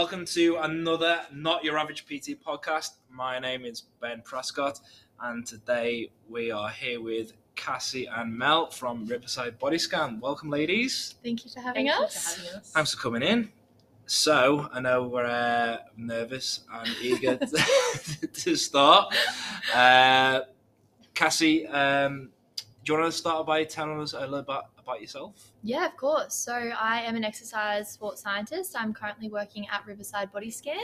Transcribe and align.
welcome 0.00 0.24
to 0.24 0.56
another 0.62 1.20
Not 1.30 1.62
Your 1.62 1.76
Average 1.76 2.06
PT 2.06 2.42
podcast. 2.42 2.92
My 3.10 3.38
name 3.38 3.66
is 3.66 3.82
Ben 4.00 4.22
Prescott, 4.24 4.80
and 5.20 5.46
today 5.46 6.10
we 6.26 6.50
are 6.50 6.70
here 6.70 7.02
with 7.02 7.34
Cassie 7.54 8.06
and 8.06 8.32
Mel 8.32 8.70
from 8.70 9.04
Riverside 9.04 9.58
Body 9.58 9.76
Scan. 9.76 10.18
Welcome, 10.18 10.48
ladies. 10.48 11.16
Thank 11.22 11.44
you 11.44 11.50
for 11.50 11.60
having 11.60 11.88
Thank 11.88 11.98
you 11.98 12.04
us. 12.06 12.34
for 12.34 12.40
having 12.40 12.60
us. 12.60 12.70
Thanks 12.70 12.94
for 12.94 13.00
coming 13.02 13.22
in. 13.22 13.52
So, 14.06 14.70
I 14.72 14.80
know 14.80 15.02
we're 15.02 15.26
uh, 15.26 15.76
nervous 15.98 16.60
and 16.72 16.88
eager 17.02 17.36
to, 17.36 18.26
to 18.32 18.56
start. 18.56 19.14
Uh, 19.74 20.40
Cassie, 21.12 21.66
um, 21.66 22.30
do 22.86 22.94
you 22.94 22.98
want 22.98 23.12
to 23.12 23.18
start 23.18 23.46
by 23.46 23.64
telling 23.64 24.00
us 24.00 24.14
a 24.14 24.20
little 24.20 24.44
bit 24.44 24.62
about 24.90 25.00
yourself? 25.00 25.52
Yeah, 25.62 25.86
of 25.86 25.96
course. 25.96 26.34
So 26.34 26.52
I 26.52 27.02
am 27.02 27.16
an 27.16 27.24
exercise 27.24 27.90
sports 27.90 28.22
scientist. 28.22 28.74
I'm 28.78 28.92
currently 28.92 29.28
working 29.28 29.66
at 29.68 29.86
Riverside 29.86 30.32
Body 30.32 30.50
Scan 30.50 30.76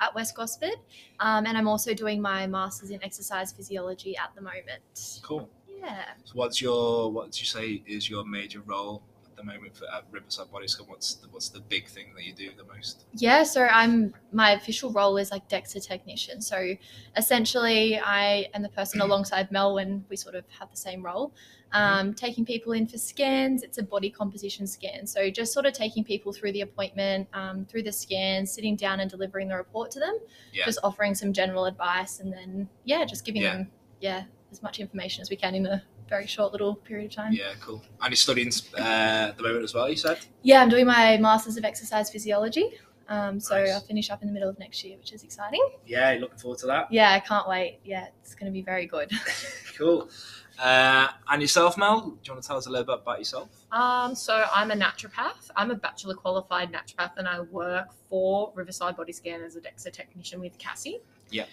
at 0.00 0.14
West 0.14 0.34
Gosford, 0.34 0.76
um, 1.20 1.46
and 1.46 1.56
I'm 1.56 1.68
also 1.68 1.94
doing 1.94 2.20
my 2.20 2.46
masters 2.46 2.90
in 2.90 3.02
exercise 3.02 3.52
physiology 3.52 4.16
at 4.16 4.34
the 4.34 4.40
moment. 4.40 5.20
Cool. 5.22 5.48
Yeah. 5.80 6.04
So 6.24 6.32
what's 6.34 6.60
your 6.60 7.10
what 7.10 7.26
did 7.26 7.40
you 7.40 7.46
say 7.46 7.82
is 7.86 8.08
your 8.08 8.24
major 8.24 8.60
role 8.60 9.02
the 9.40 9.46
moment 9.46 9.76
for 9.76 9.84
at 9.86 10.04
Riverside 10.10 10.50
Body 10.50 10.68
Scan? 10.68 10.86
What's 10.88 11.14
the, 11.14 11.28
what's 11.28 11.48
the 11.48 11.60
big 11.60 11.88
thing 11.88 12.06
that 12.14 12.24
you 12.24 12.32
do 12.32 12.50
the 12.56 12.64
most? 12.64 13.04
Yeah, 13.14 13.42
so 13.42 13.64
I'm 13.66 14.14
my 14.32 14.52
official 14.52 14.92
role 14.92 15.16
is 15.16 15.30
like 15.30 15.48
DEXA 15.48 15.86
technician. 15.86 16.40
So 16.40 16.74
essentially, 17.16 17.98
I 17.98 18.48
am 18.54 18.62
the 18.62 18.68
person 18.68 19.00
alongside 19.06 19.50
Mel 19.50 19.74
when 19.74 20.04
we 20.08 20.16
sort 20.16 20.34
of 20.34 20.44
have 20.58 20.70
the 20.70 20.76
same 20.76 21.04
role, 21.04 21.32
um, 21.72 22.14
taking 22.14 22.44
people 22.44 22.72
in 22.72 22.86
for 22.86 22.98
scans. 22.98 23.62
It's 23.62 23.78
a 23.78 23.82
body 23.82 24.10
composition 24.10 24.66
scan, 24.66 25.06
so 25.06 25.30
just 25.30 25.52
sort 25.52 25.66
of 25.66 25.72
taking 25.72 26.04
people 26.04 26.32
through 26.32 26.52
the 26.52 26.60
appointment, 26.62 27.28
um, 27.32 27.64
through 27.64 27.82
the 27.84 27.92
scan, 27.92 28.46
sitting 28.46 28.76
down 28.76 29.00
and 29.00 29.10
delivering 29.10 29.48
the 29.48 29.56
report 29.56 29.90
to 29.92 30.00
them, 30.00 30.18
Yeah. 30.52 30.64
just 30.64 30.78
offering 30.82 31.14
some 31.14 31.32
general 31.32 31.64
advice, 31.64 32.20
and 32.20 32.32
then 32.32 32.68
yeah, 32.84 33.04
just 33.04 33.24
giving 33.24 33.42
Yeah. 33.42 33.52
them 33.54 33.70
yeah 34.00 34.24
as 34.50 34.62
much 34.62 34.80
information 34.80 35.22
as 35.22 35.30
we 35.30 35.36
can 35.36 35.54
in 35.54 35.66
a 35.66 35.82
very 36.10 36.26
short 36.26 36.52
little 36.52 36.74
period 36.74 37.06
of 37.10 37.16
time. 37.16 37.32
Yeah, 37.32 37.52
cool. 37.60 37.82
And 38.02 38.10
you're 38.10 38.16
studying 38.16 38.52
uh, 38.76 39.28
at 39.30 39.36
the 39.38 39.42
moment 39.42 39.64
as 39.64 39.72
well. 39.72 39.88
You 39.88 39.96
said. 39.96 40.18
Yeah, 40.42 40.60
I'm 40.60 40.68
doing 40.68 40.84
my 40.86 41.16
masters 41.16 41.56
of 41.56 41.64
exercise 41.64 42.10
physiology. 42.10 42.72
Um, 43.08 43.40
so 43.40 43.58
Nice. 43.58 43.70
I'll 43.72 43.80
finish 43.80 44.10
up 44.10 44.20
in 44.22 44.28
the 44.28 44.34
middle 44.34 44.48
of 44.48 44.58
next 44.58 44.84
year, 44.84 44.96
which 44.98 45.12
is 45.12 45.24
exciting. 45.24 45.64
Yeah, 45.86 46.16
looking 46.20 46.38
forward 46.38 46.58
to 46.60 46.66
that. 46.66 46.92
Yeah, 46.92 47.10
I 47.10 47.20
can't 47.20 47.48
wait. 47.48 47.80
Yeah, 47.84 48.06
it's 48.22 48.34
going 48.34 48.52
to 48.52 48.52
be 48.52 48.62
very 48.62 48.86
good. 48.86 49.10
Cool. 49.78 50.10
Uh, 50.62 51.08
and 51.30 51.40
yourself, 51.40 51.78
Mel? 51.78 52.00
Do 52.02 52.18
you 52.26 52.32
want 52.34 52.42
to 52.42 52.46
tell 52.46 52.58
us 52.58 52.66
a 52.66 52.70
little 52.70 52.84
bit 52.84 52.98
about 53.02 53.18
yourself? 53.18 53.48
Um, 53.72 54.14
so 54.14 54.44
I'm 54.54 54.70
a 54.70 54.74
naturopath. 54.74 55.48
I'm 55.56 55.70
a 55.70 55.74
bachelor 55.74 56.14
qualified 56.14 56.70
naturopath, 56.70 57.12
and 57.16 57.26
I 57.26 57.40
work 57.40 57.86
for 58.10 58.52
Riverside 58.54 58.94
Body 58.94 59.12
Scan 59.12 59.40
as 59.40 59.56
a 59.56 59.60
DEXA 59.62 59.90
technician 59.90 60.38
with 60.38 60.58
Cassie. 60.58 61.00
Yeah. 61.30 61.46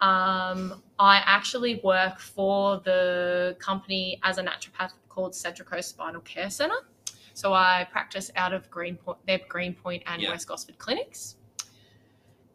Um, 0.00 0.82
I 0.98 1.22
actually 1.24 1.80
work 1.82 2.18
for 2.18 2.80
the 2.84 3.56
company 3.58 4.20
as 4.22 4.38
a 4.38 4.42
naturopath 4.42 4.92
called 5.08 5.34
Central 5.34 5.82
Spinal 5.82 6.20
Care 6.20 6.50
Center. 6.50 6.76
So 7.32 7.52
I 7.52 7.86
practice 7.90 8.30
out 8.36 8.52
of 8.52 8.70
Greenpoint, 8.70 9.18
their 9.26 9.40
Greenpoint 9.48 10.02
and 10.06 10.22
Yeah. 10.22 10.30
West 10.30 10.48
Gosford 10.48 10.78
clinics. 10.78 11.36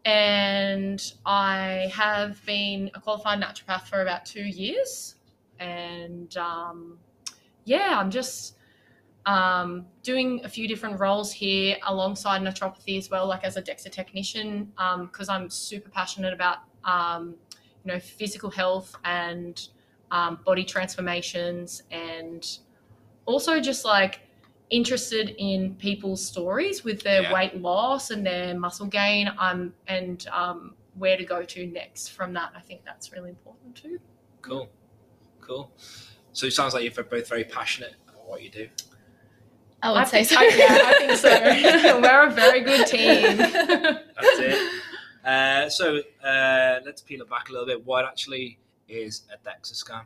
And 0.06 1.14
I 1.26 1.92
have 1.94 2.44
been 2.46 2.90
a 2.96 3.00
qualified 3.00 3.40
naturopath 3.40 3.84
for 3.88 4.02
about 4.02 4.26
two 4.26 4.44
years. 4.44 5.16
And 5.60 6.36
um, 6.38 6.98
yeah, 7.66 8.00
I'm 8.00 8.10
just 8.10 8.58
um, 9.28 9.86
doing 10.02 10.42
a 10.44 10.50
few 10.50 10.68
different 10.68 11.00
roles 11.00 11.32
here 11.32 11.78
alongside 11.86 12.42
naturopathy 12.42 12.98
as 12.98 13.12
well, 13.12 13.28
like 13.28 13.44
as 13.44 13.58
a 13.58 13.62
DEXA 13.62 13.92
technician, 13.92 14.72
because 15.02 15.30
I'm 15.30 15.50
super 15.50 15.90
passionate 15.90 16.34
about 16.34 16.58
um, 16.86 17.36
you 17.84 17.92
know 17.94 18.00
physical 18.00 18.50
health 18.50 18.96
and 19.04 19.68
um, 20.12 20.40
body 20.46 20.64
transformations, 20.64 21.84
and 21.92 22.60
also 23.26 23.60
just 23.60 23.86
like 23.86 24.22
interested 24.70 25.36
in 25.38 25.76
people's 25.76 26.26
stories 26.26 26.84
with 26.84 27.04
their 27.04 27.24
Yeah. 27.24 27.34
weight 27.34 27.62
loss 27.62 28.10
and 28.12 28.26
their 28.26 28.58
muscle 28.58 28.86
gain. 28.88 29.30
Um, 29.38 29.74
and 29.88 30.26
um, 30.32 30.76
where 30.96 31.16
to 31.18 31.24
go 31.24 31.44
to 31.44 31.66
next 31.68 32.10
from 32.10 32.34
that. 32.34 32.52
I 32.56 32.60
think 32.60 32.84
that's 32.86 33.12
really 33.14 33.30
important 33.30 33.76
too. 33.76 34.00
Cool. 34.42 34.70
Cool. 35.40 35.72
So 36.34 36.48
it 36.48 36.52
sounds 36.54 36.74
like 36.74 36.84
you're 36.84 37.04
both 37.04 37.28
very 37.30 37.46
passionate 37.46 37.96
about 38.10 38.28
what 38.28 38.42
you 38.44 38.50
do. 38.50 38.68
I 39.84 39.92
would 39.92 39.98
I 40.00 40.04
say 40.04 40.24
think, 40.24 40.28
so. 40.28 40.38
I, 40.40 40.58
yeah, 40.58 40.82
I 40.86 40.94
think 41.00 41.18
so. 41.18 42.00
We're 42.02 42.28
a 42.28 42.32
very 42.32 42.62
good 42.62 42.86
team. 42.88 43.38
That's 43.38 44.40
it. 44.40 44.82
Uh, 45.24 45.70
so 45.70 46.02
uh, 46.24 46.51
let's 46.92 47.02
peel 47.02 47.22
it 47.22 47.30
back 47.30 47.48
a 47.48 47.54
little 47.54 47.66
bit. 47.66 47.86
What 47.86 48.04
actually 48.04 48.60
is 48.90 49.24
a 49.34 49.38
DEXA 49.48 49.76
scan? 49.76 50.04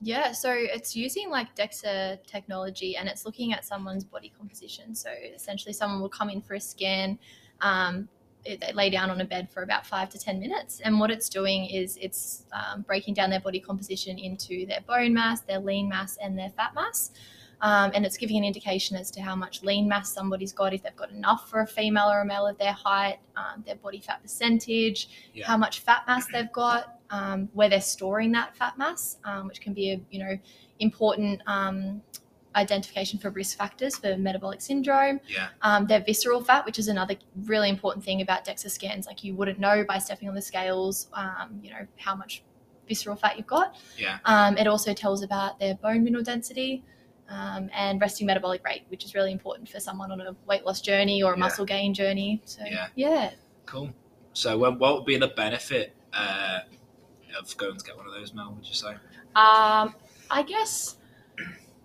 Yeah, 0.00 0.32
so 0.32 0.50
it's 0.50 0.96
using 0.96 1.28
like 1.28 1.54
DEXA 1.54 2.26
technology 2.26 2.96
and 2.96 3.06
it's 3.06 3.26
looking 3.26 3.52
at 3.52 3.66
someone's 3.66 4.02
body 4.02 4.32
composition. 4.36 4.94
So 4.94 5.10
essentially, 5.34 5.74
someone 5.74 6.00
will 6.00 6.08
come 6.08 6.30
in 6.30 6.40
for 6.40 6.54
a 6.54 6.60
scan. 6.60 7.18
Um, 7.60 8.08
they 8.46 8.72
lay 8.72 8.88
down 8.88 9.10
on 9.10 9.20
a 9.20 9.26
bed 9.26 9.50
for 9.50 9.62
about 9.62 9.86
five 9.86 10.08
to 10.08 10.18
10 10.18 10.40
minutes. 10.40 10.80
And 10.80 10.98
what 10.98 11.10
it's 11.10 11.28
doing 11.28 11.66
is 11.66 11.98
it's 12.00 12.46
um, 12.54 12.80
breaking 12.80 13.12
down 13.12 13.28
their 13.28 13.40
body 13.40 13.60
composition 13.60 14.18
into 14.18 14.64
their 14.64 14.80
bone 14.80 15.12
mass, 15.12 15.42
their 15.42 15.60
lean 15.60 15.86
mass, 15.86 16.16
and 16.16 16.36
their 16.36 16.50
fat 16.50 16.74
mass. 16.74 17.10
Um, 17.62 17.92
and 17.94 18.04
it's 18.04 18.16
giving 18.16 18.36
an 18.38 18.44
indication 18.44 18.96
as 18.96 19.10
to 19.12 19.22
how 19.22 19.36
much 19.36 19.62
lean 19.62 19.86
mass 19.88 20.12
somebody's 20.12 20.52
got, 20.52 20.74
if 20.74 20.82
they've 20.82 20.96
got 20.96 21.10
enough 21.10 21.48
for 21.48 21.60
a 21.60 21.66
female 21.66 22.10
or 22.10 22.20
a 22.22 22.24
male 22.24 22.46
of 22.46 22.58
their 22.58 22.72
height, 22.72 23.18
um, 23.36 23.62
their 23.64 23.76
body 23.76 24.00
fat 24.00 24.20
percentage, 24.20 25.08
Yeah. 25.32 25.46
how 25.46 25.56
much 25.56 25.78
fat 25.80 26.02
mass 26.08 26.26
they've 26.32 26.50
got, 26.52 26.98
um, 27.10 27.48
where 27.52 27.68
they're 27.68 27.80
storing 27.80 28.32
that 28.32 28.56
fat 28.56 28.76
mass, 28.78 29.18
um, 29.24 29.46
which 29.46 29.60
can 29.60 29.72
be 29.74 29.92
a 29.92 30.00
you 30.10 30.18
know 30.24 30.36
important 30.80 31.40
um, 31.46 32.02
identification 32.56 33.18
for 33.18 33.30
risk 33.30 33.56
factors 33.56 33.96
for 33.96 34.16
metabolic 34.16 34.60
syndrome. 34.60 35.20
Yeah. 35.28 35.48
Um, 35.62 35.86
their 35.86 36.00
visceral 36.00 36.42
fat, 36.42 36.66
which 36.66 36.78
is 36.78 36.88
another 36.88 37.14
really 37.44 37.68
important 37.68 38.04
thing 38.04 38.20
about 38.22 38.44
DEXA 38.44 38.70
scans. 38.70 39.06
Like 39.06 39.22
you 39.24 39.34
wouldn't 39.34 39.58
know 39.60 39.84
by 39.86 39.98
stepping 39.98 40.28
on 40.28 40.34
the 40.34 40.42
scales, 40.42 41.08
um, 41.14 41.60
you 41.62 41.70
know 41.70 41.86
how 41.96 42.14
much 42.16 42.42
visceral 42.88 43.14
fat 43.16 43.36
you've 43.38 43.46
got. 43.46 43.76
Yeah. 43.96 44.18
Um, 44.24 44.58
it 44.58 44.66
also 44.66 44.92
tells 44.92 45.22
about 45.22 45.60
their 45.60 45.76
bone 45.76 46.02
mineral 46.02 46.24
density. 46.24 46.82
Um, 47.32 47.70
and 47.72 47.98
resting 47.98 48.26
metabolic 48.26 48.62
rate, 48.62 48.82
which 48.88 49.06
is 49.06 49.14
really 49.14 49.32
important 49.32 49.66
for 49.66 49.80
someone 49.80 50.12
on 50.12 50.20
a 50.20 50.36
weight 50.46 50.66
loss 50.66 50.82
journey 50.82 51.22
or 51.22 51.32
a 51.32 51.36
Yeah. 51.36 51.40
muscle 51.40 51.64
gain 51.64 51.94
journey. 51.94 52.42
So, 52.44 52.62
Yeah. 52.62 52.88
yeah. 52.94 53.30
Cool. 53.64 53.90
So 54.34 54.58
what 54.58 54.78
what 54.78 54.96
would 54.96 55.06
be 55.06 55.16
the 55.16 55.28
benefit 55.28 55.94
uh, 56.12 56.58
of 57.38 57.56
going 57.56 57.78
to 57.78 57.84
get 57.84 57.96
one 57.96 58.06
of 58.06 58.12
those, 58.12 58.34
Mel? 58.34 58.52
Would 58.54 58.68
you 58.68 58.74
say? 58.74 58.90
Um, 59.34 59.94
I 60.30 60.42
guess 60.46 60.98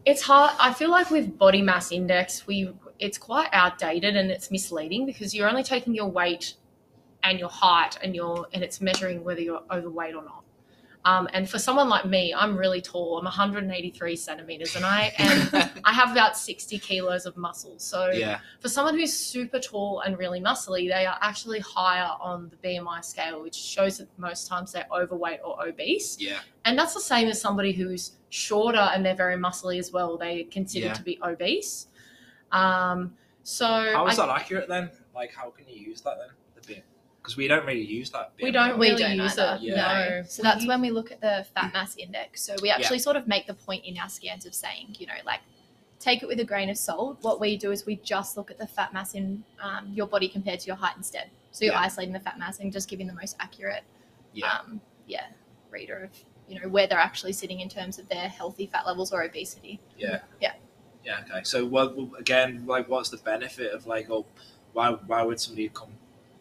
it's 0.06 0.22
hard. 0.22 0.52
I 0.59 0.74
feel 0.74 0.90
like 0.91 1.09
with 1.12 1.38
body 1.38 1.62
mass 1.62 1.94
index, 1.94 2.46
we 2.46 2.74
it's 3.00 3.18
quite 3.18 3.47
outdated 3.53 4.18
and 4.18 4.29
it's 4.29 4.52
misleading 4.52 5.06
because 5.06 5.34
you're 5.34 5.47
only 5.47 5.64
taking 5.64 5.94
your 5.96 6.08
weight 6.08 6.56
and 7.24 7.40
your 7.40 7.50
height 7.50 7.97
and 8.03 8.14
your 8.14 8.47
and 8.52 8.64
it's 8.64 8.81
measuring 8.81 9.24
whether 9.24 9.40
you're 9.41 9.64
overweight 9.72 10.14
or 10.14 10.24
not. 10.25 10.44
Um, 11.07 11.29
and 11.31 11.50
for 11.50 11.57
someone 11.57 11.88
like 11.88 12.06
me, 12.06 12.34
I'm 12.34 12.57
really 12.57 12.81
tall. 12.81 13.18
I'm 13.18 13.23
183 13.23 14.16
centimeters, 14.18 14.75
and 14.75 14.85
I 14.85 15.13
am 15.18 15.69
I 15.85 15.94
have 15.94 16.12
about 16.12 16.38
60 16.38 16.78
kilos 16.79 17.25
of 17.25 17.38
muscle. 17.38 17.75
So 17.78 18.09
yeah. 18.12 18.40
for 18.59 18.68
someone 18.68 18.94
who's 19.00 19.13
super 19.13 19.57
tall 19.57 20.01
and 20.01 20.17
really 20.17 20.41
muscly, 20.41 20.90
they 20.90 21.06
are 21.06 21.17
actually 21.22 21.59
higher 21.62 22.12
on 22.19 22.50
the 22.50 22.57
BMI 22.57 23.06
scale, 23.06 23.41
which 23.41 23.56
shows 23.56 24.00
that 24.00 24.09
most 24.17 24.47
times 24.50 24.73
they're 24.73 24.88
overweight 24.91 25.40
or 25.46 25.66
obese. 25.66 26.17
Yeah. 26.20 26.40
And 26.66 26.78
that's 26.78 26.93
the 26.93 26.99
same 26.99 27.29
as 27.29 27.40
somebody 27.40 27.72
who's 27.72 28.17
shorter 28.28 28.90
and 28.93 29.05
they're 29.05 29.16
very 29.16 29.37
muscly 29.37 29.79
as 29.79 29.93
well. 29.93 30.17
They 30.17 30.43
considered 30.43 30.87
Yeah. 30.87 30.93
to 30.93 31.03
be 31.03 31.20
obese. 31.23 31.87
Um, 32.52 33.16
so 33.43 33.66
How 33.66 34.08
is 34.08 34.20
I- 34.20 34.26
that 34.26 34.35
accurate 34.41 34.67
then? 34.67 34.90
Like, 35.16 35.34
how 35.34 35.52
can 35.52 35.70
you 35.70 35.79
use 35.79 36.02
that 36.02 36.17
then? 36.20 36.35
Because 37.28 37.35
we 37.35 37.50
don't 37.50 37.66
really 37.66 37.84
use 37.84 38.09
that. 38.12 38.32
We 38.41 38.52
don't 38.52 38.79
We 38.79 38.88
really 38.91 39.03
don't 39.03 39.18
use 39.18 39.38
either. 39.38 39.58
it. 39.58 39.64
Yeah. 39.64 40.20
No. 40.22 40.24
So 40.29 40.41
that's 40.44 40.66
when 40.66 40.79
we 40.79 40.91
look 40.91 41.12
at 41.12 41.20
the 41.20 41.46
fat 41.53 41.74
mass 41.74 41.97
index. 41.97 42.41
So 42.41 42.56
we 42.62 42.70
Yeah. 42.70 42.76
actually 42.76 43.00
sort 43.00 43.18
of 43.18 43.28
make 43.28 43.47
the 43.47 43.53
point 43.53 43.84
in 43.84 43.97
our 43.97 44.08
scans 44.08 44.46
of 44.46 44.56
saying, 44.56 44.96
you 44.97 45.08
know, 45.08 45.20
like 45.26 45.41
take 46.00 46.24
it 46.24 46.28
with 46.28 46.40
a 46.40 46.46
grain 46.46 46.70
of 46.70 46.78
salt. 46.78 47.18
What 47.24 47.41
we 47.41 47.58
do 47.58 47.72
is 47.74 47.85
we 47.85 47.97
just 47.97 48.38
look 48.38 48.50
at 48.50 48.58
the 48.58 48.66
fat 48.66 48.94
mass 48.94 49.14
in 49.14 49.44
um, 49.62 49.91
your 49.94 50.08
body 50.08 50.29
compared 50.29 50.62
to 50.62 50.68
your 50.68 50.78
height 50.78 50.96
instead. 50.96 51.29
So 51.52 51.66
you're 51.66 51.74
Yeah. 51.74 51.82
isolating 51.82 52.14
the 52.14 52.22
fat 52.22 52.40
mass 52.40 52.59
and 52.62 52.72
just 52.72 52.88
giving 52.88 53.08
the 53.08 53.14
most 53.14 53.35
accurate, 53.41 53.84
Yeah. 54.32 54.59
um, 54.59 54.80
yeah, 55.06 55.26
reader 55.70 56.06
of 56.06 56.12
you 56.47 56.62
know 56.62 56.70
where 56.70 56.88
they're 56.88 56.97
actually 56.97 57.34
sitting 57.34 57.59
in 57.59 57.68
terms 57.68 58.00
of 58.00 58.08
their 58.08 58.30
healthy 58.30 58.68
fat 58.68 58.85
levels 58.88 59.12
or 59.12 59.22
obesity. 59.22 59.82
Yeah. 59.97 60.22
Yeah. 60.40 60.53
Yeah. 61.03 61.20
Okay. 61.30 61.44
So, 61.44 61.66
what 61.66 61.94
again? 62.18 62.66
Like, 62.66 62.88
what's 62.88 63.09
the 63.09 63.18
benefit 63.18 63.73
of 63.73 63.85
like, 63.85 64.09
oh, 64.09 64.26
why 64.72 64.91
why 64.91 65.23
would 65.23 65.41
somebody 65.41 65.68
come 65.68 65.91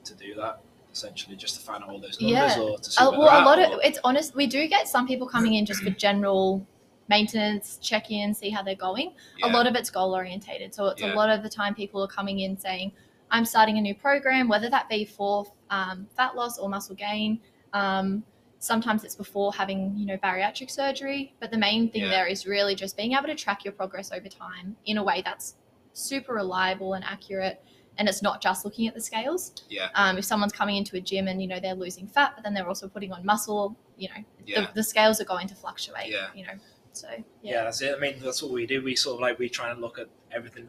to 0.05 0.15
do 0.15 0.37
that? 0.37 0.61
Essentially, 0.96 1.37
just 1.37 1.56
to 1.56 1.60
find 1.60 1.84
out 1.84 1.90
all 1.90 1.98
those 2.00 2.19
numbers, 2.22 2.56
Yeah. 2.56 2.62
or 2.62 2.78
to 2.78 2.90
see 2.90 3.04
Uh, 3.04 3.10
well, 3.10 3.20
a 3.25 3.44
lot 3.44 3.58
at, 3.58 3.70
of 3.70 3.81
it's 3.84 3.98
honest. 4.02 4.34
We 4.34 4.46
do 4.46 4.66
get 4.66 4.88
some 4.88 5.06
people 5.06 5.26
coming 5.28 5.52
in 5.52 5.66
just 5.66 5.82
for 5.82 5.90
general 5.90 6.66
maintenance, 7.08 7.78
check 7.82 8.10
in, 8.10 8.32
see 8.32 8.48
how 8.48 8.62
they're 8.62 8.75
going. 8.75 9.12
yeah. 9.38 9.46
A 9.46 9.50
lot 9.52 9.66
of 9.66 9.75
it's 9.75 9.90
goal 9.90 10.14
orientated. 10.14 10.75
So 10.75 10.87
it's 10.87 11.02
Yeah. 11.02 11.12
a 11.12 11.14
lot 11.14 11.28
of 11.28 11.43
the 11.43 11.50
time 11.50 11.75
people 11.75 12.02
are 12.02 12.08
coming 12.08 12.40
in 12.40 12.56
saying, 12.56 12.93
I'm 13.31 13.44
starting 13.44 13.76
a 13.76 13.81
new 13.82 13.94
program, 13.94 14.48
whether 14.48 14.70
that 14.70 14.88
be 14.88 15.04
for 15.04 15.44
um, 15.69 16.06
fat 16.16 16.34
loss 16.34 16.58
or 16.58 16.69
muscle 16.70 16.94
gain. 16.96 17.40
Um, 17.75 18.25
sometimes 18.58 19.04
it's 19.04 19.14
before 19.16 19.52
having 19.52 19.94
you 19.98 20.06
know 20.06 20.16
bariatric 20.16 20.70
surgery, 20.70 21.34
but 21.40 21.50
the 21.50 21.58
main 21.58 21.90
thing 21.90 22.08
there 22.08 22.26
is 22.26 22.46
really 22.46 22.75
just 22.75 22.96
being 22.96 23.12
able 23.12 23.26
to 23.26 23.34
track 23.34 23.66
your 23.66 23.72
progress 23.75 24.12
over 24.12 24.28
time 24.31 24.76
in 24.87 24.96
a 24.96 25.04
way 25.04 25.20
that's 25.22 25.56
super 25.93 26.32
reliable 26.32 26.94
and 26.94 27.04
accurate. 27.04 27.62
And 27.98 28.08
it's 28.08 28.22
not 28.22 28.43
just 28.43 28.64
looking 28.64 28.87
at 28.87 28.94
the 28.94 29.00
scales. 29.00 29.52
Yeah. 29.69 29.88
Um, 29.94 30.19
if 30.19 30.25
someone's 30.25 30.52
coming 30.52 30.76
into 30.76 30.96
a 30.96 31.00
gym 31.00 31.28
and 31.28 31.40
you 31.40 31.48
know 31.48 31.60
they're 31.60 31.75
losing 31.75 32.06
fat, 32.06 32.32
but 32.34 32.44
then 32.44 32.52
they're 32.54 32.69
also 32.69 32.88
putting 32.88 33.12
on 33.12 33.25
muscle, 33.25 33.76
you 33.96 34.08
know, 34.08 34.22
Yeah. 34.44 34.60
the, 34.62 34.75
the 34.75 34.82
scales 34.82 35.20
are 35.20 35.25
going 35.25 35.48
to 35.48 35.54
fluctuate. 35.54 36.10
Yeah. 36.10 36.28
You 36.34 36.44
know, 36.46 36.52
so 36.93 37.08
yeah. 37.10 37.22
yeah. 37.43 37.64
that's 37.64 37.81
it. 37.81 37.94
I 37.96 38.00
mean, 38.00 38.16
that's 38.22 38.43
what 38.43 38.52
we 38.52 38.66
do. 38.66 38.82
We 38.82 38.96
sort 38.96 39.14
of 39.14 39.20
like 39.20 39.38
we 39.38 39.48
try 39.48 39.70
and 39.70 39.81
look 39.81 39.98
at 39.98 40.08
everything 40.31 40.69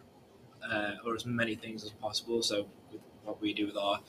uh, 0.70 0.92
or 1.06 1.16
as 1.16 1.26
many 1.26 1.56
things 1.56 1.84
as 1.84 1.92
possible. 1.92 2.42
So 2.44 2.68
with 2.92 3.02
what 3.24 3.42
we 3.42 3.54
do 3.54 3.66
with 3.68 3.78
our 3.78 4.00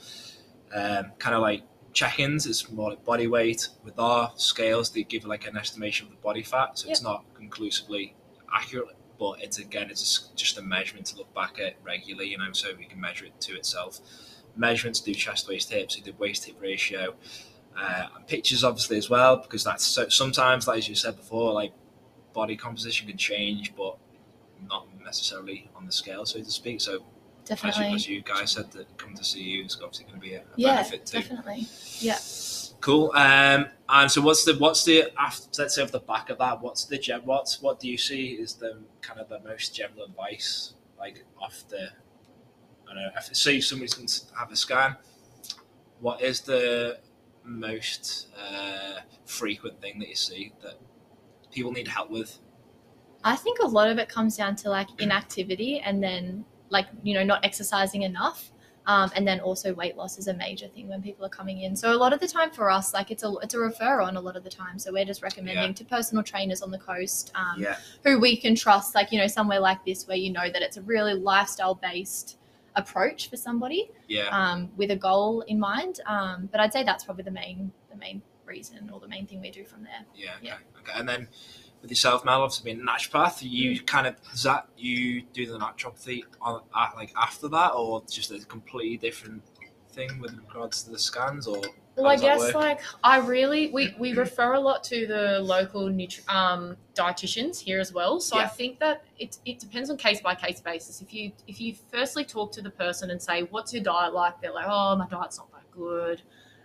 um, 0.75 1.13
kind 1.19 1.35
of 1.35 1.43
like 1.43 1.63
check-ins, 1.93 2.47
is 2.47 2.71
more 2.71 2.91
like 2.91 3.05
body 3.05 3.27
weight. 3.27 3.69
With 3.83 3.99
our 3.99 4.33
scales, 4.37 4.91
they 4.91 5.03
give 5.03 5.25
like 5.25 5.47
an 5.47 5.57
estimation 5.57 6.07
of 6.07 6.13
the 6.13 6.19
body 6.19 6.43
fat, 6.43 6.79
so 6.79 6.89
it's 6.89 7.03
not 7.03 7.25
conclusively 7.35 8.15
accurate. 8.55 8.95
But 9.19 9.43
it's 9.43 9.59
again, 9.59 9.91
it's 9.91 10.01
just- 10.01 10.37
just 10.37 10.59
a 10.59 10.63
measurement 10.63 11.07
to 11.09 11.17
look 11.17 11.33
back 11.35 11.59
at 11.59 11.75
regularly, 11.83 12.31
you 12.31 12.39
know, 12.39 12.53
so 12.53 12.75
we 12.79 12.85
can 12.85 13.01
measure 13.01 13.25
it 13.25 13.41
to 13.43 13.57
itself. 13.57 13.99
Measurements 14.57 15.01
do 15.01 15.13
chest, 15.15 15.49
waist, 15.49 15.71
hips, 15.71 15.97
we 15.97 16.03
do 16.03 16.13
waist 16.19 16.45
hip 16.45 16.57
ratio, 16.61 17.15
uh, 17.77 18.07
and 18.15 18.27
pictures 18.27 18.63
obviously 18.65 18.97
as 18.97 19.09
well, 19.11 19.37
because 19.37 19.65
that's 19.65 19.85
so, 19.85 20.09
sometimes, 20.09 20.67
like 20.69 20.79
as 20.79 20.89
you 20.89 20.95
said 20.95 21.17
before, 21.17 21.53
like 21.53 21.73
body 22.33 22.57
composition 22.57 23.09
can 23.09 23.17
change, 23.17 23.75
but 23.77 23.97
not 24.69 24.87
necessarily 25.05 25.69
on 25.77 25.87
the 25.87 25.93
scale, 25.93 26.25
so 26.27 26.39
to 26.39 26.51
speak. 26.51 26.81
So 26.81 26.95
as 26.95 27.01
you, 27.01 27.57
Definitely. 27.57 27.95
as 27.95 28.09
you 28.09 28.21
guys 28.21 28.53
said, 28.53 28.71
that 28.73 28.97
come 28.99 29.15
to 29.15 29.25
see 29.25 29.43
you 29.43 29.65
is 29.65 29.77
obviously 29.83 30.05
going 30.07 30.21
to 30.21 30.21
be 30.21 30.35
a, 30.35 30.41
a 30.41 30.45
Yeah, 30.57 30.75
benefit 30.77 31.07
too. 31.07 31.19
definitely. 31.21 31.67
Yeah. 32.01 32.19
Cool. 32.81 33.11
Um, 33.15 33.67
and 33.89 34.11
so 34.11 34.21
what's 34.21 34.45
the 34.45 34.55
what's 34.59 34.85
the 34.85 35.05
after 35.19 35.49
let's 35.59 35.75
say 35.75 35.83
off 35.83 35.91
the 35.91 36.01
back 36.01 36.31
of 36.31 36.39
that, 36.39 36.61
what's 36.61 36.85
the 36.85 36.99
gem 36.99 37.23
what's 37.25 37.61
what 37.61 37.81
do 37.81 37.89
you 37.89 37.99
see 37.99 38.33
is 38.33 38.55
the 38.55 38.79
kind 39.01 39.19
of 39.19 39.29
the 39.29 39.41
most 39.41 39.75
general 39.75 40.05
advice 40.05 40.75
like 40.99 41.25
the 41.71 41.91
I 42.89 42.95
don't 42.95 43.03
know 43.03 43.11
if 43.17 43.37
say 43.37 43.61
somebody's 43.61 43.95
going 43.95 44.09
to 44.09 44.21
have 44.39 44.51
a 44.51 44.57
scan, 44.57 44.97
what 46.01 46.23
is 46.23 46.41
the 46.41 46.99
most 47.45 48.29
uh, 48.39 49.01
frequent 49.27 49.81
thing 49.81 49.99
that 49.99 50.09
you 50.09 50.15
see 50.15 50.53
that 50.63 50.75
people 51.51 51.73
need 51.73 51.89
help 51.89 52.11
with? 52.11 52.39
I 53.25 53.37
think 53.37 53.59
a 53.61 53.67
lot 53.67 53.91
of 53.91 53.99
it 53.99 54.09
comes 54.09 54.37
down 54.37 54.57
to 54.57 54.71
like 54.71 54.89
inactivity 54.99 55.81
and 55.81 56.03
then 56.03 56.45
like, 56.71 56.87
you 57.03 57.15
know, 57.15 57.25
not 57.25 57.45
exercising 57.45 58.03
enough. 58.03 58.51
Um, 58.89 59.13
and 59.15 59.29
then 59.29 59.39
also 59.41 59.75
weight 59.75 59.99
loss 59.99 60.17
is 60.19 60.29
a 60.29 60.35
major 60.35 60.67
thing 60.67 60.89
when 60.89 61.03
people 61.03 61.23
are 61.27 61.29
coming 61.29 61.61
in. 61.61 61.77
So 61.77 61.93
a 61.93 61.95
lot 62.05 62.15
of 62.15 62.21
the 62.21 62.27
time 62.27 62.51
for 62.51 62.71
us, 62.71 62.95
like 62.95 63.11
it's 63.11 63.23
a 63.23 63.31
it's 63.43 63.53
a 63.53 63.59
refer 63.59 64.01
on 64.01 64.17
a 64.17 64.21
lot 64.21 64.35
of 64.35 64.45
the 64.45 64.51
time. 64.51 64.79
So 64.79 64.91
we're 64.93 65.05
just 65.05 65.23
recommending 65.23 65.63
Yeah. 65.73 65.73
to 65.75 65.85
personal 65.85 66.25
trainers 66.25 66.63
on 66.63 66.71
the 66.71 66.79
coast 66.79 67.31
um, 67.35 67.61
yeah. 67.63 67.77
who 68.03 68.19
we 68.19 68.35
can 68.37 68.55
trust, 68.55 68.95
like 68.95 69.13
you 69.13 69.19
know 69.19 69.27
somewhere 69.27 69.61
like 69.61 69.85
this 69.85 70.09
where 70.09 70.17
you 70.17 70.33
know 70.33 70.49
that 70.51 70.63
it's 70.63 70.79
a 70.79 70.83
really 70.83 71.13
lifestyle 71.13 71.75
based 71.75 72.39
approach 72.77 73.29
for 73.29 73.37
somebody 73.37 73.91
Yeah. 74.07 74.29
um, 74.29 74.71
with 74.79 74.91
a 74.91 74.97
goal 74.97 75.43
in 75.43 75.61
mind. 75.61 76.01
Um, 76.07 76.49
but 76.51 76.59
I'd 76.61 76.73
say 76.73 76.83
that's 76.83 77.05
probably 77.05 77.25
the 77.25 77.31
main 77.31 77.71
the 77.91 77.97
main 77.97 78.23
reason 78.47 78.89
or 78.91 79.01
the 79.01 79.09
main 79.09 79.27
thing 79.27 79.43
we 79.43 79.51
do 79.51 79.65
from 79.67 79.83
there. 79.85 80.05
Yeah, 80.15 80.31
okay, 80.39 80.47
Yeah. 80.47 80.55
okay. 80.81 80.93
And 80.99 81.07
then 81.07 81.29
with 81.81 81.91
yourself, 81.91 82.25
Mel, 82.25 82.43
obviously 82.43 82.73
being 82.73 82.87
a 82.87 82.91
naturopath, 82.91 83.39
you 83.41 83.81
kind 83.81 84.07
of 84.07 84.17
is 84.33 84.43
that 84.43 84.69
you 84.77 85.23
do 85.33 85.47
the 85.47 85.59
naturopathy 85.59 86.23
on 86.41 86.63
uh, 86.75 86.87
like 86.97 87.13
after 87.17 87.49
that, 87.49 87.71
or 87.71 88.03
just 88.11 88.31
a 88.31 88.39
completely 88.47 88.97
different 88.97 89.43
thing 89.93 90.21
with 90.21 90.37
regards 90.49 90.83
to 90.85 90.91
the 90.91 90.99
scans, 90.99 91.47
or 91.47 91.63
Well, 91.97 92.09
I 92.09 92.17
guess 92.17 92.41
work? 92.41 92.55
like 92.55 92.81
I 93.05 93.19
really 93.19 93.71
we, 93.71 93.95
we 93.99 94.13
refer 94.13 94.55
a 94.55 94.61
lot 94.61 94.83
to 94.85 95.07
the 95.07 95.41
local 95.41 95.89
nutri- 95.89 96.29
um, 96.33 96.77
dietitians 96.95 97.61
here 97.61 97.79
as 97.79 97.93
well. 97.93 98.21
So 98.21 98.39
I 98.39 98.47
think 98.47 98.81
that 98.81 99.05
it, 99.19 99.39
it 99.45 99.61
depends 99.61 99.89
on 99.89 99.97
case 99.97 100.21
by 100.21 100.35
case 100.35 100.61
basis. 100.61 101.01
If 101.01 101.15
you 101.15 101.33
if 101.47 101.61
you 101.61 101.75
firstly 101.93 102.25
talk 102.25 102.51
to 102.53 102.63
the 102.63 102.71
person 102.71 103.11
and 103.11 103.23
say 103.23 103.43
what's 103.43 103.73
your 103.73 103.83
diet 103.85 104.15
like, 104.15 104.41
they're 104.41 104.53
like, 104.53 104.67
oh 104.69 104.97
my 104.97 105.07
diet's 105.07 105.39
not 105.39 105.51
that 105.53 105.71
good. 105.71 106.23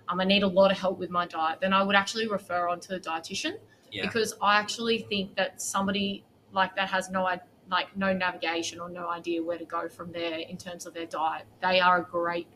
Um, 0.09 0.19
I 0.19 0.25
need 0.25 0.43
a 0.43 0.47
lot 0.47 0.69
of 0.69 0.77
help 0.77 0.99
with 0.99 1.09
my 1.09 1.25
diet. 1.25 1.59
Then 1.61 1.71
I 1.71 1.81
would 1.81 1.95
actually 1.95 2.27
refer 2.27 2.67
on 2.67 2.79
to 2.81 2.89
the 2.89 2.99
dietitian 2.99 3.57
yeah, 3.93 4.05
because 4.05 4.35
I 4.41 4.57
actually 4.57 4.99
think 4.99 5.35
that 5.35 5.61
somebody 5.61 6.25
like 6.51 6.75
that 6.75 6.89
has 6.89 7.09
no 7.09 7.23
like 7.69 7.95
no 7.95 8.13
navigation 8.13 8.79
or 8.79 8.89
no 8.89 9.07
idea 9.09 9.41
where 9.41 9.57
to 9.57 9.65
go 9.65 9.87
from 9.87 10.11
there 10.11 10.37
in 10.39 10.57
terms 10.57 10.85
of 10.85 10.93
their 10.93 11.05
diet. 11.05 11.45
They 11.61 11.79
are 11.79 11.99
a 11.99 12.03
great 12.03 12.47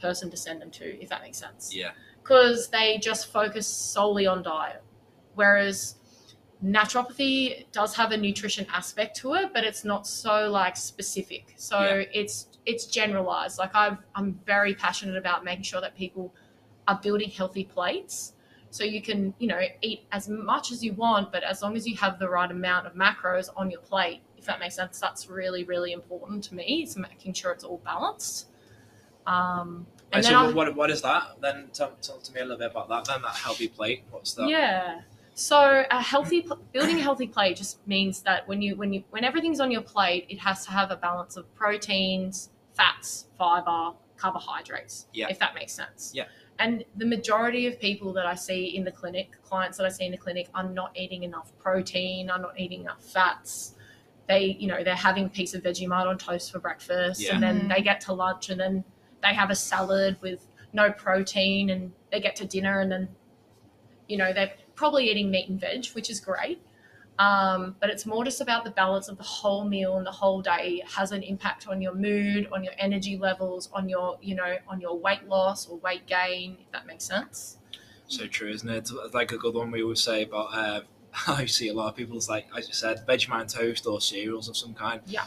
person 0.00 0.30
to 0.30 0.36
send 0.36 0.62
them 0.62 0.70
to, 0.70 0.84
if 1.02 1.08
that 1.08 1.22
makes 1.22 1.38
sense 1.38 1.74
yeah, 1.74 1.90
because 2.22 2.68
they 2.68 2.98
just 2.98 3.30
focus 3.32 3.66
solely 3.66 4.26
on 4.26 4.42
diet. 4.42 4.82
Whereas 5.34 5.96
naturopathy 6.64 7.70
does 7.72 7.94
have 7.96 8.10
a 8.10 8.16
nutrition 8.16 8.66
aspect 8.72 9.16
to 9.18 9.34
it, 9.34 9.52
but 9.52 9.64
it's 9.64 9.84
not 9.84 10.06
so 10.06 10.50
like 10.50 10.76
specific. 10.76 11.54
So 11.56 11.78
Yeah. 11.80 12.04
it's 12.12 12.48
it's 12.66 12.86
generalized. 12.86 13.58
Like 13.58 13.74
I've 13.74 13.98
I'm 14.14 14.40
very 14.44 14.74
passionate 14.74 15.16
about 15.16 15.44
making 15.44 15.64
sure 15.64 15.80
that 15.80 15.96
people 15.96 16.34
are 16.86 16.98
building 17.02 17.30
healthy 17.30 17.64
plates. 17.64 18.34
So 18.70 18.84
you 18.84 19.00
can, 19.00 19.34
you 19.38 19.48
know, 19.48 19.60
eat 19.82 20.06
as 20.12 20.28
much 20.28 20.72
as 20.72 20.84
you 20.84 20.92
want, 20.92 21.32
but 21.32 21.42
as 21.42 21.62
long 21.62 21.76
as 21.76 21.86
you 21.86 21.96
have 21.96 22.18
the 22.18 22.28
right 22.28 22.50
amount 22.50 22.86
of 22.86 22.94
macros 22.94 23.48
on 23.56 23.70
your 23.70 23.80
plate, 23.80 24.20
if 24.36 24.44
that 24.44 24.60
makes 24.60 24.74
sense, 24.76 25.00
that's 25.00 25.28
really, 25.28 25.64
really 25.64 25.92
important 25.92 26.44
to 26.44 26.54
me. 26.54 26.82
It's 26.82 26.96
making 26.96 27.32
sure 27.32 27.50
it's 27.52 27.64
all 27.64 27.78
balanced. 27.84 28.48
Um, 29.26 29.86
And 30.12 30.24
so 30.24 30.34
I- 30.36 30.52
what, 30.52 30.74
what 30.74 30.90
is 30.90 31.02
that? 31.02 31.40
Then 31.40 31.68
tell, 31.72 31.92
tell 32.00 32.18
to 32.18 32.32
me 32.32 32.40
a 32.40 32.44
little 32.44 32.58
bit 32.58 32.70
about 32.70 32.88
that. 32.88 33.04
Then 33.04 33.22
that 33.22 33.34
healthy 33.36 33.68
plate. 33.68 34.04
What's 34.10 34.32
that? 34.34 34.48
Yeah. 34.48 35.02
So 35.34 35.84
a 35.90 36.02
healthy 36.02 36.48
building 36.72 36.98
a 36.98 37.02
healthy 37.02 37.26
plate 37.28 37.56
just 37.56 37.86
means 37.86 38.22
that 38.22 38.48
when 38.48 38.60
you 38.60 38.74
when 38.74 38.92
you 38.92 39.04
when 39.10 39.22
everything's 39.22 39.60
on 39.60 39.70
your 39.70 39.82
plate, 39.82 40.26
it 40.28 40.38
has 40.40 40.64
to 40.66 40.72
have 40.72 40.90
a 40.90 40.96
balance 40.96 41.36
of 41.36 41.54
proteins, 41.54 42.50
fats, 42.74 43.26
fiber, 43.38 43.92
carbohydrates. 44.16 45.06
Yeah. 45.12 45.28
If 45.30 45.38
that 45.38 45.54
makes 45.54 45.72
sense. 45.72 46.10
Yeah. 46.12 46.24
And 46.58 46.84
the 46.96 47.06
majority 47.06 47.66
of 47.66 47.78
people 47.78 48.12
that 48.14 48.26
I 48.26 48.34
see 48.34 48.76
in 48.76 48.84
the 48.84 48.90
clinic, 48.90 49.30
clients 49.42 49.78
that 49.78 49.86
I 49.86 49.90
see 49.90 50.06
in 50.06 50.10
the 50.10 50.18
clinic, 50.18 50.48
are 50.54 50.68
not 50.68 50.90
eating 50.96 51.22
enough 51.22 51.52
protein, 51.58 52.30
are 52.30 52.38
not 52.38 52.58
eating 52.58 52.80
enough 52.80 53.02
fats. 53.02 53.74
They, 54.28 54.56
you 54.58 54.66
know, 54.66 54.82
they're 54.82 54.94
having 54.94 55.26
a 55.26 55.28
piece 55.28 55.54
of 55.54 55.62
Vegemite 55.62 56.06
on 56.06 56.18
toast 56.18 56.50
for 56.50 56.58
breakfast, 56.58 57.20
Yeah. 57.20 57.34
and 57.34 57.42
then 57.42 57.60
Mhm. 57.62 57.76
they 57.76 57.82
get 57.82 58.00
to 58.02 58.12
lunch, 58.12 58.50
and 58.50 58.60
then 58.60 58.84
they 59.22 59.34
have 59.34 59.50
a 59.50 59.54
salad 59.54 60.20
with 60.20 60.46
no 60.72 60.90
protein, 60.92 61.70
and 61.70 61.92
they 62.10 62.20
get 62.20 62.34
to 62.36 62.44
dinner, 62.44 62.80
and 62.80 62.90
then 62.90 63.08
you 64.08 64.16
know 64.16 64.32
they're 64.32 64.52
probably 64.74 65.10
eating 65.10 65.30
meat 65.30 65.48
and 65.50 65.60
veg 65.60 65.86
which 65.88 66.08
is 66.08 66.18
great 66.18 66.62
um, 67.18 67.76
but 67.80 67.90
it's 67.90 68.06
more 68.06 68.24
just 68.24 68.40
about 68.40 68.64
the 68.64 68.70
balance 68.70 69.08
of 69.08 69.16
the 69.18 69.24
whole 69.24 69.64
meal 69.64 69.96
and 69.96 70.06
the 70.06 70.10
whole 70.12 70.40
day 70.40 70.80
It 70.84 70.88
has 70.88 71.10
an 71.12 71.22
impact 71.22 71.66
on 71.66 71.82
your 71.82 71.94
mood 71.94 72.48
on 72.52 72.62
your 72.62 72.74
energy 72.78 73.16
levels 73.18 73.68
on 73.72 73.88
your 73.88 74.18
you 74.22 74.34
know 74.34 74.56
on 74.68 74.80
your 74.80 74.96
weight 74.98 75.26
loss 75.28 75.66
or 75.68 75.78
weight 75.78 76.06
gain 76.06 76.58
if 76.60 76.70
that 76.72 76.86
makes 76.86 77.04
sense 77.04 77.58
So 78.06 78.26
true, 78.26 78.48
isn't 78.50 78.68
it? 78.68 78.78
It's 78.90 79.14
like 79.14 79.32
a 79.32 79.36
good 79.36 79.54
one 79.54 79.70
we 79.70 79.82
always 79.82 80.00
say 80.00 80.22
about. 80.22 80.48
Uh, 80.54 80.80
I 81.26 81.44
see 81.46 81.68
a 81.68 81.74
lot 81.74 81.88
of 81.90 81.94
people. 81.96 82.16
It's 82.16 82.28
like 82.28 82.46
as 82.56 82.66
you 82.68 82.72
said, 82.74 83.04
Vegemite 83.06 83.52
toast 83.52 83.86
or 83.86 84.00
cereals 84.00 84.48
of 84.48 84.56
some 84.56 84.72
kind. 84.74 85.00
Yeah. 85.06 85.24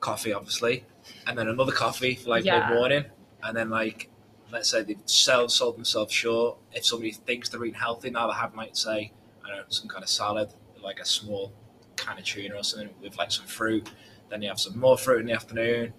Coffee, 0.00 0.32
obviously, 0.32 0.84
and 1.26 1.36
then 1.36 1.48
another 1.48 1.72
coffee 1.72 2.14
for 2.14 2.30
like 2.30 2.44
Yeah. 2.44 2.60
mid 2.60 2.76
morning, 2.76 3.04
and 3.42 3.54
then 3.56 3.68
like 3.70 4.08
let's 4.52 4.70
say 4.70 4.82
they've 4.82 4.96
sold, 5.06 5.50
sold 5.50 5.76
themselves 5.76 6.12
short. 6.14 6.56
If 6.72 6.86
somebody 6.86 7.12
thinks 7.12 7.48
they're 7.50 7.64
eating 7.64 7.80
healthy, 7.80 8.08
now 8.10 8.26
they 8.28 8.34
have 8.34 8.54
like 8.54 8.74
say 8.76 9.12
I 9.44 9.48
don't 9.48 9.56
know 9.58 9.64
some 9.68 9.88
kind 9.88 10.02
of 10.02 10.08
salad, 10.08 10.48
like 10.84 11.00
a 11.00 11.04
small 11.04 11.52
can 11.96 12.18
of 12.18 12.24
tuna 12.24 12.56
or 12.56 12.62
something 12.62 12.90
with 13.02 13.16
like 13.16 13.32
some 13.32 13.46
fruit. 13.46 13.90
Then 14.30 14.42
you 14.42 14.48
have 14.48 14.60
some 14.60 14.78
more 14.78 14.96
fruit 14.98 15.20
in 15.20 15.26
the 15.26 15.32
afternoon, 15.32 15.92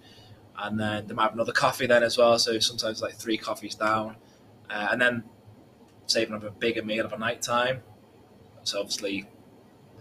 and 0.58 0.78
then 0.78 1.06
they 1.06 1.14
might 1.14 1.24
have 1.24 1.34
another 1.34 1.52
coffee 1.52 1.86
then 1.86 2.02
as 2.02 2.16
well. 2.18 2.38
So 2.38 2.58
sometimes 2.58 3.02
like 3.02 3.14
three 3.14 3.36
coffees 3.36 3.74
down, 3.74 4.16
uh, 4.70 4.88
and 4.90 5.00
then 5.00 5.24
saving 6.06 6.34
up 6.34 6.44
a 6.44 6.50
bigger 6.50 6.82
meal 6.82 7.04
of 7.04 7.12
a 7.12 7.18
night 7.18 7.42
time. 7.42 7.82
So 8.62 8.80
obviously 8.80 9.28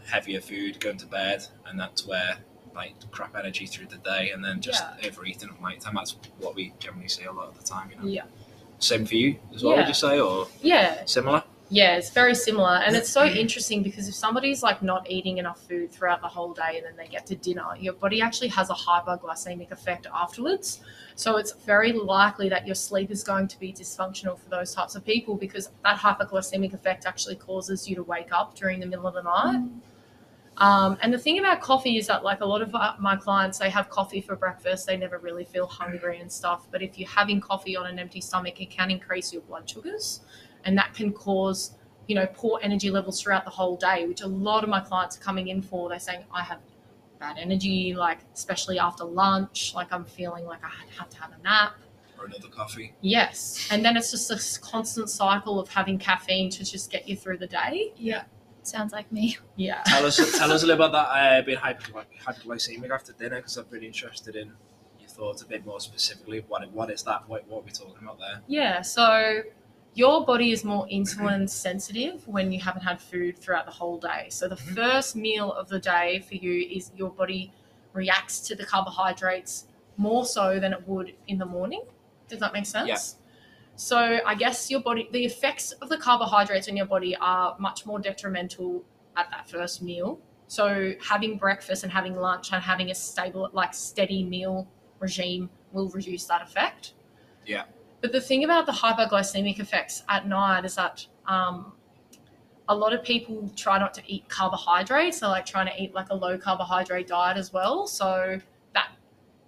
heavier 0.06 0.42
food, 0.42 0.80
going 0.80 0.98
to 0.98 1.08
bed, 1.08 1.46
and 1.66 1.80
that's 1.80 2.06
where 2.06 2.38
like 2.76 2.94
crap 3.12 3.36
energy 3.36 3.66
through 3.66 3.88
the 3.88 3.98
day, 3.98 4.32
and 4.32 4.44
then 4.44 4.60
just 4.60 4.84
overeating 5.06 5.50
at 5.50 5.62
night 5.62 5.82
time. 5.82 5.96
That's 5.96 6.16
what 6.40 6.56
we 6.56 6.74
generally 6.80 7.08
see 7.08 7.24
a 7.24 7.32
lot 7.32 7.48
of 7.48 7.58
the 7.58 7.64
time. 7.64 7.90
You 7.92 7.98
know. 7.98 8.06
yeah 8.06 8.24
Same 8.80 9.06
for 9.06 9.16
you 9.16 9.38
as 9.54 9.64
well. 9.64 9.78
Would 9.78 9.88
you 9.88 9.94
say, 9.94 10.20
or 10.20 10.48
yeah 10.62 11.06
similar? 11.06 11.44
Yeah 11.70 11.98
it's 11.98 12.10
very 12.12 12.36
similar. 12.36 12.82
And 12.86 12.96
it's 12.96 13.10
so 13.10 13.26
interesting 13.26 13.84
because 13.84 14.08
if 14.08 14.16
somebody's 14.16 14.62
like 14.62 14.82
not 14.82 15.10
eating 15.10 15.38
enough 15.38 15.62
food 15.68 15.92
throughout 15.92 16.22
the 16.22 16.28
whole 16.28 16.54
day 16.54 16.78
and 16.78 16.86
then 16.86 16.96
they 16.98 17.08
get 17.08 17.26
to 17.28 17.36
dinner 17.36 17.64
your 17.80 17.94
body 17.94 18.22
actually 18.22 18.50
has 18.50 18.70
a 18.70 18.74
hyperglycemic 18.74 19.72
effect 19.72 20.08
afterwards. 20.14 20.82
So 21.16 21.38
it's 21.38 21.54
very 21.54 21.94
likely 21.94 22.50
that 22.50 22.66
your 22.66 22.76
sleep 22.76 23.10
is 23.10 23.24
going 23.24 23.48
to 23.48 23.60
be 23.60 23.72
dysfunctional 23.72 24.38
for 24.38 24.50
those 24.50 24.74
types 24.74 24.96
of 24.96 25.06
people 25.06 25.36
because 25.36 25.70
that 25.84 25.98
hyperglycemic 25.98 26.74
effect 26.74 27.06
actually 27.06 27.36
causes 27.36 27.88
you 27.88 27.96
to 27.96 28.04
wake 28.04 28.32
up 28.32 28.56
during 28.56 28.80
the 28.80 28.86
middle 28.86 29.08
of 29.08 29.14
the 29.14 29.24
night. 29.24 29.70
Um, 30.58 30.98
and 31.02 31.14
the 31.14 31.18
thing 31.18 31.40
about 31.40 31.60
coffee 31.62 31.98
is 31.98 32.08
that, 32.08 32.24
like 32.24 32.42
a 32.42 32.46
lot 32.46 32.62
of 32.62 32.74
uh, 32.74 32.94
my 33.00 33.16
clients, 33.16 33.60
they 33.60 33.70
have 33.70 33.90
coffee 33.90 34.22
for 34.22 34.36
breakfast. 34.36 34.88
They 34.88 34.96
never 34.96 35.18
really 35.18 35.44
feel 35.44 35.68
hungry 35.68 36.20
and 36.20 36.32
stuff. 36.32 36.68
But 36.72 36.82
if 36.82 36.98
you're 36.98 37.10
having 37.10 37.42
coffee 37.42 37.76
on 37.76 37.88
an 37.88 38.00
empty 38.00 38.22
stomach, 38.22 38.62
it 38.62 38.70
can 38.70 38.90
increase 38.90 39.34
your 39.34 39.42
blood 39.42 39.70
sugars, 39.70 40.22
and 40.66 40.78
that 40.78 40.94
can 40.94 41.14
cause, 41.14 41.76
you 42.08 42.16
know, 42.16 42.28
poor 42.34 42.60
energy 42.62 42.92
levels 42.92 43.22
throughout 43.22 43.46
the 43.46 43.52
whole 43.52 43.78
day. 43.78 44.06
Which 44.08 44.22
a 44.22 44.28
lot 44.28 44.64
of 44.64 44.70
my 44.70 44.80
clients 44.82 45.18
are 45.18 45.22
coming 45.22 45.48
in 45.48 45.62
for. 45.62 45.90
They're 45.90 46.00
saying, 46.00 46.26
"I 46.34 46.44
have 46.44 46.60
bad 47.20 47.38
energy, 47.38 47.94
like 47.94 48.20
especially 48.34 48.80
after 48.80 49.06
lunch. 49.06 49.74
Like 49.74 49.94
I'm 49.94 50.06
feeling 50.06 50.46
like 50.46 50.64
I 50.64 50.72
have 50.98 51.10
to 51.10 51.18
have 51.18 51.32
a 51.32 51.42
nap." 51.44 51.76
Or 52.18 52.26
another 52.26 52.48
coffee. 52.48 52.94
Yes, 53.02 53.68
and 53.72 53.84
then 53.84 53.98
it's 53.98 54.12
just 54.12 54.30
this 54.30 54.58
constant 54.58 55.10
cycle 55.10 55.60
of 55.60 55.70
having 55.70 55.98
caffeine 55.98 56.50
to 56.52 56.64
just 56.64 56.92
get 56.92 57.08
you 57.08 57.16
through 57.16 57.38
the 57.38 57.48
day. 57.48 57.94
Yeah. 57.98 58.24
Sounds 58.64 58.94
like 58.94 59.12
me. 59.12 59.38
Yeah. 59.58 59.84
Tell 59.86 60.06
us, 60.06 60.18
tell 60.38 60.52
us 60.52 60.64
a 60.64 60.66
little 60.66 60.84
about 60.84 60.92
that 60.94 61.40
uh, 61.40 61.42
being 61.44 61.60
hypogly- 61.60 62.06
hypoglycemic 62.26 62.90
after 62.90 63.14
dinner, 63.14 63.36
because 63.38 63.58
I'm 63.58 63.66
really 63.70 63.86
interested 63.86 64.36
in 64.36 64.54
your 65.00 65.10
thoughts 65.10 65.44
a 65.44 65.46
bit 65.46 65.66
more 65.66 65.80
specifically. 65.80 66.44
What 66.48 66.72
what 66.72 66.90
is 66.90 67.04
that? 67.04 67.28
What, 67.30 67.48
what 67.48 67.60
are 67.60 67.66
we 67.66 67.72
talking 67.72 67.98
about 68.02 68.18
there? 68.18 68.42
Yeah, 68.48 68.82
so 68.82 69.44
your 69.96 70.26
body 70.26 70.52
is 70.52 70.64
more 70.66 70.86
insulin 70.88 71.50
sensitive 71.50 72.28
when 72.28 72.52
you 72.52 72.60
haven't 72.60 72.82
had 72.84 73.02
food 73.02 73.40
throughout 73.40 73.66
the 73.66 73.72
whole 73.72 73.98
day. 73.98 74.28
So 74.30 74.48
the 74.50 74.56
Mhm. 74.56 74.76
first 74.76 75.16
meal 75.16 75.54
of 75.54 75.70
the 75.70 75.80
day 75.80 76.20
for 76.20 76.36
you 76.36 76.68
is 76.70 76.92
your 76.96 77.10
body 77.10 77.54
reacts 77.94 78.42
to 78.42 78.56
the 78.56 78.66
carbohydrates 78.66 79.68
more 79.96 80.26
so 80.26 80.60
than 80.60 80.74
it 80.74 80.86
would 80.86 81.16
in 81.28 81.38
the 81.38 81.46
morning. 81.46 81.84
Does 82.28 82.40
that 82.40 82.52
make 82.52 82.66
sense? 82.66 82.90
Yeah. 82.90 83.22
So 83.78 84.20
I 84.26 84.36
guess 84.36 84.70
your 84.70 84.82
body 84.82 85.08
the 85.12 85.24
effects 85.24 85.72
of 85.74 85.88
the 85.88 85.98
carbohydrates 85.98 86.68
in 86.68 86.76
your 86.76 86.86
body 86.86 87.16
are 87.16 87.56
much 87.58 87.86
more 87.86 88.00
detrimental 88.00 88.84
at 89.16 89.32
that 89.32 89.50
first 89.50 89.82
meal. 89.82 90.20
So 90.48 90.94
having 91.02 91.38
breakfast 91.38 91.84
and 91.84 91.92
having 91.92 92.18
lunch 92.18 92.52
and 92.52 92.62
having 92.62 92.92
a 92.92 92.96
stable 92.96 93.50
like 93.54 93.74
steady 93.74 94.24
meal 94.24 94.68
regime 95.00 95.50
will 95.72 95.88
reduce 95.90 96.26
that 96.26 96.42
effect. 96.42 96.94
Yeah. 97.46 97.64
But 98.06 98.12
the 98.12 98.22
thing 98.22 98.44
about 98.44 98.68
the 98.68 98.72
hypoglycemic 98.72 99.60
effects 99.60 100.04
at 100.10 100.28
night 100.28 100.64
is 100.64 100.76
that 100.76 101.04
um, 101.26 101.74
a 102.70 102.76
lot 102.76 102.94
of 102.94 103.02
people 103.02 103.52
try 103.56 103.80
not 103.80 103.96
to 103.96 104.04
eat 104.06 104.30
carbohydrates. 104.30 105.22
They're 105.22 105.30
like 105.30 105.48
trying 105.48 105.66
to 105.66 105.74
eat 105.82 105.96
like 105.96 106.12
a 106.12 106.14
low 106.14 106.38
carbohydrate 106.38 107.08
diet 107.08 107.36
as 107.36 107.52
well. 107.52 107.88
So 107.88 108.40
that 108.76 108.90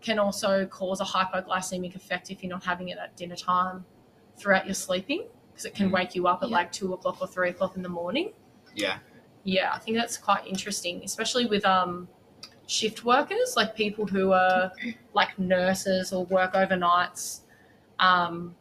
can 0.01 0.17
also 0.17 0.65
cause 0.65 1.01
a 1.01 1.03
hypoglycemic 1.03 1.93
effect 1.95 2.31
if 2.31 2.41
you're 2.41 2.49
not 2.49 2.63
having 2.63 2.89
it 2.89 2.97
at 2.97 3.15
dinner 3.15 3.35
time 3.35 3.85
throughout 4.39 4.65
your 4.65 4.73
sleeping 4.73 5.27
because 5.51 5.65
it 5.65 5.75
can 5.75 5.89
Mm. 5.89 5.93
wake 5.93 6.15
you 6.15 6.25
up 6.27 6.41
at 6.41 6.49
Yeah. 6.49 6.55
like 6.55 6.71
two 6.71 6.95
o'clock 6.95 7.21
or 7.21 7.27
three 7.27 7.51
o'clock 7.51 7.75
in 7.75 7.83
the 7.83 7.89
morning. 7.89 8.33
Yeah. 8.73 8.97
Yeah, 9.43 9.69
I 9.71 9.77
think 9.77 9.97
that's 9.97 10.17
quite 10.17 10.47
interesting, 10.47 11.03
especially 11.05 11.45
with 11.45 11.63
um, 11.63 12.07
shift 12.65 13.05
workers, 13.05 13.53
like 13.55 13.75
people 13.75 14.07
who 14.07 14.31
are 14.31 14.71
like 15.13 15.37
nurses 15.37 16.11
or 16.11 16.25
work 16.25 16.53
overnights. 16.55 17.41
Um, 17.99 18.55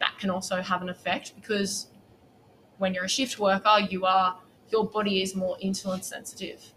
that 0.00 0.18
can 0.18 0.30
also 0.30 0.60
have 0.60 0.82
an 0.82 0.88
effect 0.88 1.34
because 1.36 1.86
when 2.78 2.92
you're 2.92 3.04
a 3.04 3.08
shift 3.08 3.38
worker, 3.38 3.78
you 3.88 4.04
are 4.04 4.36
your 4.70 4.88
body 4.88 5.22
is 5.22 5.36
more 5.36 5.56
insulin 5.62 6.02
sensitive. 6.02 6.72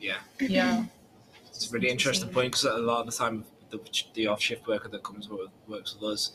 Yeah. 0.00 0.18
Yeah, 0.40 0.84
It's 1.48 1.70
a 1.70 1.72
really 1.72 1.88
interesting 1.88 2.30
point 2.30 2.52
because 2.52 2.64
a 2.64 2.78
lot 2.78 3.00
of 3.00 3.06
the 3.06 3.12
time, 3.12 3.44
the, 3.70 3.78
the 4.14 4.26
off 4.26 4.40
shift 4.40 4.66
worker 4.66 4.88
that 4.88 5.04
comes 5.04 5.28
with 5.28 5.50
works 5.68 5.94
with 5.94 6.02
us, 6.02 6.32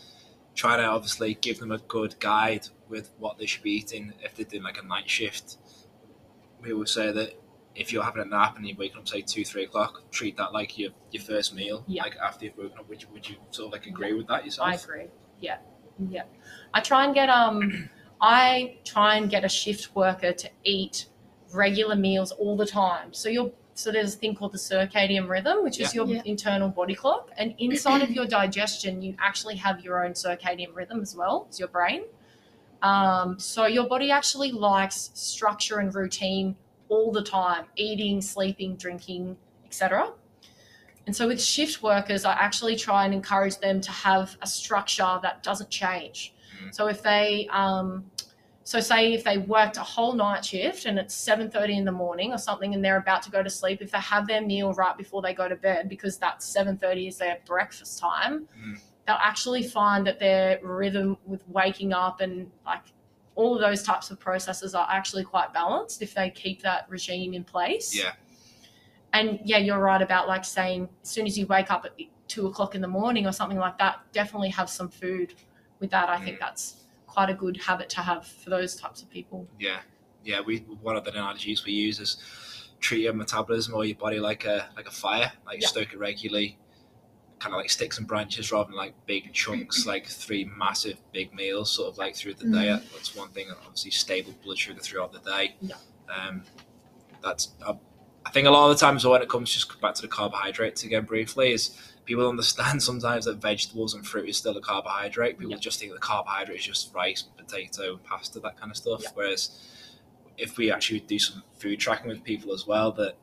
try 0.55 0.77
to 0.77 0.83
obviously 0.83 1.33
give 1.35 1.59
them 1.59 1.71
a 1.71 1.77
good 1.77 2.17
guide 2.19 2.67
with 2.87 3.11
what 3.17 3.37
they 3.37 3.45
should 3.45 3.63
be 3.63 3.71
eating 3.71 4.13
if 4.21 4.35
they're 4.35 4.45
doing 4.45 4.63
like 4.63 4.81
a 4.81 4.85
night 4.85 5.09
shift. 5.09 5.57
We 6.61 6.73
would 6.73 6.87
say 6.87 7.11
that 7.11 7.33
if 7.79 7.93
you're 7.93 8.03
having 8.03 8.21
a 8.21 8.25
nap 8.25 8.57
and 8.57 8.67
you're 8.67 8.77
waking 8.77 8.97
up 8.97 9.07
say 9.07 9.21
two 9.21 9.45
three 9.45 9.63
o'clock, 9.63 10.01
treat 10.11 10.35
that 10.37 10.51
like 10.53 10.77
your 10.77 10.91
your 11.11 11.23
first 11.23 11.55
meal. 11.55 11.83
Yeah. 11.87 12.03
Like 12.03 12.17
after 12.17 12.45
you've 12.45 12.57
woken 12.57 12.77
up, 12.77 12.89
would 12.89 13.01
you 13.01 13.07
would 13.13 13.27
you 13.29 13.37
sort 13.51 13.67
of 13.67 13.73
like 13.73 13.87
agree 13.87 14.13
with 14.13 14.27
that 14.27 14.43
yourself? 14.45 14.67
I 14.69 14.73
agree. 14.75 15.05
Yeah, 15.39 15.57
yeah. 16.09 16.23
I 16.73 16.81
try 16.81 17.05
and 17.05 17.13
get 17.15 17.29
um, 17.29 17.89
I 18.21 18.77
try 18.83 19.15
and 19.15 19.29
get 19.29 19.45
a 19.45 19.49
shift 19.49 19.95
worker 19.95 20.33
to 20.33 20.49
eat 20.63 21.05
regular 21.53 21.95
meals 21.95 22.31
all 22.33 22.57
the 22.57 22.65
time. 22.65 23.13
So 23.13 23.29
you're 23.29 23.51
so 23.75 23.93
there's 23.93 24.13
a 24.15 24.17
thing 24.17 24.35
called 24.35 24.51
the 24.51 24.57
circadian 24.57 25.29
rhythm, 25.29 25.63
which 25.63 25.79
is 25.79 25.95
your 25.95 26.05
Yeah. 26.05 26.21
internal 26.25 26.67
body 26.67 26.95
clock, 26.95 27.31
and 27.37 27.55
inside 27.59 28.01
of 28.01 28.11
your 28.17 28.25
digestion, 28.25 29.01
you 29.01 29.15
actually 29.19 29.55
have 29.55 29.79
your 29.79 30.03
own 30.03 30.11
circadian 30.11 30.75
rhythm 30.75 31.01
as 31.01 31.15
well. 31.15 31.45
It's 31.47 31.59
your 31.59 31.69
brain. 31.69 32.03
Um, 32.81 33.39
so 33.39 33.65
your 33.67 33.87
body 33.87 34.11
actually 34.11 34.51
likes 34.51 35.11
structure 35.13 35.79
and 35.79 35.93
routine 35.95 36.55
all 36.89 37.11
the 37.11 37.23
time, 37.23 37.65
eating, 37.75 38.21
sleeping, 38.21 38.75
drinking, 38.75 39.37
etc. 39.65 40.11
And 41.07 41.15
so 41.15 41.27
with 41.27 41.41
shift 41.41 41.81
workers, 41.81 42.25
I 42.25 42.33
actually 42.33 42.75
try 42.75 43.05
and 43.05 43.13
encourage 43.13 43.57
them 43.57 43.81
to 43.81 43.91
have 43.91 44.37
a 44.41 44.47
structure 44.47 45.19
that 45.23 45.41
doesn't 45.41 45.69
change. 45.69 46.33
Mm. 46.63 46.75
So 46.75 46.87
if 46.87 47.01
they, 47.01 47.47
um, 47.51 48.05
so 48.63 48.79
say 48.79 49.13
if 49.13 49.23
they 49.23 49.39
worked 49.39 49.77
a 49.77 49.81
whole 49.81 50.13
night 50.13 50.45
shift 50.45 50.85
and 50.85 50.99
it's 50.99 51.15
seven 51.15 51.49
thirty 51.49 51.75
in 51.75 51.85
the 51.85 51.91
morning 51.91 52.31
or 52.31 52.37
something, 52.37 52.75
and 52.75 52.85
they're 52.85 52.97
about 52.97 53.23
to 53.23 53.31
go 53.31 53.41
to 53.41 53.49
sleep, 53.49 53.81
if 53.81 53.89
they 53.91 53.97
have 53.99 54.27
their 54.27 54.41
meal 54.41 54.73
right 54.73 54.95
before 54.95 55.23
they 55.23 55.33
go 55.33 55.47
to 55.49 55.55
bed, 55.55 55.89
because 55.89 56.17
that 56.19 56.43
seven 56.43 56.77
thirty 56.77 57.07
is 57.07 57.17
their 57.17 57.39
breakfast 57.45 57.97
time, 57.97 58.47
Mm. 58.59 58.79
they'll 59.07 59.15
actually 59.19 59.63
find 59.63 60.05
that 60.05 60.19
their 60.19 60.59
rhythm 60.61 61.17
with 61.25 61.47
waking 61.47 61.93
up 61.93 62.21
and 62.21 62.51
like 62.65 62.83
all 63.39 63.55
of 63.55 63.61
those 63.61 63.81
types 63.83 64.11
of 64.11 64.19
processes 64.19 64.75
are 64.75 64.87
actually 64.91 65.23
quite 65.23 65.53
balanced 65.53 66.01
if 66.01 66.13
they 66.13 66.29
keep 66.29 66.61
that 66.61 66.85
regime 66.89 67.33
in 67.33 67.43
place 67.43 67.95
Yeah. 67.95 68.11
and 69.13 69.39
yeah, 69.45 69.57
you're 69.57 69.79
right 69.79 70.01
about 70.01 70.27
like 70.27 70.43
saying 70.43 70.89
as 71.01 71.09
soon 71.09 71.25
as 71.25 71.37
you 71.39 71.45
wake 71.47 71.71
up 71.71 71.85
at 71.85 71.93
two 72.27 72.47
o'clock 72.47 72.75
in 72.75 72.81
the 72.81 72.87
morning 72.87 73.25
or 73.25 73.31
something 73.31 73.57
like 73.57 73.77
that, 73.77 73.95
definitely 74.11 74.49
have 74.49 74.69
some 74.69 74.89
food 74.89 75.33
with 75.79 75.89
that. 75.91 76.09
I 76.09 76.19
think 76.23 76.35
Mm. 76.37 76.41
that's 76.41 76.83
quite 77.07 77.29
a 77.29 77.33
good 77.33 77.55
habit 77.57 77.87
to 77.91 78.01
have 78.01 78.27
for 78.27 78.49
those 78.49 78.75
types 78.75 79.01
of 79.01 79.09
people. 79.09 79.47
Yeah, 79.57 79.79
yeah. 80.23 80.41
We 80.41 80.57
one 80.89 80.95
of 80.97 81.05
the 81.05 81.11
analogies 81.11 81.63
we 81.65 81.71
use 81.71 81.99
is 81.99 82.17
treat 82.81 83.01
your 83.03 83.13
metabolism 83.13 83.73
or 83.73 83.83
your 83.85 83.97
body 83.97 84.19
like 84.19 84.43
a 84.45 84.69
like 84.75 84.87
a 84.87 84.91
fire, 84.91 85.31
like 85.45 85.61
Yeah. 85.61 85.67
stoke 85.69 85.93
it 85.93 85.97
regularly, 85.99 86.57
kind 87.39 87.53
of 87.53 87.59
like 87.59 87.69
sticks 87.69 87.97
and 87.97 88.07
branches 88.07 88.51
rather 88.51 88.67
than 88.67 88.75
like 88.75 88.93
big 89.05 89.33
chunks, 89.33 89.85
like 89.93 90.05
three 90.05 90.49
massive 90.57 90.97
big 91.13 91.33
meals, 91.33 91.71
sort 91.71 91.89
of 91.91 91.97
like 91.97 92.15
through 92.15 92.33
the 92.35 92.49
day. 92.49 92.67
That's 92.93 93.15
one 93.15 93.29
thing. 93.29 93.47
Obviously, 93.65 93.91
stable 93.91 94.33
blood 94.43 94.57
sugar 94.57 94.79
throughout 94.79 95.11
the 95.13 95.19
day. 95.19 95.55
Yeah. 95.61 95.75
Um, 96.13 96.43
that's. 97.23 97.53
Uh, 97.65 97.73
I 98.25 98.31
think 98.31 98.47
a 98.47 98.51
lot 98.51 98.69
of 98.69 98.77
the 98.77 98.85
times 98.85 99.05
when 99.07 99.21
it 99.21 99.29
comes 99.29 99.51
just 99.51 99.79
back 99.81 99.95
to 99.95 100.01
the 100.01 100.07
carbohydrates 100.07 100.83
again 100.83 101.05
briefly 101.05 101.51
is 101.53 101.75
people 102.05 102.27
understand 102.27 102.83
sometimes 102.89 103.25
that 103.25 103.37
vegetables 103.37 103.93
and 103.95 104.05
fruit 104.05 104.29
is 104.29 104.37
still 104.37 104.55
a 104.57 104.61
carbohydrate. 104.61 105.39
People 105.39 105.53
Yeah. 105.53 105.57
just 105.59 105.79
think 105.79 105.93
the 105.93 105.99
carbohydrate 105.99 106.59
is 106.59 106.65
just 106.65 106.93
rice, 106.93 107.21
potato, 107.23 107.97
pasta, 108.03 108.39
that 108.41 108.59
kind 108.59 108.71
of 108.71 108.77
stuff. 108.77 109.01
Yeah. 109.03 109.09
Whereas 109.15 109.57
if 110.37 110.57
we 110.57 110.71
actually 110.71 110.99
do 110.99 111.17
some 111.17 111.41
food 111.57 111.79
tracking 111.79 112.09
with 112.09 112.23
people 112.23 112.53
as 112.53 112.67
well, 112.67 112.91
that 112.93 113.15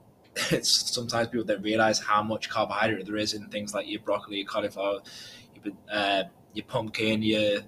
it's 0.51 0.95
sometimes 0.95 1.29
people 1.29 1.47
don't 1.47 1.63
realize 1.63 1.99
how 1.99 2.23
much 2.23 2.51
carbohydrate 2.51 3.07
there 3.07 3.17
is 3.17 3.35
in 3.35 3.47
things 3.49 3.75
like 3.75 3.89
your 3.89 4.01
broccoli, 4.01 4.39
your 4.39 4.47
cauliflower, 4.47 5.01
your, 5.63 5.75
uh, 5.91 6.25
your 6.53 6.65
pumpkin, 6.67 7.23
your 7.23 7.61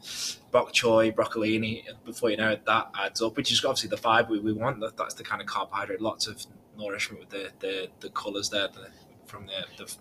bok 0.51 0.73
choy, 0.73 1.15
broccolini. 1.15 1.85
Before 2.05 2.31
you 2.31 2.37
know 2.37 2.51
it, 2.51 2.65
that 2.67 2.91
adds 2.99 3.23
up, 3.23 3.37
which 3.37 3.53
is 3.53 3.65
obviously 3.65 3.91
the 3.91 3.97
fiber 3.97 4.33
we, 4.33 4.41
we 4.41 4.53
want. 4.53 4.81
That, 4.81 4.97
that's 4.97 5.15
the 5.15 5.25
kind 5.25 5.41
of 5.41 5.47
carbohydrate. 5.47 6.01
Lots 6.01 6.27
of 6.27 6.45
nourishment 6.77 7.21
with 7.21 7.31
the 7.31 7.51
the, 7.61 7.89
the 8.01 8.11
colours 8.11 8.51
there 8.51 8.69
the, 8.69 8.89
from 9.27 9.47
the, 9.47 9.85
the 9.85 9.97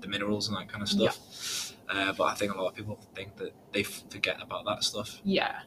the 0.00 0.08
minerals 0.08 0.48
and 0.48 0.56
that 0.56 0.68
kind 0.68 0.82
of 0.82 0.88
stuff. 0.88 1.72
Uh, 1.88 2.12
but 2.12 2.24
I 2.24 2.34
think 2.34 2.54
a 2.54 2.56
lot 2.56 2.68
of 2.68 2.74
people 2.74 2.98
think 3.14 3.36
that 3.36 3.52
they 3.72 3.82
forget 3.82 4.40
about 4.40 4.64
that 4.66 4.84
stuff. 4.84 5.20
Yeah. 5.24 5.60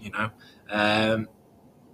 You 0.00 0.10
know. 0.10 0.30
Um, 0.70 1.28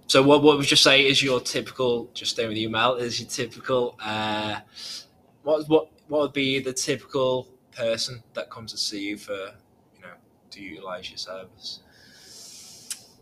so 0.09 0.23
what 0.23 0.41
what 0.41 0.57
would 0.57 0.69
you 0.69 0.75
say 0.75 1.05
is 1.05 1.21
your 1.21 1.39
typical? 1.39 2.09
Just 2.15 2.31
staying 2.31 2.49
with 2.49 2.57
you, 2.57 2.67
Mel. 2.67 2.95
Is 2.95 3.19
your 3.19 3.29
typical? 3.29 3.95
Uh, 4.03 4.59
what 5.43 5.69
what 5.69 5.89
what 6.07 6.21
would 6.21 6.33
be 6.33 6.59
the 6.59 6.73
typical 6.73 7.47
person 7.71 8.23
that 8.33 8.49
comes 8.49 8.71
to 8.71 8.77
see 8.77 9.09
you 9.09 9.17
for 9.17 9.31
you 9.33 10.01
know 10.01 10.13
to 10.49 10.61
utilize 10.61 11.11
your 11.11 11.19
service? 11.19 11.81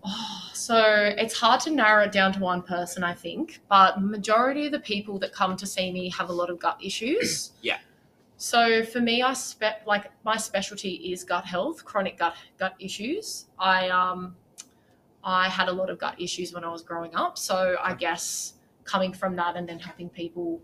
Oh, 0.06 0.50
so 0.54 0.82
it's 1.18 1.38
hard 1.38 1.60
to 1.62 1.72
narrow 1.72 2.06
it 2.06 2.14
down 2.14 2.32
to 2.32 2.40
one 2.40 2.62
person, 2.62 3.04
I 3.04 3.14
think, 3.14 3.60
but 3.68 4.02
majority 4.02 4.68
of 4.68 4.72
the 4.72 4.80
people 4.80 5.20
that 5.20 5.34
come 5.34 5.58
to 5.58 5.66
see 5.66 5.92
me 5.92 6.10
have 6.12 6.30
a 6.30 6.34
lot 6.34 6.50
of 6.50 6.58
gut 6.58 6.78
issues. 6.82 7.52
Yeah. 7.62 7.80
So 8.38 8.86
for 8.86 9.02
me, 9.02 9.24
I 9.24 9.34
spe- 9.34 9.86
like 9.88 10.12
my 10.24 10.38
specialty 10.38 11.12
is 11.12 11.24
gut 11.24 11.44
health, 11.44 11.84
chronic 11.84 12.20
gut 12.20 12.36
gut 12.58 12.76
issues. 12.80 13.48
I 13.60 13.90
um 13.90 14.36
I 15.24 15.50
had 15.50 15.68
a 15.68 15.72
lot 15.72 15.90
of 15.90 15.98
gut 16.00 16.20
issues 16.20 16.54
when 16.54 16.64
I 16.64 16.70
was 16.72 16.82
growing 16.82 17.16
up, 17.16 17.38
so 17.38 17.76
I 17.82 17.94
guess 17.94 18.54
coming 18.84 19.14
from 19.14 19.36
that 19.36 19.56
and 19.56 19.68
then 19.68 19.80
helping 19.80 20.10
people 20.10 20.62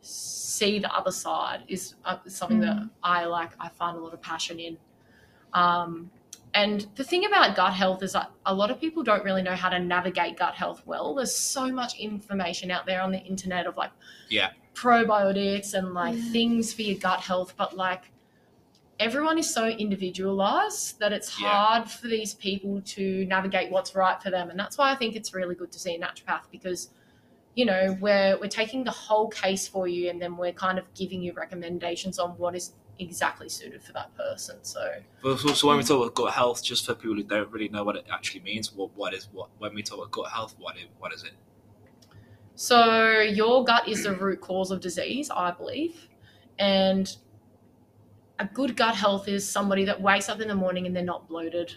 see 0.00 0.78
the 0.78 0.92
other 0.94 1.10
side 1.10 1.64
is 1.66 1.96
uh, 2.04 2.18
something 2.28 2.60
that 2.60 2.84
I 3.02 3.24
like. 3.24 3.50
I 3.58 3.68
find 3.68 3.96
a 3.96 4.00
lot 4.00 4.14
of 4.14 4.22
passion 4.22 4.60
in. 4.60 4.78
Um, 5.52 6.10
and 6.54 6.86
the 6.94 7.04
thing 7.04 7.26
about 7.26 7.56
gut 7.56 7.72
health 7.74 8.02
is 8.02 8.12
that 8.12 8.30
a 8.46 8.54
lot 8.54 8.70
of 8.70 8.80
people 8.80 9.02
don't 9.02 9.24
really 9.24 9.42
know 9.42 9.56
how 9.56 9.68
to 9.68 9.78
navigate 9.78 10.38
gut 10.38 10.54
health 10.54 10.82
well. 10.86 11.14
There's 11.14 11.34
so 11.34 11.72
much 11.72 11.98
information 11.98 12.70
out 12.70 12.86
there 12.86 13.02
on 13.02 13.10
the 13.10 13.18
internet 13.18 13.66
of 13.66 13.76
like 13.76 13.90
Yeah. 14.28 14.50
probiotics 14.74 15.74
and 15.74 15.92
like 15.92 16.14
Yeah. 16.14 16.32
things 16.32 16.72
for 16.72 16.82
your 16.82 16.98
gut 16.98 17.20
health, 17.20 17.54
but 17.56 17.76
like 17.76 18.10
everyone 18.98 19.38
is 19.38 19.52
so 19.52 19.66
individualized 19.68 20.98
that 20.98 21.12
it's 21.12 21.40
Yeah. 21.40 21.48
hard 21.48 21.90
for 21.90 22.08
these 22.08 22.34
people 22.34 22.80
to 22.82 23.26
navigate 23.26 23.70
what's 23.70 23.94
right 23.94 24.22
for 24.22 24.30
them. 24.30 24.50
And 24.50 24.58
that's 24.58 24.78
why 24.78 24.90
I 24.90 24.94
think 24.94 25.16
it's 25.16 25.34
really 25.34 25.54
good 25.54 25.70
to 25.72 25.78
see 25.78 25.94
a 25.94 25.98
naturopath 25.98 26.50
because 26.50 26.90
you 27.56 27.64
know, 27.64 27.96
we're 28.00 28.38
we're 28.38 28.48
taking 28.48 28.84
the 28.84 28.90
whole 28.90 29.28
case 29.28 29.66
for 29.66 29.88
you 29.88 30.10
and 30.10 30.20
then 30.20 30.36
we're 30.36 30.52
kind 30.52 30.78
of 30.78 30.84
giving 30.94 31.22
you 31.22 31.32
recommendations 31.32 32.18
on 32.18 32.32
what 32.32 32.54
is 32.54 32.74
exactly 32.98 33.48
suited 33.48 33.82
for 33.82 33.92
that 33.94 34.14
person. 34.14 34.58
So 34.62 35.00
But 35.22 35.42
when 35.42 35.76
we 35.78 35.82
mm. 35.82 35.88
talk 35.88 36.02
about 36.02 36.14
gut 36.14 36.32
health, 36.34 36.62
just 36.62 36.84
for 36.84 36.94
people 36.94 37.16
who 37.16 37.22
don't 37.22 37.50
really 37.50 37.70
know 37.70 37.82
what 37.82 37.96
it 37.96 38.06
actually 38.12 38.40
means, 38.40 38.74
what 38.74 38.90
what 38.94 39.14
is 39.14 39.28
what 39.32 39.48
when 39.58 39.74
we 39.74 39.82
talk 39.82 39.98
about 39.98 40.10
gut 40.10 40.30
health, 40.30 40.54
what 40.58 40.76
is, 40.76 40.84
what 40.98 41.14
is 41.14 41.24
it? 41.24 41.32
So 42.56 43.20
your 43.20 43.64
gut 43.64 43.88
is 43.88 44.04
the 44.04 44.14
root 44.14 44.42
cause 44.42 44.70
of 44.70 44.80
disease, 44.80 45.30
I 45.30 45.50
believe. 45.50 46.08
And 46.58 47.14
a 48.38 48.44
good 48.46 48.76
gut 48.76 48.94
health 48.94 49.28
is 49.28 49.48
somebody 49.48 49.84
that 49.86 50.00
wakes 50.00 50.28
up 50.28 50.40
in 50.40 50.48
the 50.48 50.54
morning 50.54 50.86
and 50.86 50.94
they're 50.94 51.02
not 51.04 51.28
bloated. 51.28 51.74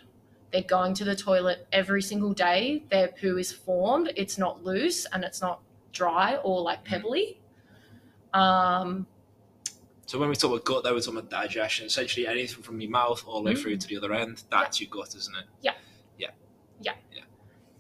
They're 0.52 0.62
going 0.64 0.94
to 0.96 1.04
the 1.04 1.16
toilet 1.16 1.68
every 1.72 2.02
single 2.02 2.34
day. 2.34 2.84
Their 2.90 3.10
poo 3.10 3.38
is 3.38 3.52
formed. 3.52 4.12
It's 4.16 4.38
not 4.38 4.64
loose 4.64 5.06
and 5.14 5.24
it's 5.24 5.42
not 5.42 5.62
dry 5.94 6.38
or 6.38 6.62
like 6.62 6.84
pebbly. 6.84 7.40
Um, 8.34 9.08
So 10.06 10.18
when 10.20 10.30
we 10.30 10.36
talk 10.36 10.52
about 10.52 10.66
gut, 10.66 10.84
though, 10.84 10.94
we're 10.94 11.02
talking 11.02 11.20
about 11.20 11.30
digestion. 11.30 11.86
Essentially, 11.86 12.26
anything 12.28 12.64
from 12.64 12.82
your 12.82 12.90
mouth 12.90 13.24
all 13.28 13.44
the 13.44 13.46
way 13.52 13.54
Mm. 13.54 13.62
through 13.62 13.78
to 13.78 13.88
the 13.88 13.98
other 13.98 14.14
end, 14.14 14.44
that's 14.50 14.82
your 14.82 14.90
gut, 14.90 15.14
isn't 15.16 15.36
it? 15.36 15.46
Yeah. 15.62 15.74
Yeah. 16.18 16.32
Yeah. 16.82 16.94
Yeah. 17.14 17.22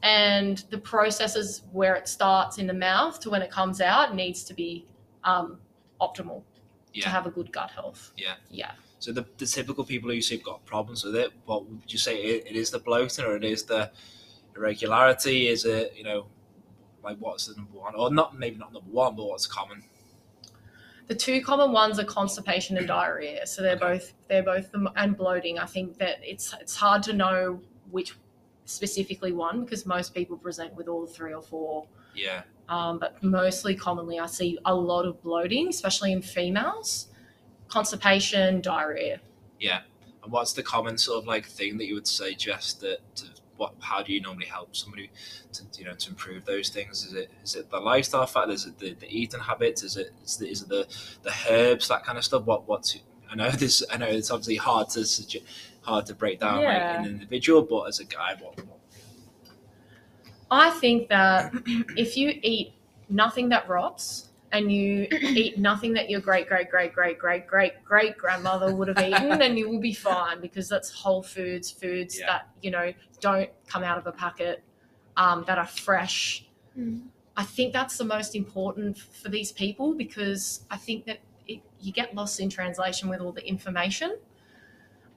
And 0.03 0.59
the 0.69 0.77
processes 0.77 1.63
where 1.71 1.95
it 1.95 2.07
starts 2.07 2.59
in 2.59 2.67
the 2.67 2.73
mouth 2.73 3.19
to 3.21 3.29
when 3.31 3.41
it 3.41 3.49
comes 3.49 3.81
out 3.81 4.13
needs 4.15 4.43
to 4.43 4.53
be 4.53 4.85
um, 5.23 5.57
optimal 5.99 6.43
to 6.93 7.09
have 7.09 7.25
a 7.25 7.29
good 7.31 7.51
gut 7.51 7.71
health. 7.71 8.11
Yeah. 8.17 8.35
Yeah. 8.49 8.71
So 8.99 9.11
the, 9.13 9.25
the 9.37 9.45
typical 9.45 9.85
people 9.85 10.09
who 10.09 10.15
you 10.15 10.21
see 10.21 10.35
have 10.35 10.43
got 10.43 10.65
problems 10.65 11.03
with 11.05 11.15
it, 11.15 11.31
what 11.45 11.65
would 11.65 11.91
you 11.91 11.97
say 11.97 12.17
it, 12.21 12.47
it 12.47 12.55
is 12.55 12.69
the 12.71 12.79
bloating 12.79 13.23
or 13.25 13.35
it 13.35 13.43
is 13.43 13.63
the 13.63 13.91
irregularity? 14.55 15.47
Is 15.47 15.65
it 15.65 15.93
you 15.95 16.03
know 16.03 16.25
like 17.03 17.17
what's 17.19 17.47
the 17.47 17.55
number 17.55 17.77
one 17.77 17.95
or 17.95 18.11
not 18.11 18.37
maybe 18.37 18.57
not 18.57 18.73
number 18.73 18.89
one, 18.89 19.15
but 19.15 19.25
what's 19.25 19.47
common? 19.47 19.83
The 21.07 21.15
two 21.15 21.41
common 21.41 21.71
ones 21.71 21.97
are 21.97 22.03
constipation 22.03 22.77
and 22.77 22.87
diarrhea. 22.87 23.47
So 23.47 23.61
they're 23.63 23.75
Okay. 23.75 23.97
both 23.97 24.13
they're 24.27 24.43
both 24.43 24.71
the, 24.71 24.91
and 24.95 25.17
bloating. 25.17 25.57
I 25.59 25.65
think 25.65 25.97
that 25.97 26.17
it's 26.21 26.53
it's 26.59 26.75
hard 26.75 27.01
to 27.03 27.13
know 27.13 27.61
which 27.89 28.15
specifically 28.65 29.31
one 29.31 29.63
because 29.63 29.85
most 29.85 30.13
people 30.13 30.37
present 30.37 30.75
with 30.75 30.87
all 30.87 31.07
three 31.07 31.33
or 31.33 31.41
four. 31.41 31.87
Yeah. 32.13 32.43
Um, 32.69 32.99
but 32.99 33.21
mostly 33.23 33.75
commonly, 33.75 34.19
I 34.19 34.27
see 34.27 34.57
a 34.63 34.73
lot 34.73 35.05
of 35.05 35.21
bloating, 35.23 35.67
especially 35.69 36.11
in 36.13 36.21
females. 36.21 37.07
Constipation, 37.67 38.61
diarrhea. 38.61 39.19
Yeah. 39.59 39.81
And 40.23 40.31
what's 40.31 40.53
the 40.53 40.63
common 40.63 40.97
sort 40.97 41.19
of 41.21 41.27
like 41.27 41.45
thing 41.45 41.77
that 41.77 41.85
you 41.87 41.95
would 41.95 42.07
suggest 42.07 42.81
that 42.81 42.99
to, 43.17 43.25
what 43.57 43.73
how 43.79 44.01
do 44.01 44.13
you 44.13 44.21
normally 44.21 44.45
help 44.45 44.75
somebody 44.75 45.11
to 45.51 45.63
you 45.77 45.85
know 45.85 45.93
to 45.95 46.09
improve 46.09 46.45
those 46.45 46.69
things? 46.69 47.03
Is 47.03 47.13
it 47.13 47.29
is 47.43 47.55
it 47.55 47.69
the 47.69 47.79
lifestyle 47.79 48.25
factor? 48.25 48.53
Is 48.53 48.65
it 48.65 48.79
the, 48.79 48.93
the 48.93 49.07
eating 49.09 49.39
habits? 49.41 49.83
Is 49.83 49.97
it 49.97 50.11
is, 50.23 50.37
the, 50.37 50.47
is 50.47 50.61
it 50.61 50.69
the 50.69 50.87
the 51.23 51.33
herbs 51.49 51.89
that 51.89 52.03
kind 52.05 52.17
of 52.17 52.23
stuff? 52.23 52.43
What 52.43 52.67
what's 52.67 52.97
I 53.29 53.35
know 53.35 53.49
this 53.51 53.83
I 53.91 53.97
know 53.97 54.07
it's 54.07 54.31
obviously 54.31 54.55
hard 54.55 54.89
to 54.89 55.01
sugge- 55.01 55.43
hard 55.81 56.05
to 56.07 56.15
break 56.15 56.39
down 56.39 56.61
Yeah. 56.61 56.97
like 56.97 57.05
an 57.05 57.11
individual, 57.11 57.61
but 57.63 57.83
as 57.83 57.99
a 57.99 58.05
guy, 58.05 58.35
what, 58.39 58.57
what 58.65 58.78
I 60.51 60.71
think 60.71 61.09
that 61.09 61.53
if 61.95 62.17
you 62.17 62.39
eat 62.41 62.73
nothing 63.09 63.49
that 63.49 63.67
rots 63.67 64.29
and 64.51 64.71
you 64.71 65.07
eat 65.11 65.59
nothing 65.59 65.93
that 65.93 66.09
your 66.09 66.21
great 66.21 66.47
great 66.47 66.69
great 66.69 66.93
great 66.93 67.19
great 67.19 67.47
great 67.47 67.83
great 67.83 68.17
grandmother 68.17 68.75
would 68.75 68.87
have 68.87 68.99
eaten, 68.99 69.37
then 69.39 69.57
you 69.57 69.69
will 69.69 69.79
be 69.79 69.93
fine 69.93 70.41
because 70.41 70.67
that's 70.67 70.91
whole 70.91 71.21
foods, 71.21 71.69
foods 71.71 72.19
Yeah. 72.19 72.27
that 72.27 72.49
you 72.61 72.71
know 72.71 72.93
don't 73.19 73.49
come 73.67 73.83
out 73.83 73.97
of 73.97 74.07
a 74.07 74.11
packet, 74.11 74.63
um, 75.17 75.43
that 75.47 75.57
are 75.57 75.67
fresh. 75.67 76.47
Mm. 76.77 77.03
I 77.37 77.43
think 77.43 77.73
that's 77.73 77.97
the 77.97 78.05
most 78.05 78.35
important 78.35 78.97
for 78.97 79.29
these 79.29 79.51
people 79.51 79.93
because 79.93 80.65
I 80.71 80.77
think 80.77 81.05
that 81.05 81.19
it, 81.47 81.61
you 81.79 81.91
get 81.93 82.13
lost 82.15 82.39
in 82.39 82.49
translation 82.49 83.07
with 83.09 83.21
all 83.21 83.31
the 83.31 83.45
information. 83.47 84.17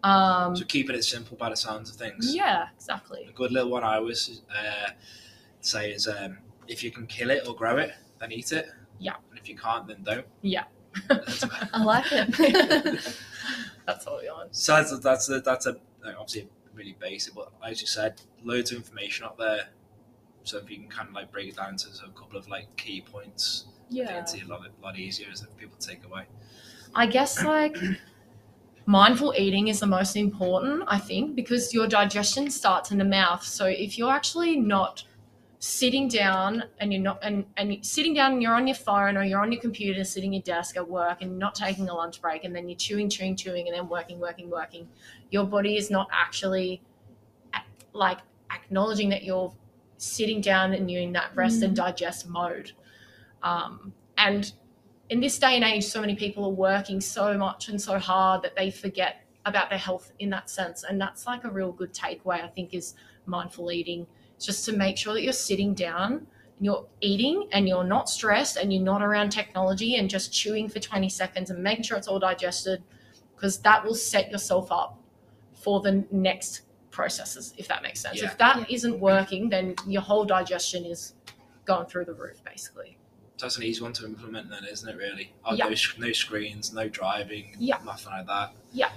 Um, 0.03 0.57
so 0.57 0.65
keeping 0.65 0.97
it 0.97 1.05
simple 1.05 1.37
by 1.37 1.49
the 1.51 1.57
sounds 1.57 1.91
of 1.91 1.97
things. 1.97 2.35
yeah, 2.35 2.67
exactly. 2.77 3.25
A 3.29 3.33
good 3.33 3.53
little 3.53 3.71
one 3.71 3.85
I 3.85 3.97
always 3.97 4.43
uh, 4.51 4.91
say 5.61 5.93
is 5.93 6.09
um, 6.09 6.39
if 6.67 6.83
you 6.83 6.91
can 6.91 7.07
kill 7.07 7.31
it 7.31 7.47
or 7.47 7.55
grow 7.55 7.77
it, 7.79 7.93
then 8.19 8.33
eat 8.33 8.51
it. 8.53 8.69
Yeah. 8.99 9.15
And 9.31 9.39
if 9.39 9.49
you 9.49 9.57
can't, 9.57 9.87
then 9.87 10.03
don't. 10.03 10.27
Yeah. 10.43 10.65
That's- 11.09 11.45
I 11.73 11.83
like 11.85 12.07
it. 12.11 12.37
That's 13.87 14.07
all 14.07 14.19
we 14.21 14.29
want. 14.29 14.55
So 14.55 14.75
that's 14.77 14.97
that's 15.01 15.29
a, 15.29 15.41
that's 15.41 15.67
a 15.67 15.77
obviously 16.17 16.49
really 16.75 16.97
basic, 17.01 17.35
but 17.35 17.51
as 17.67 17.81
you 17.81 17.87
said, 17.89 18.21
loads 18.45 18.71
of 18.71 18.77
information 18.77 19.25
up 19.25 19.37
there. 19.39 19.69
So 20.45 20.59
if 20.59 20.71
you 20.71 20.77
can 20.79 20.89
kind 20.89 21.09
of 21.09 21.15
like 21.15 21.33
break 21.33 21.49
it 21.49 21.57
down 21.57 21.77
to 21.79 21.89
a 22.07 22.11
couple 22.19 22.39
of 22.39 22.47
like 22.49 22.75
key 22.77 23.01
points, 23.01 23.65
Yeah. 23.89 24.21
it's 24.21 24.35
a 24.35 24.45
lot 24.47 24.61
a 24.67 24.85
lot 24.85 24.97
easier 24.99 25.27
as 25.33 25.45
people 25.59 25.77
take 25.81 26.05
away. 26.05 26.25
I 26.95 27.07
guess 27.07 27.43
like 27.43 27.77
mindful 28.87 29.35
eating 29.37 29.69
is 29.69 29.81
the 29.81 29.87
most 29.87 30.17
important, 30.17 30.85
I 30.87 30.99
think, 30.99 31.35
because 31.35 31.73
your 31.73 31.87
digestion 31.87 32.51
starts 32.51 32.91
in 32.91 32.99
the 32.99 33.05
mouth. 33.05 33.45
So 33.45 33.67
if 33.67 33.99
you're 33.99 34.13
actually 34.13 34.57
not 34.57 35.05
sitting 35.59 36.09
down 36.09 36.65
and 36.81 36.93
you're 36.93 37.01
not 37.01 37.21
and, 37.23 37.45
and 37.57 37.87
sitting 37.87 38.13
down 38.13 38.33
and 38.33 38.43
you're 38.43 38.55
on 38.55 38.67
your 38.67 38.75
phone 38.75 39.17
or 39.17 39.23
you're 39.23 39.41
on 39.41 39.53
your 39.53 39.61
computer 39.61 40.03
sitting 40.03 40.35
at 40.35 40.49
your 40.49 40.57
desk 40.57 40.77
at 40.77 40.89
work 40.89 41.23
and 41.23 41.39
not 41.39 41.55
taking 41.55 41.89
a 41.89 41.95
lunch 41.95 42.21
break 42.21 42.43
and 42.43 42.55
then 42.55 42.69
you're 42.69 42.77
chewing, 42.77 43.09
chewing, 43.09 43.37
chewing 43.37 43.69
and 43.69 43.77
then 43.77 43.89
working, 43.89 44.19
working, 44.19 44.51
working, 44.51 44.89
your 45.31 45.45
body 45.45 45.77
is 45.77 45.89
not 45.89 46.09
actually 46.13 46.83
like 47.93 48.19
acknowledging 48.51 49.09
that 49.11 49.23
you're 49.23 49.53
sitting 49.99 50.41
down 50.41 50.73
and 50.73 50.91
you're 50.91 51.03
in 51.03 51.13
that 51.13 51.31
rest 51.35 51.63
and 51.63 51.77
digest 51.77 52.29
mode. 52.29 52.73
Um, 53.45 53.93
and 54.19 54.53
in 55.13 55.21
this 55.21 55.39
day 55.39 55.57
and 55.57 55.63
age, 55.63 55.85
so 55.85 56.01
many 56.01 56.15
people 56.15 56.43
are 56.47 56.57
working 56.71 56.99
so 56.99 57.37
much 57.37 57.69
and 57.69 57.79
so 57.79 57.99
hard 57.99 58.41
that 58.41 58.57
they 58.57 58.71
forget 58.71 59.27
about 59.45 59.69
their 59.69 59.79
health 59.79 60.11
in 60.21 60.31
that 60.31 60.49
sense. 60.49 60.85
And 60.85 60.99
that's 60.99 61.27
like 61.27 61.45
a 61.45 61.51
real 61.51 61.71
good 61.71 61.93
takeaway, 61.93 62.43
I 62.43 62.49
think, 62.49 62.73
is 62.73 62.95
mindful 63.27 63.71
eating. 63.71 64.07
It's 64.37 64.47
just 64.47 64.65
to 64.65 64.73
make 64.73 64.97
sure 64.97 65.13
that 65.13 65.23
you're 65.23 65.35
sitting 65.35 65.75
down 65.75 66.13
and 66.13 66.27
you're 66.61 66.87
eating 67.03 67.47
and 67.53 67.69
you're 67.69 67.85
not 67.85 68.09
stressed 68.09 68.57
and 68.57 68.73
you're 68.73 68.83
not 68.83 69.03
around 69.03 69.29
technology 69.29 69.97
and 69.97 70.09
just 70.09 70.33
chewing 70.33 70.71
for 70.71 70.79
20 70.79 71.11
seconds 71.11 71.51
and 71.51 71.63
making 71.63 71.85
sure 71.85 71.99
it's 71.99 72.09
all 72.09 72.19
digested 72.19 72.83
because 73.37 73.59
that 73.59 73.85
will 73.85 73.95
set 73.95 74.31
yourself 74.31 74.73
up 74.73 74.99
for 75.53 75.81
the 75.81 76.07
next 76.11 76.63
processes, 76.91 77.53
if 77.59 77.69
that 77.69 77.83
makes 77.83 78.01
sense. 78.01 78.19
Yeah. 78.19 78.29
If 78.29 78.39
that 78.39 78.61
Yeah. 78.61 78.77
isn't 78.77 78.99
working, 78.99 79.51
then 79.51 79.75
your 79.87 80.01
whole 80.01 80.25
digestion 80.25 80.87
is 80.87 81.13
going 81.67 81.85
through 81.85 82.07
the 82.07 82.15
roof, 82.15 82.43
basically. 82.45 82.97
That's 83.39 83.57
an 83.57 83.65
easy 83.65 83.83
one 83.83 83.93
to 83.95 84.05
implement, 84.05 84.51
then, 84.51 84.65
isn't 84.65 84.89
it? 84.89 84.97
Really? 84.97 85.33
Oh, 85.45 85.55
Yeah. 85.55 85.65
no, 85.69 85.75
no 86.07 86.13
screens, 86.13 86.73
no 86.73 86.89
driving, 86.89 87.57
Yeah. 87.59 87.79
nothing 87.85 88.13
like 88.13 88.27
that. 88.27 88.53
Yeah. 88.73 88.91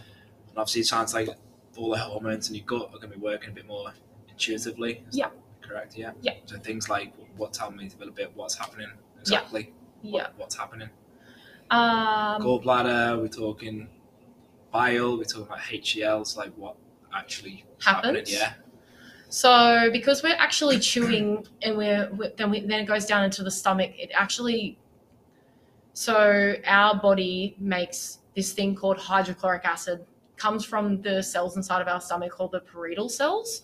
And 0.49 0.57
obviously, 0.57 0.81
it 0.81 0.87
sounds 0.87 1.13
like 1.13 1.29
all 1.77 1.89
the 1.91 1.97
hormones 1.97 2.49
in 2.49 2.55
your 2.55 2.65
gut 2.65 2.89
are 2.93 2.99
going 2.99 3.11
to 3.11 3.17
be 3.17 3.23
working 3.23 3.49
a 3.49 3.53
bit 3.53 3.65
more 3.67 3.93
intuitively. 4.29 5.03
Yeah. 5.11 5.29
Correct. 5.61 5.97
Yeah. 5.97 6.11
Yeah. 6.21 6.33
So 6.45 6.59
things 6.59 6.89
like 6.89 7.11
what 7.37 7.53
tell 7.53 7.71
me 7.71 7.87
a 7.87 7.97
little 7.97 8.13
bit 8.13 8.31
what's 8.35 8.55
happening 8.55 8.87
exactly. 9.19 9.73
Yeah. 10.03 10.23
What, 10.23 10.37
what's 10.37 10.55
happening? 10.55 10.89
Um, 11.71 12.43
Gallbladder. 12.43 13.19
We're 13.19 13.27
talking 13.27 13.89
bile. 14.71 15.17
We're 15.17 15.23
talking 15.23 15.47
about 15.47 15.59
HCLs. 15.59 16.37
Like 16.37 16.53
what 16.55 16.75
actually 17.13 17.65
happens. 17.83 18.31
Yeah. 18.31 18.53
So 19.29 19.89
because 19.91 20.23
we're 20.23 20.35
actually 20.35 20.79
chewing 20.79 21.45
and 21.61 21.77
we're, 21.77 22.09
we 22.13 22.29
then 22.37 22.49
we 22.51 22.59
then 22.61 22.81
it 22.81 22.85
goes 22.85 23.05
down 23.05 23.23
into 23.23 23.43
the 23.43 23.51
stomach. 23.51 23.91
It 23.97 24.11
actually 24.13 24.77
so 25.93 26.55
our 26.65 26.99
body 26.99 27.55
makes 27.57 28.19
this 28.35 28.51
thing 28.51 28.75
called 28.75 28.97
hydrochloric 28.97 29.63
acid 29.63 30.05
comes 30.35 30.65
from 30.65 31.01
the 31.01 31.23
cells 31.23 31.55
inside 31.55 31.81
of 31.81 31.87
our 31.87 32.01
stomach 32.01 32.33
called 32.33 32.51
the 32.51 32.59
parietal 32.59 33.07
cells 33.07 33.63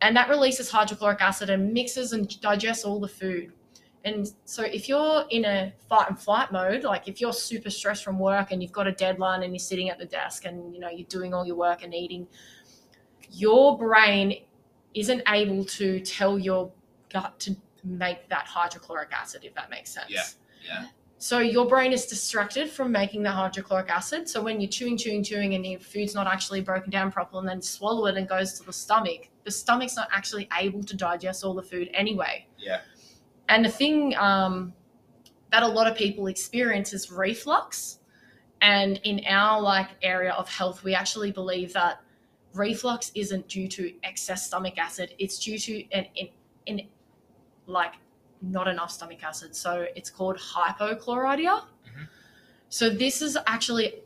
and 0.00 0.16
that 0.16 0.28
releases 0.28 0.68
hydrochloric 0.68 1.20
acid 1.20 1.48
and 1.48 1.72
mixes 1.72 2.12
and 2.12 2.40
digests 2.40 2.84
all 2.84 2.98
the 2.98 3.08
food 3.08 3.52
and 4.04 4.32
so 4.44 4.64
if 4.64 4.88
you're 4.88 5.24
in 5.30 5.44
a 5.44 5.72
fight 5.88 6.08
and 6.08 6.18
flight 6.18 6.50
mode 6.50 6.82
like 6.82 7.06
if 7.06 7.20
you're 7.20 7.32
super 7.32 7.70
stressed 7.70 8.02
from 8.02 8.18
work 8.18 8.50
and 8.50 8.62
you've 8.62 8.72
got 8.72 8.88
a 8.88 8.92
deadline 8.92 9.44
and 9.44 9.52
you're 9.52 9.60
sitting 9.60 9.90
at 9.90 9.98
the 9.98 10.06
desk 10.06 10.46
and 10.46 10.74
you 10.74 10.80
know 10.80 10.88
you're 10.88 11.06
doing 11.06 11.32
all 11.32 11.46
your 11.46 11.56
work 11.56 11.84
and 11.84 11.94
eating 11.94 12.26
your 13.30 13.78
brain 13.78 14.34
isn't 14.94 15.22
able 15.28 15.64
to 15.64 16.00
tell 16.00 16.38
your 16.38 16.70
gut 17.10 17.38
to 17.40 17.56
make 17.84 18.28
that 18.28 18.46
hydrochloric 18.46 19.10
acid 19.12 19.44
if 19.44 19.54
that 19.54 19.70
makes 19.70 19.90
sense 19.90 20.10
Yeah, 20.10 20.24
yeah. 20.66 20.86
So 21.22 21.40
your 21.40 21.66
brain 21.66 21.92
is 21.92 22.06
distracted 22.06 22.70
from 22.70 22.90
making 22.90 23.22
the 23.22 23.30
hydrochloric 23.30 23.90
acid. 23.90 24.26
So 24.26 24.40
when 24.40 24.58
you're 24.58 24.70
chewing, 24.70 24.96
chewing, 24.96 25.22
chewing, 25.22 25.54
and 25.54 25.66
your 25.66 25.78
food's 25.78 26.14
not 26.14 26.26
actually 26.26 26.62
broken 26.62 26.90
down 26.90 27.12
properly, 27.12 27.40
and 27.40 27.48
then 27.50 27.60
swallow 27.60 28.06
it 28.06 28.16
and 28.16 28.26
goes 28.26 28.54
to 28.54 28.64
the 28.64 28.72
stomach, 28.72 29.28
the 29.44 29.50
stomach's 29.50 29.96
not 29.96 30.08
actually 30.12 30.48
able 30.58 30.82
to 30.82 30.96
digest 30.96 31.44
all 31.44 31.52
the 31.52 31.62
food 31.62 31.90
anyway. 31.92 32.46
Yeah. 32.56 32.80
And 33.50 33.62
the 33.62 33.68
thing 33.68 34.16
um, 34.16 34.72
that 35.52 35.62
a 35.62 35.68
lot 35.68 35.86
of 35.86 35.94
people 35.94 36.26
experience 36.26 36.94
is 36.94 37.12
reflux. 37.12 37.98
And 38.62 38.98
in 39.04 39.20
our 39.28 39.60
like 39.60 39.88
area 40.00 40.32
of 40.32 40.48
health, 40.48 40.84
we 40.84 40.94
actually 40.94 41.32
believe 41.32 41.74
that 41.74 42.00
reflux 42.54 43.10
isn't 43.14 43.48
due 43.48 43.68
to 43.68 43.92
excess 44.02 44.46
stomach 44.46 44.78
acid; 44.78 45.14
it's 45.18 45.38
due 45.38 45.58
to 45.58 45.84
an 45.92 46.06
in, 46.14 46.28
in 46.66 46.88
like 47.66 47.94
not 48.42 48.66
enough 48.68 48.90
stomach 48.90 49.22
acid. 49.22 49.54
So 49.54 49.86
it's 49.94 50.10
called 50.10 50.36
hypochlorhydria. 50.38 51.60
Mhm. 51.62 52.08
So 52.68 52.88
this 52.90 53.22
is 53.22 53.36
actually 53.46 54.02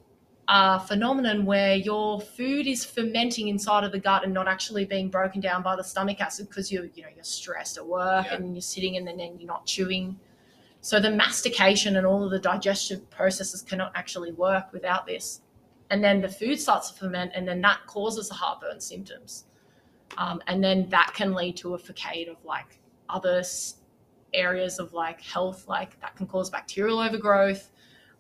a 0.49 0.79
phenomenon 0.81 1.47
where 1.47 1.75
your 1.75 2.21
food 2.21 2.67
is 2.67 2.85
fermenting 2.85 3.49
inside 3.49 3.83
of 3.85 3.93
the 3.93 3.99
gut 3.99 4.25
and 4.25 4.35
not 4.35 4.47
actually 4.47 4.85
being 4.85 5.09
broken 5.09 5.41
down 5.41 5.63
by 5.63 5.75
the 5.77 5.83
stomach 5.85 6.21
acid 6.21 6.49
because 6.49 6.71
you're 6.71 6.87
you 6.95 7.03
know 7.03 7.09
you're 7.15 7.25
stressed 7.25 7.79
at 7.79 7.87
work 7.87 8.27
Yeah. 8.27 8.35
and 8.35 8.55
you're 8.55 8.61
sitting 8.61 8.97
and 8.97 9.07
then 9.07 9.19
you're 9.19 9.47
not 9.47 9.65
chewing. 9.67 10.19
So 10.83 11.01
the 11.01 11.11
mastication 11.11 11.97
and 11.97 12.07
all 12.07 12.23
of 12.25 12.31
the 12.31 12.39
digestive 12.39 13.09
processes 13.09 13.63
cannot 13.63 13.93
actually 13.95 14.33
work 14.33 14.71
without 14.73 15.07
this. 15.07 15.41
And 15.91 16.03
then 16.03 16.21
the 16.21 16.29
food 16.29 16.59
starts 16.61 16.91
to 16.91 16.99
ferment, 16.99 17.33
and 17.35 17.47
then 17.47 17.61
that 17.61 17.81
causes 17.87 18.29
the 18.29 18.35
heartburn 18.35 18.81
symptoms. 18.81 19.45
Um, 20.17 20.43
and 20.47 20.63
then 20.63 20.89
that 20.91 21.13
can 21.15 21.35
lead 21.35 21.57
to 21.59 21.75
a 21.75 21.79
facade 21.79 22.29
of 22.29 22.37
like 22.45 22.79
other 23.09 23.43
areas 24.33 24.79
of 24.79 24.93
like 24.93 25.21
health, 25.21 25.69
like 25.69 25.99
that 26.01 26.17
can 26.17 26.27
cause 26.27 26.51
bacterial 26.51 27.01
overgrowth. 27.01 27.71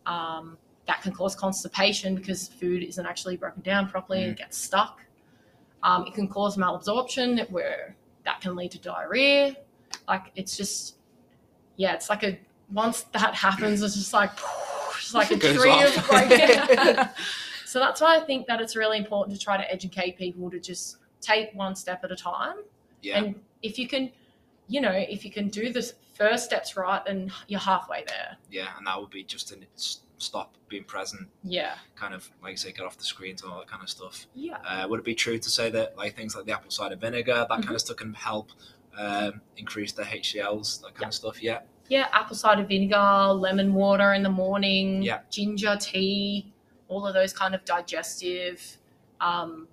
Um, 0.06 0.58
that 0.86 1.02
can 1.02 1.12
cause 1.12 1.34
constipation 1.34 2.14
because 2.14 2.48
food 2.48 2.82
isn't 2.82 3.06
actually 3.06 3.36
broken 3.36 3.62
down 3.62 3.88
properly 3.88 4.22
and 4.22 4.32
it 4.32 4.38
gets 4.38 4.58
stuck. 4.58 5.00
Um, 5.82 6.06
it 6.06 6.14
can 6.14 6.28
cause 6.28 6.56
malabsorption 6.56 7.50
where 7.50 7.96
that 8.24 8.40
can 8.40 8.54
lead 8.54 8.70
to 8.72 8.78
diarrhea. 8.78 9.56
Like 10.06 10.32
it's 10.36 10.56
just, 10.56 10.96
yeah, 11.76 11.94
it's 11.94 12.10
like 12.10 12.22
a 12.22 12.38
once 12.72 13.02
that 13.12 13.34
happens, 13.34 13.82
it's 13.82 13.94
just 13.94 14.12
like, 14.12 14.30
just 14.98 15.14
like 15.14 15.30
a 15.30 15.36
Goes 15.36 15.56
tree 15.56 15.70
off. 15.70 15.96
of 15.96 16.10
like, 16.10 16.30
So 17.74 17.80
that's 17.80 18.00
why 18.00 18.16
I 18.16 18.20
think 18.20 18.46
that 18.46 18.60
it's 18.60 18.76
really 18.76 18.98
important 18.98 19.36
to 19.36 19.44
try 19.44 19.56
to 19.56 19.68
educate 19.68 20.16
people 20.16 20.48
to 20.48 20.60
just 20.60 20.98
take 21.20 21.52
one 21.54 21.74
step 21.74 22.04
at 22.04 22.12
a 22.12 22.14
time. 22.14 22.58
Yeah. 23.02 23.18
And 23.18 23.34
if 23.62 23.80
you 23.80 23.88
can, 23.88 24.12
you 24.68 24.80
know, 24.80 24.92
if 24.92 25.24
you 25.24 25.32
can 25.32 25.48
do 25.48 25.72
the 25.72 25.82
first 26.16 26.44
steps 26.44 26.76
right, 26.76 27.04
then 27.04 27.32
you're 27.48 27.58
halfway 27.58 28.04
there. 28.06 28.36
yeah, 28.48 28.68
and 28.78 28.86
that 28.86 29.00
would 29.00 29.10
be 29.10 29.24
just 29.24 29.48
to 29.48 29.56
s- 29.74 30.02
stop 30.18 30.54
being 30.68 30.84
present, 30.84 31.26
Yeah. 31.42 31.74
kind 31.96 32.14
of 32.14 32.30
like 32.40 32.52
you 32.52 32.56
say, 32.58 32.70
get 32.70 32.86
off 32.86 32.96
the 32.96 33.02
screens 33.02 33.42
and 33.42 33.50
all 33.50 33.58
that 33.58 33.66
kind 33.66 33.82
of 33.82 33.90
stuff. 33.90 34.26
Yeah. 34.36 34.58
Uh, 34.64 34.86
would 34.88 35.00
it 35.00 35.04
be 35.04 35.16
true 35.16 35.40
to 35.40 35.50
say 35.50 35.68
that 35.70 35.96
like 35.96 36.14
things 36.14 36.36
like 36.36 36.44
the 36.44 36.52
apple 36.52 36.70
cider 36.70 36.94
vinegar, 36.94 37.32
that 37.34 37.48
Mm-hmm. 37.50 37.62
kind 37.62 37.74
of 37.74 37.80
stuff, 37.80 37.96
can 37.96 38.14
help 38.14 38.50
um, 38.96 39.40
increase 39.56 39.90
the 39.90 40.04
HCLs, 40.04 40.80
that 40.82 40.94
kind 40.94 41.00
Yeah. 41.00 41.08
of 41.08 41.14
stuff? 41.14 41.42
Yeah. 41.42 41.60
Yeah. 41.88 42.06
Apple 42.12 42.36
cider 42.36 42.62
vinegar, 42.62 43.32
lemon 43.32 43.74
water 43.74 44.12
in 44.12 44.22
the 44.22 44.30
morning, 44.30 45.02
Yeah. 45.02 45.22
ginger 45.28 45.76
tea, 45.80 46.52
all 46.88 47.06
of 47.06 47.14
those 47.14 47.32
kind 47.32 47.54
of 47.54 47.64
digestive, 47.64 48.78
um, 49.20 49.68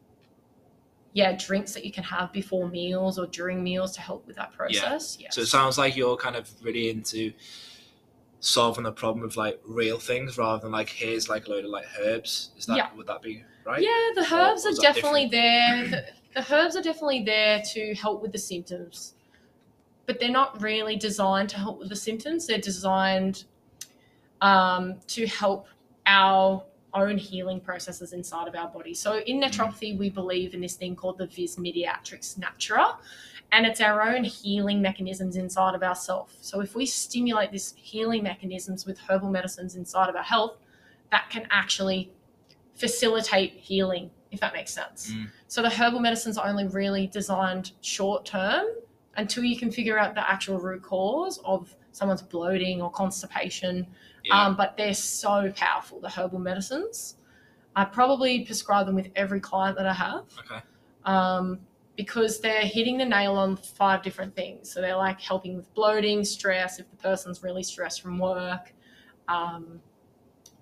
yeah, 1.13 1.33
drinks 1.37 1.73
that 1.73 1.85
you 1.85 1.91
can 1.91 2.03
have 2.05 2.31
before 2.31 2.69
meals 2.69 3.19
or 3.19 3.27
during 3.27 3.63
meals 3.63 3.93
to 3.95 4.01
help 4.01 4.25
with 4.27 4.37
that 4.37 4.53
process. 4.53 5.17
Yes. 5.19 5.35
So 5.35 5.41
it 5.41 5.47
sounds 5.47 5.77
like 5.77 5.95
you're 5.97 6.15
kind 6.15 6.35
of 6.35 6.49
really 6.61 6.89
into 6.89 7.33
solving 8.39 8.83
the 8.83 8.91
problem 8.91 9.23
of 9.23 9.37
like 9.37 9.59
real 9.65 9.99
things 9.99 10.37
rather 10.37 10.61
than 10.61 10.71
like 10.71 10.89
here's 10.89 11.29
like 11.29 11.47
a 11.47 11.49
load 11.49 11.65
of 11.65 11.69
like 11.69 11.85
herbs. 11.99 12.51
Is 12.57 12.65
that 12.65 12.77
Yeah. 12.77 12.89
would 12.95 13.07
that 13.07 13.21
be 13.21 13.43
right? 13.65 13.81
Yeah, 13.81 14.11
the 14.15 14.21
Or 14.21 14.39
herbs 14.39 14.63
was 14.65 14.79
are 14.79 14.81
definitely 14.81 15.27
there. 15.27 15.87
The, 15.87 16.05
the 16.35 16.53
herbs 16.53 16.75
are 16.75 16.81
definitely 16.81 17.23
there 17.23 17.61
to 17.73 17.93
help 17.93 18.21
with 18.21 18.31
the 18.31 18.37
symptoms, 18.39 19.15
but 20.05 20.19
they're 20.19 20.31
not 20.31 20.61
really 20.61 20.95
designed 20.95 21.49
to 21.49 21.57
help 21.57 21.77
with 21.77 21.89
the 21.89 21.95
symptoms. 21.95 22.47
They're 22.47 22.57
designed 22.57 23.43
um, 24.41 24.99
to 25.07 25.27
help 25.27 25.67
our 26.05 26.63
own 26.93 27.17
healing 27.17 27.59
processes 27.59 28.13
inside 28.13 28.47
of 28.47 28.55
our 28.55 28.67
body. 28.67 28.93
So 28.93 29.19
in 29.19 29.41
naturopathy, 29.41 29.97
we 29.97 30.09
believe 30.09 30.53
in 30.53 30.61
this 30.61 30.75
thing 30.75 30.95
called 30.95 31.17
the 31.17 31.27
vis 31.27 31.55
medicatrix 31.55 32.37
naturae, 32.37 32.95
and 33.51 33.65
it's 33.65 33.81
our 33.81 34.01
own 34.01 34.23
healing 34.23 34.81
mechanisms 34.81 35.35
inside 35.35 35.75
of 35.75 35.83
ourself. 35.83 36.35
So 36.41 36.61
if 36.61 36.75
we 36.75 36.85
stimulate 36.85 37.51
these 37.51 37.73
healing 37.77 38.23
mechanisms 38.23 38.85
with 38.85 38.99
herbal 38.99 39.29
medicines 39.29 39.75
inside 39.75 40.09
of 40.09 40.15
our 40.15 40.23
health, 40.23 40.57
that 41.11 41.29
can 41.29 41.47
actually 41.51 42.11
facilitate 42.75 43.53
healing, 43.53 44.09
if 44.31 44.39
that 44.39 44.53
makes 44.53 44.73
sense. 44.73 45.11
Mm. 45.11 45.29
So 45.47 45.61
the 45.61 45.69
herbal 45.69 45.99
medicines 45.99 46.37
are 46.37 46.47
only 46.47 46.67
really 46.67 47.07
designed 47.07 47.73
short 47.81 48.25
term 48.25 48.65
until 49.17 49.43
you 49.43 49.57
can 49.57 49.71
figure 49.71 49.99
out 49.99 50.15
the 50.15 50.29
actual 50.29 50.57
root 50.57 50.81
cause 50.81 51.39
of 51.43 51.75
someone's 51.91 52.21
bloating 52.21 52.81
or 52.81 52.89
constipation. 52.89 53.85
Yeah. 54.31 54.45
Um, 54.45 54.55
but 54.55 54.77
they're 54.77 54.93
so 54.93 55.51
powerful, 55.55 55.99
the 55.99 56.09
herbal 56.09 56.39
medicines. 56.39 57.17
I 57.75 57.85
probably 57.85 58.45
prescribe 58.45 58.85
them 58.85 58.95
with 58.95 59.09
every 59.15 59.39
client 59.39 59.77
that 59.77 59.85
I 59.85 59.93
have 59.93 60.25
okay. 60.39 60.61
um, 61.05 61.59
because 61.97 62.39
they're 62.39 62.61
hitting 62.61 62.97
the 62.97 63.05
nail 63.05 63.35
on 63.35 63.57
five 63.57 64.03
different 64.03 64.35
things. 64.35 64.71
So 64.71 64.81
they're 64.81 64.95
like 64.95 65.19
helping 65.19 65.55
with 65.55 65.73
bloating, 65.73 66.23
stress, 66.23 66.79
if 66.79 66.89
the 66.89 66.97
person's 66.97 67.43
really 67.43 67.63
stressed 67.63 68.01
from 68.01 68.19
work, 68.19 68.73
um, 69.27 69.81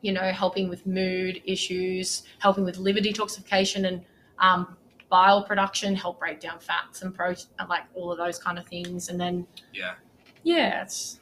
you 0.02 0.14
know, 0.14 0.32
helping 0.32 0.70
with 0.70 0.86
mood 0.88 1.42
issues, 1.46 2.24
helping 2.40 2.64
with 2.64 2.78
liver 2.78 3.00
detoxification 3.00 3.88
and 3.88 4.02
um, 4.40 4.78
bile 5.10 5.44
production, 5.44 5.96
help 5.96 6.20
break 6.20 6.40
down 6.40 6.60
fats 6.60 7.02
and 7.02 7.14
protein, 7.14 7.48
like 7.68 7.84
all 7.94 8.12
of 8.12 8.18
those 8.18 8.40
kind 8.40 8.58
of 8.58 8.66
things. 8.68 9.10
And 9.10 9.20
then, 9.20 9.48
Yeah. 9.74 9.96
yeah, 10.44 10.84
it's 10.84 11.19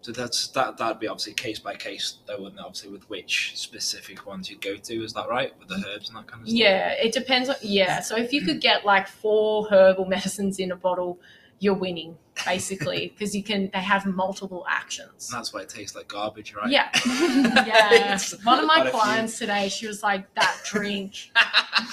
So 0.00 0.12
that's 0.12 0.48
that. 0.48 0.76
That'd 0.76 1.00
be 1.00 1.08
obviously 1.08 1.34
case 1.34 1.58
by 1.58 1.74
case, 1.74 2.18
though, 2.26 2.46
it? 2.46 2.54
Obviously, 2.58 2.90
with 2.90 3.08
which 3.10 3.52
specific 3.56 4.26
ones 4.26 4.48
you'd 4.48 4.60
go 4.60 4.76
to. 4.76 5.04
Is 5.04 5.12
that 5.14 5.28
right? 5.28 5.52
With 5.58 5.68
the 5.68 5.84
herbs 5.88 6.08
and 6.08 6.18
that 6.18 6.26
kind 6.26 6.42
of 6.42 6.48
stuff. 6.48 6.58
Yeah, 6.58 6.90
it 6.92 7.12
depends 7.12 7.48
on 7.48 7.56
yeah. 7.62 8.00
So 8.00 8.16
if 8.16 8.32
you 8.32 8.42
could 8.42 8.60
get 8.60 8.84
like 8.84 9.08
four 9.08 9.66
herbal 9.68 10.04
medicines 10.08 10.58
in 10.60 10.70
a 10.70 10.76
bottle, 10.76 11.18
you're 11.60 11.74
winning 11.74 12.16
basically 12.46 13.08
because 13.18 13.34
you 13.34 13.42
can 13.42 13.68
they 13.72 13.80
have 13.80 14.06
multiple 14.06 14.64
actions. 14.68 15.28
And 15.30 15.38
that's 15.38 15.52
why 15.52 15.62
it 15.62 15.68
tastes 15.68 15.96
like 15.96 16.06
garbage, 16.08 16.54
right? 16.54 16.70
Yeah. 16.70 16.88
Yeah. 17.66 18.18
One 18.44 18.60
of 18.60 18.66
my 18.66 18.88
clients 18.90 19.38
today, 19.38 19.68
she 19.68 19.86
was 19.86 20.02
like, 20.02 20.32
That 20.34 20.56
drink, 20.64 21.30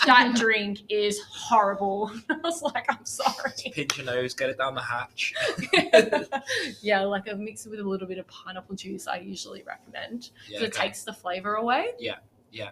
that 0.06 0.36
drink 0.36 0.80
is 0.90 1.20
horrible. 1.30 2.12
I 2.30 2.36
was 2.44 2.62
like, 2.62 2.86
I'm 2.90 3.04
sorry. 3.06 3.52
Pinch 3.74 3.98
your 3.98 4.06
nose, 4.06 4.34
get 4.34 4.50
it 4.50 4.58
down 4.58 4.76
the 4.76 4.82
hatch. 4.82 5.34
yeah, 6.82 7.02
like 7.02 7.28
a 7.28 7.36
mix 7.36 7.66
it 7.66 7.70
with 7.70 7.80
a 7.80 7.84
little 7.84 8.08
bit 8.08 8.18
of 8.18 8.28
pineapple 8.28 8.76
juice, 8.76 9.08
I 9.08 9.18
usually 9.18 9.64
recommend. 9.64 10.30
Yeah, 10.48 10.60
'cause 10.60 10.68
It 10.68 10.74
takes 10.74 11.04
the 11.04 11.14
flavor 11.14 11.56
away. 11.56 11.88
Yeah 12.00 12.16
yeah 12.52 12.70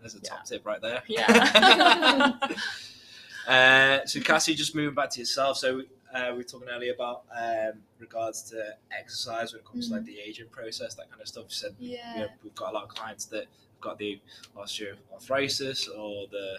there's 0.00 0.14
a 0.14 0.20
top 0.20 0.44
tip 0.44 0.64
right 0.66 0.80
there. 0.82 1.02
Yeah. 1.08 2.38
uh, 3.48 4.04
so 4.06 4.20
Cassie, 4.20 4.54
just 4.54 4.74
moving 4.74 4.94
back 4.94 5.10
to 5.10 5.20
yourself. 5.20 5.56
So 5.58 5.82
uh, 6.14 6.28
we 6.30 6.38
were 6.38 6.42
talking 6.44 6.68
earlier 6.68 6.94
about 6.94 7.24
um, 7.36 7.80
regards 7.98 8.42
to 8.50 8.76
exercise 8.98 9.52
when 9.52 9.60
it 9.60 9.66
comes 9.66 9.88
to 9.88 9.94
like 9.94 10.04
the 10.04 10.18
aging 10.20 10.48
process, 10.50 10.94
that 10.94 11.10
kind 11.10 11.20
of 11.20 11.28
stuff. 11.28 11.44
You 11.48 11.54
said 11.54 11.74
you 11.78 11.90
Yeah. 11.96 12.16
know, 12.20 12.26
we've 12.42 12.54
got 12.54 12.70
a 12.70 12.74
lot 12.74 12.84
of 12.84 12.88
clients 12.90 13.24
that 13.26 13.44
have 13.46 13.80
got 13.80 13.98
the 13.98 14.20
osteoarthritis 14.56 15.88
or 15.96 16.26
the 16.30 16.58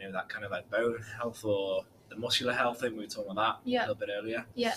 you 0.00 0.06
know 0.06 0.12
that 0.12 0.28
kind 0.28 0.44
of 0.44 0.50
like 0.50 0.70
bone 0.70 1.02
health 1.18 1.44
or 1.44 1.84
the 2.08 2.16
muscular 2.16 2.52
health 2.52 2.80
thing. 2.80 2.92
We 2.92 3.00
were 3.04 3.06
talking 3.06 3.32
about 3.32 3.64
that 3.64 3.70
a 3.70 3.80
little 3.80 3.94
bit 3.94 4.08
earlier. 4.16 4.44
Yeah. 4.54 4.74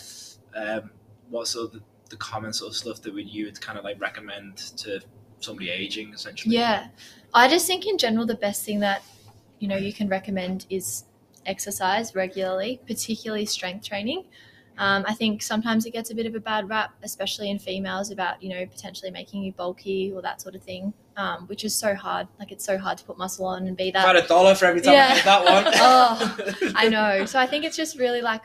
Um, 0.56 0.92
what 1.30 1.48
sort 1.48 1.68
of 1.68 1.72
the, 1.74 1.82
the 2.10 2.18
common 2.18 2.54
sort 2.54 2.72
of 2.72 2.76
stuff 2.76 3.02
that 3.04 3.14
would 3.14 3.30
you 3.30 3.46
would 3.46 3.60
kind 3.62 3.78
of 3.78 3.84
like 3.84 4.00
recommend 4.02 4.58
to 4.78 5.00
somebody 5.40 5.70
aging 5.70 6.14
essentially? 6.14 6.56
Yeah. 6.56 6.88
I 7.34 7.48
just 7.48 7.68
think 7.68 7.86
in 7.86 7.98
general 7.98 8.26
the 8.26 8.36
best 8.36 8.66
thing 8.66 8.80
that 8.80 9.04
you 9.60 9.68
know 9.68 9.78
you 9.78 9.94
can 9.94 10.08
recommend 10.08 10.66
is 10.70 11.04
exercise 11.48 12.14
regularly, 12.14 12.80
particularly 12.86 13.46
strength 13.46 13.86
training. 13.88 14.26
Um, 14.80 15.04
I 15.08 15.16
think 15.16 15.42
sometimes 15.42 15.88
it 15.88 15.92
gets 15.92 16.12
a 16.12 16.16
bit 16.16 16.28
of 16.28 16.36
a 16.36 16.40
bad 16.40 16.70
rap, 16.70 16.92
especially 17.02 17.50
in 17.50 17.58
females, 17.58 18.12
about 18.12 18.44
you 18.44 18.50
know 18.50 18.64
potentially 18.68 19.10
making 19.10 19.42
you 19.42 19.52
bulky 19.54 20.12
or 20.14 20.22
that 20.22 20.40
sort 20.40 20.54
of 20.54 20.62
thing, 20.62 20.94
um, 21.16 21.48
which 21.48 21.64
is 21.64 21.74
so 21.74 21.96
hard. 21.96 22.28
Like 22.38 22.52
it's 22.52 22.64
so 22.64 22.78
hard 22.78 23.00
to 23.00 23.04
put 23.04 23.18
muscle 23.18 23.48
on 23.48 23.66
and 23.66 23.76
be 23.76 23.90
that. 23.90 24.04
About 24.04 24.24
a 24.24 24.28
dollar 24.28 24.54
for 24.54 24.66
every 24.66 24.82
time 24.82 24.92
I 24.92 24.94
Yeah. 24.94 25.16
hit 25.16 25.24
that 25.26 25.44
one. 25.44 25.64
Oh, 25.78 26.74
I 26.76 26.90
know. 26.96 27.26
So 27.26 27.40
I 27.40 27.48
think 27.48 27.66
it's 27.66 27.76
just 27.76 27.98
really 27.98 28.22
like 28.22 28.44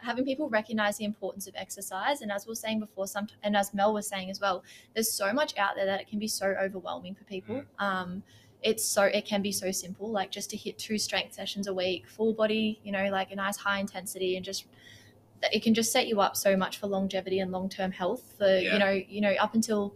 having 0.00 0.24
people 0.24 0.48
recognize 0.48 0.96
the 0.96 1.04
importance 1.04 1.46
of 1.46 1.54
exercise. 1.56 2.22
And 2.22 2.32
as 2.32 2.44
we 2.46 2.50
were 2.50 2.54
saying 2.56 2.80
before, 2.80 3.06
some 3.06 3.28
and 3.44 3.56
as 3.56 3.72
Mel 3.72 3.94
was 3.94 4.08
saying 4.08 4.30
as 4.30 4.40
well, 4.40 4.64
there's 4.94 5.12
so 5.12 5.32
much 5.32 5.56
out 5.58 5.76
there 5.76 5.86
that 5.86 6.00
it 6.00 6.08
can 6.08 6.18
be 6.18 6.26
so 6.28 6.46
overwhelming 6.60 7.14
for 7.14 7.22
people. 7.24 7.62
Um, 7.78 8.24
it's 8.62 8.84
so 8.84 9.04
it 9.04 9.24
can 9.24 9.42
be 9.42 9.52
so 9.52 9.70
simple, 9.70 10.10
like 10.10 10.30
just 10.30 10.50
to 10.50 10.56
hit 10.56 10.78
two 10.78 10.98
strength 10.98 11.34
sessions 11.34 11.66
a 11.66 11.74
week, 11.74 12.08
full 12.08 12.32
body, 12.32 12.80
you 12.82 12.92
know, 12.92 13.08
like 13.10 13.30
a 13.30 13.36
nice 13.36 13.56
high 13.56 13.78
intensity, 13.78 14.36
and 14.36 14.44
just 14.44 14.66
it 15.52 15.62
can 15.62 15.74
just 15.74 15.92
set 15.92 16.08
you 16.08 16.20
up 16.20 16.36
so 16.36 16.56
much 16.56 16.78
for 16.78 16.88
longevity 16.88 17.38
and 17.38 17.52
long 17.52 17.68
term 17.68 17.92
health. 17.92 18.34
For 18.38 18.58
Yeah. 18.58 18.72
you 18.72 18.78
know, 18.78 19.02
you 19.08 19.20
know, 19.20 19.32
up 19.40 19.54
until 19.54 19.94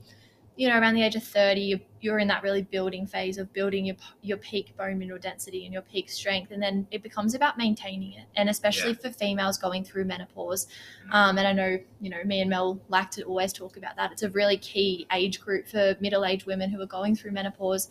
you 0.56 0.68
know 0.68 0.78
around 0.78 0.94
the 0.94 1.02
age 1.02 1.16
of 1.16 1.22
30 1.22 1.60
you're, 1.60 1.80
you're 2.00 2.18
in 2.18 2.28
that 2.28 2.42
really 2.42 2.62
building 2.62 3.06
phase 3.06 3.38
of 3.38 3.52
building 3.52 3.86
your 3.86 3.96
your 4.20 4.36
peak 4.36 4.76
bone 4.76 4.98
mineral 4.98 5.18
density 5.18 5.64
and 5.64 5.72
your 5.72 5.82
peak 5.82 6.10
strength 6.10 6.50
and 6.50 6.62
then 6.62 6.86
it 6.90 7.02
becomes 7.02 7.34
about 7.34 7.56
maintaining 7.56 8.12
it 8.12 8.26
and 8.36 8.50
especially 8.50 8.92
for 8.92 9.10
females 9.10 9.56
going 9.56 9.82
through 9.82 10.04
menopause 10.04 10.66
um, 11.10 11.38
and 11.38 11.48
i 11.48 11.52
know 11.52 11.78
you 12.00 12.10
know 12.10 12.22
me 12.24 12.40
and 12.40 12.50
mel 12.50 12.78
like 12.88 13.10
to 13.10 13.22
always 13.22 13.52
talk 13.52 13.76
about 13.76 13.96
that 13.96 14.12
it's 14.12 14.22
a 14.22 14.30
really 14.30 14.58
key 14.58 15.06
age 15.12 15.40
group 15.40 15.66
for 15.66 15.96
middle-aged 16.00 16.46
women 16.46 16.68
who 16.70 16.80
are 16.80 16.86
going 16.86 17.16
through 17.16 17.32
menopause 17.32 17.88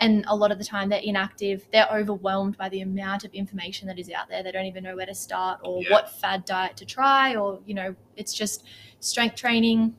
and 0.00 0.24
a 0.28 0.36
lot 0.36 0.52
of 0.52 0.58
the 0.58 0.64
time 0.64 0.88
they're 0.88 1.00
inactive. 1.00 1.66
They're 1.72 1.88
overwhelmed 1.92 2.56
by 2.56 2.68
the 2.68 2.82
amount 2.82 3.24
of 3.24 3.34
information 3.34 3.88
that 3.88 3.98
is 3.98 4.10
out 4.10 4.28
there. 4.28 4.42
They 4.42 4.52
don't 4.52 4.66
even 4.66 4.84
know 4.84 4.94
where 4.96 5.06
to 5.06 5.14
start 5.14 5.60
or 5.64 5.82
Yeah. 5.82 5.90
what 5.92 6.10
fad 6.10 6.44
diet 6.44 6.76
to 6.78 6.84
try 6.84 7.34
or 7.34 7.60
you 7.66 7.74
know 7.74 7.94
it's 8.16 8.32
just 8.32 8.64
strength 9.00 9.36
training 9.36 9.94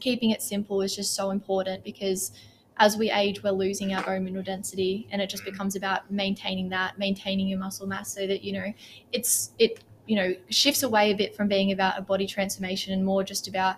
keeping 0.00 0.30
it 0.30 0.42
simple 0.42 0.82
is 0.82 0.94
just 0.96 1.14
so 1.14 1.30
important 1.30 1.84
because 1.84 2.32
as 2.78 2.96
we 2.96 3.10
age 3.10 3.42
we're 3.42 3.50
losing 3.52 3.94
our 3.94 4.02
bone 4.02 4.24
mineral 4.24 4.42
density 4.42 5.06
and 5.12 5.22
it 5.22 5.30
just 5.30 5.44
mm. 5.44 5.52
becomes 5.52 5.76
about 5.76 6.10
maintaining 6.10 6.68
that 6.68 6.98
maintaining 6.98 7.46
your 7.46 7.58
muscle 7.58 7.86
mass 7.86 8.12
so 8.12 8.26
that 8.26 8.42
you 8.42 8.52
know 8.52 8.72
it's 9.12 9.52
it 9.58 9.84
you 10.06 10.16
know 10.16 10.34
shifts 10.50 10.82
away 10.82 11.12
a 11.12 11.14
bit 11.14 11.36
from 11.36 11.46
being 11.46 11.70
about 11.70 11.96
a 11.98 12.02
body 12.02 12.26
transformation 12.26 12.92
and 12.92 13.04
more 13.04 13.22
just 13.22 13.46
about 13.46 13.76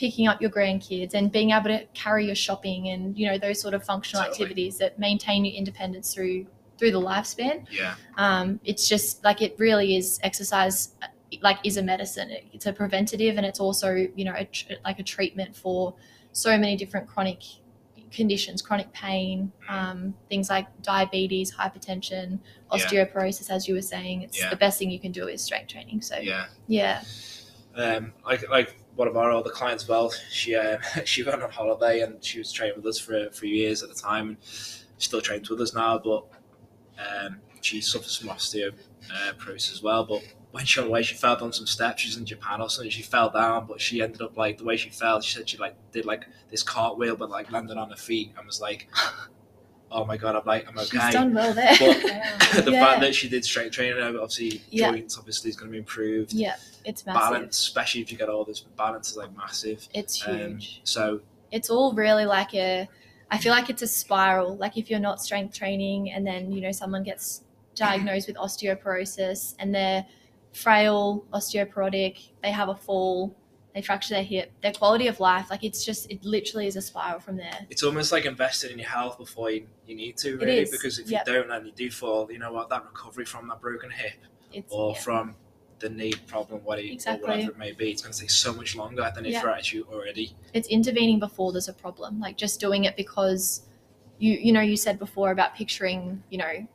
picking 0.00 0.26
up 0.26 0.40
your 0.40 0.50
grandkids 0.50 1.12
and 1.12 1.30
being 1.30 1.50
able 1.50 1.64
to 1.76 1.84
carry 1.92 2.24
your 2.24 2.34
shopping 2.34 2.88
and 2.88 3.18
you 3.18 3.26
know 3.28 3.36
those 3.36 3.60
sort 3.60 3.74
of 3.74 3.84
functional 3.84 4.22
Totally. 4.24 4.34
activities 4.44 4.78
that 4.78 4.98
maintain 4.98 5.44
your 5.44 5.54
independence 5.54 6.14
through 6.14 6.46
through 6.78 6.90
the 6.92 7.00
lifespan 7.00 7.66
Yeah. 7.70 7.94
um, 8.16 8.58
it's 8.64 8.88
just 8.88 9.22
like 9.22 9.42
it 9.42 9.54
really 9.58 9.96
is 9.96 10.18
exercise 10.22 10.94
uh, 11.02 11.08
like 11.42 11.58
is 11.64 11.76
a 11.76 11.82
medicine 11.82 12.30
It- 12.30 12.46
it's 12.54 12.64
a 12.66 12.72
preventative 12.72 13.36
and 13.36 13.44
it's 13.44 13.60
also 13.60 13.88
you 14.18 14.24
know 14.24 14.32
a 14.34 14.46
tr- 14.46 14.72
like 14.86 14.98
a 14.98 15.02
treatment 15.02 15.54
for 15.54 15.94
so 16.32 16.56
many 16.56 16.76
different 16.76 17.06
chronic 17.06 17.42
conditions 18.10 18.62
chronic 18.62 18.90
pain 18.92 19.52
um, 19.68 20.14
things 20.30 20.48
like 20.48 20.66
diabetes 20.82 21.54
hypertension 21.54 22.38
Yeah. 22.40 22.78
osteoporosis 22.78 23.50
as 23.50 23.68
you 23.68 23.74
were 23.74 23.82
saying 23.82 24.22
it's 24.22 24.38
Yeah. 24.40 24.48
the 24.48 24.56
best 24.56 24.78
thing 24.78 24.90
you 24.90 24.98
can 24.98 25.12
do 25.12 25.28
is 25.28 25.42
strength 25.42 25.68
training 25.68 26.00
so 26.00 26.16
Yeah. 26.16 26.46
yeah 26.66 27.02
um, 27.76 28.12
like 28.24 28.48
like 28.48 28.76
one 29.00 29.08
of 29.08 29.16
our 29.16 29.32
other 29.32 29.48
clients, 29.48 29.88
well, 29.88 30.12
she 30.30 30.54
um, 30.54 30.78
she 31.06 31.22
went 31.22 31.42
on 31.42 31.50
holiday 31.50 32.02
and 32.02 32.22
she 32.22 32.38
was 32.38 32.52
training 32.52 32.76
with 32.76 32.84
us 32.84 32.98
for 32.98 33.16
a 33.16 33.30
few 33.32 33.48
years 33.48 33.82
at 33.82 33.88
the 33.88 33.94
time, 33.94 34.28
and 34.28 34.36
still 34.98 35.22
trains 35.22 35.48
with 35.48 35.58
us 35.62 35.74
now. 35.74 35.98
But 35.98 36.26
um, 36.98 37.38
she 37.62 37.80
suffers 37.80 38.18
from 38.18 38.28
osteoporosis 38.28 39.72
as 39.72 39.82
well. 39.82 40.04
But 40.04 40.22
when 40.50 40.66
she 40.66 40.80
went 40.80 40.90
away, 40.90 41.02
she 41.02 41.14
fell 41.14 41.34
down 41.34 41.54
some 41.54 41.66
steps. 41.66 42.02
She 42.02 42.10
was 42.10 42.18
in 42.18 42.26
Japan 42.26 42.60
or 42.60 42.68
something. 42.68 42.90
She 42.90 43.02
fell 43.02 43.30
down, 43.30 43.66
but 43.66 43.80
she 43.80 44.02
ended 44.02 44.20
up 44.20 44.36
like 44.36 44.58
the 44.58 44.64
way 44.64 44.76
she 44.76 44.90
fell. 44.90 45.18
She 45.22 45.34
said 45.34 45.48
she 45.48 45.56
like 45.56 45.76
did 45.92 46.04
like 46.04 46.26
this 46.50 46.62
cartwheel, 46.62 47.16
but 47.16 47.30
like 47.30 47.50
landed 47.50 47.78
on 47.78 47.88
her 47.88 47.96
feet 47.96 48.34
and 48.36 48.46
was 48.46 48.60
like, 48.60 48.86
"Oh 49.90 50.04
my 50.04 50.16
god, 50.16 50.36
I'm 50.36 50.44
like 50.44 50.68
I'm 50.68 50.76
okay." 50.78 50.98
she's 50.98 51.12
done 51.12 51.34
well 51.34 51.52
there 51.52 51.74
But- 51.78 52.02
Yeah. 52.04 52.60
the 52.62 52.70
Yeah. 52.72 52.84
fact 52.84 53.00
that 53.00 53.14
she 53.14 53.28
did 53.28 53.44
strength 53.44 53.72
training, 53.72 54.00
obviously 54.02 54.62
Yeah. 54.70 54.90
joints 54.90 55.18
obviously 55.18 55.50
is 55.50 55.56
going 55.56 55.68
to 55.70 55.72
be 55.72 55.78
improved. 55.78 56.32
yeah 56.32 56.56
it's 56.84 57.04
massive 57.04 57.20
Balance, 57.32 57.58
especially 57.58 58.00
if 58.00 58.10
you 58.10 58.16
get 58.16 58.28
all 58.30 58.44
this 58.44 58.60
balance, 58.60 59.10
is 59.10 59.16
like 59.16 59.36
massive. 59.36 59.86
it's 59.94 60.26
Um, 60.26 60.36
huge 60.58 60.80
so 60.84 61.20
it's 61.52 61.68
all 61.68 61.92
really 61.92 62.24
like 62.26 62.54
a 62.54 62.88
i 63.30 63.36
feel 63.38 63.52
like 63.52 63.68
it's 63.68 63.82
a 63.82 63.86
spiral 63.86 64.56
like 64.56 64.76
if 64.76 64.88
you're 64.90 64.98
not 65.00 65.20
strength 65.20 65.52
training 65.54 66.10
and 66.12 66.26
then 66.26 66.50
you 66.52 66.60
know 66.60 66.72
someone 66.72 67.02
gets 67.02 67.42
diagnosed 67.74 68.26
with 68.28 68.36
osteoporosis 68.36 69.54
and 69.58 69.74
they're 69.74 70.04
frail 70.52 71.24
osteoporotic 71.32 72.30
they 72.42 72.50
have 72.50 72.68
a 72.68 72.74
fall 72.74 73.34
they 73.74 73.82
fracture 73.82 74.14
their 74.14 74.22
hip 74.22 74.52
their 74.62 74.72
quality 74.72 75.06
of 75.06 75.20
life 75.20 75.48
like 75.50 75.62
it's 75.62 75.84
just 75.84 76.10
it 76.10 76.24
literally 76.24 76.66
is 76.66 76.76
a 76.76 76.82
spiral 76.82 77.20
from 77.20 77.36
there 77.36 77.66
it's 77.70 77.82
almost 77.82 78.12
like 78.12 78.24
investing 78.24 78.70
in 78.72 78.78
your 78.78 78.88
health 78.88 79.18
before 79.18 79.50
you, 79.50 79.66
you 79.86 79.94
need 79.94 80.16
to, 80.16 80.36
really, 80.38 80.66
because 80.70 80.98
if 80.98 81.10
yep. 81.10 81.26
you 81.26 81.32
don't 81.34 81.50
and 81.50 81.66
you 81.66 81.72
do 81.72 81.90
fall, 81.90 82.30
you 82.30 82.38
know 82.38 82.52
what, 82.52 82.68
that 82.68 82.84
recovery 82.84 83.24
from 83.24 83.48
that 83.48 83.60
broken 83.60 83.90
hip 83.90 84.14
it's 84.52 84.72
or 84.72 84.92
yeah. 84.92 85.00
from 85.00 85.34
the 85.78 85.88
knee 85.88 86.12
problem, 86.26 86.60
what 86.64 86.78
it, 86.78 86.92
Exactly. 86.92 87.24
or 87.24 87.30
whatever 87.30 87.50
it 87.52 87.58
may 87.58 87.72
be, 87.72 87.90
it's 87.90 88.02
going 88.02 88.12
to 88.12 88.20
take 88.20 88.30
so 88.30 88.52
much 88.52 88.76
longer 88.76 89.10
than 89.14 89.24
if 89.24 89.32
Yeah. 89.32 89.42
you're 89.42 89.50
at 89.50 89.58
actually 89.58 89.82
already. 89.82 90.36
it's 90.52 90.68
intervening 90.68 91.18
before 91.18 91.52
there's 91.52 91.68
a 91.68 91.72
problem 91.72 92.20
like 92.20 92.36
just 92.36 92.60
doing 92.60 92.84
it 92.84 92.96
because 92.96 93.62
you 94.18 94.34
you 94.34 94.52
know 94.52 94.60
you 94.60 94.76
said 94.76 94.98
before 94.98 95.30
about 95.30 95.54
picturing 95.54 96.22
you 96.30 96.38
know 96.38 96.66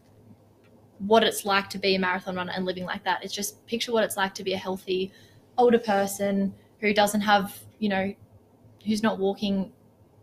what 1.00 1.24
it's 1.24 1.46
like 1.46 1.70
to 1.70 1.78
be 1.78 1.96
a 1.96 2.00
marathon 2.00 2.36
runner 2.36 2.54
and 2.56 2.66
living 2.66 2.86
like 2.86 3.04
that 3.04 3.24
it's 3.24 3.34
just 3.34 3.66
picture 3.68 3.92
what 3.92 4.04
it's 4.04 4.18
like 4.18 4.34
to 4.34 4.44
be 4.44 4.54
a 4.54 4.58
healthy 4.58 5.12
older 5.58 5.80
person 5.80 6.54
who 6.86 6.94
doesn't 6.94 7.22
have 7.22 7.58
you 7.80 7.90
know 7.90 8.14
who's 8.86 9.04
not 9.04 9.18
walking 9.20 9.72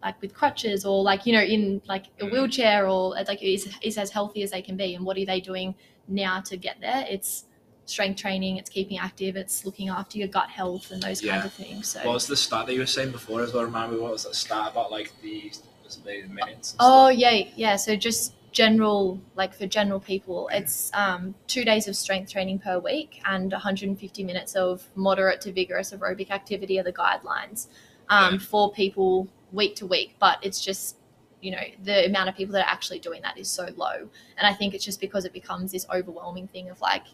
like 0.03 0.21
with 0.21 0.35
crutches 0.35 0.85
or 0.85 1.03
like 1.03 1.27
you 1.27 1.33
know 1.33 1.43
in 1.43 1.81
like 1.87 2.07
a 2.21 2.25
Mm. 2.25 2.33
wheelchair 2.33 2.89
or 2.89 3.15
like 3.27 3.43
is, 3.43 3.69
is 3.83 3.99
as 3.99 4.11
healthy 4.11 4.43
as 4.43 4.51
they 4.51 4.63
can 4.63 4.77
be 4.77 4.95
and 4.95 5.05
what 5.05 5.17
are 5.19 5.25
they 5.25 5.41
doing 5.41 5.75
now 6.09 6.41
to 6.41 6.57
get 6.57 6.81
there 6.81 7.05
it's 7.09 7.45
strength 7.85 8.21
training 8.21 8.57
it's 8.57 8.71
keeping 8.71 8.99
active 8.99 9.37
it's 9.37 9.65
looking 9.65 9.89
after 9.89 10.19
your 10.19 10.29
gut 10.29 10.49
health 10.51 10.91
and 10.93 11.03
those 11.03 11.23
Yeah. 11.23 11.33
kinds 11.33 11.47
of 11.47 11.53
things 11.53 11.89
so 11.89 12.01
What 12.05 12.15
was 12.15 12.27
the 12.27 12.37
stat 12.37 12.67
that 12.67 12.73
you 12.75 12.81
were 12.81 12.87
saying 12.87 13.11
before 13.13 13.43
as 13.43 13.53
well? 13.53 13.65
Remind 13.65 13.93
me, 13.93 13.99
what 13.99 14.13
was 14.13 14.25
that 14.25 14.35
stat 14.35 14.71
about 14.73 14.91
like 14.91 15.13
the, 15.23 15.51
was 15.85 15.99
it 15.99 16.05
the 16.05 16.29
minutes? 16.33 16.77
Oh 16.79 17.09
stuff? 17.11 17.19
yeah, 17.19 17.45
yeah. 17.57 17.77
So 17.77 17.97
just 17.97 18.35
general, 18.53 19.21
like 19.35 19.55
for 19.55 19.67
general 19.67 19.99
people, 20.01 20.49
it's 20.53 20.91
um, 20.95 21.35
two 21.47 21.65
days 21.65 21.89
of 21.89 21.97
strength 21.97 22.31
training 22.31 22.59
per 22.59 22.79
week 22.79 23.21
and 23.25 23.51
150 23.53 24.25
minutes 24.25 24.55
of 24.55 24.85
moderate 24.95 25.41
to 25.43 25.53
vigorous 25.53 25.93
aerobic 25.93 26.31
activity 26.31 26.79
are 26.79 26.83
the 26.83 26.93
guidelines 26.93 27.67
um, 28.09 28.35
Yeah. 28.35 28.39
for 28.41 28.73
people 28.73 29.29
week 29.53 29.77
to 29.77 29.87
week. 29.87 30.15
But 30.21 30.39
it's 30.43 30.61
just 30.65 30.97
you 31.41 31.51
know 31.51 31.63
the 31.83 32.07
amount 32.07 32.29
of 32.29 32.37
people 32.37 32.53
that 32.53 32.65
are 32.65 32.71
actually 32.71 33.01
doing 33.01 33.23
that 33.23 33.37
is 33.37 33.49
so 33.49 33.69
low, 33.77 34.09
and 34.39 34.47
I 34.47 34.53
think 34.55 34.75
it's 34.75 34.85
just 34.85 35.01
because 35.01 35.25
it 35.25 35.33
becomes 35.33 35.73
this 35.73 35.87
overwhelming 35.93 36.47
thing 36.49 36.71
of 36.71 36.81
like 36.81 37.05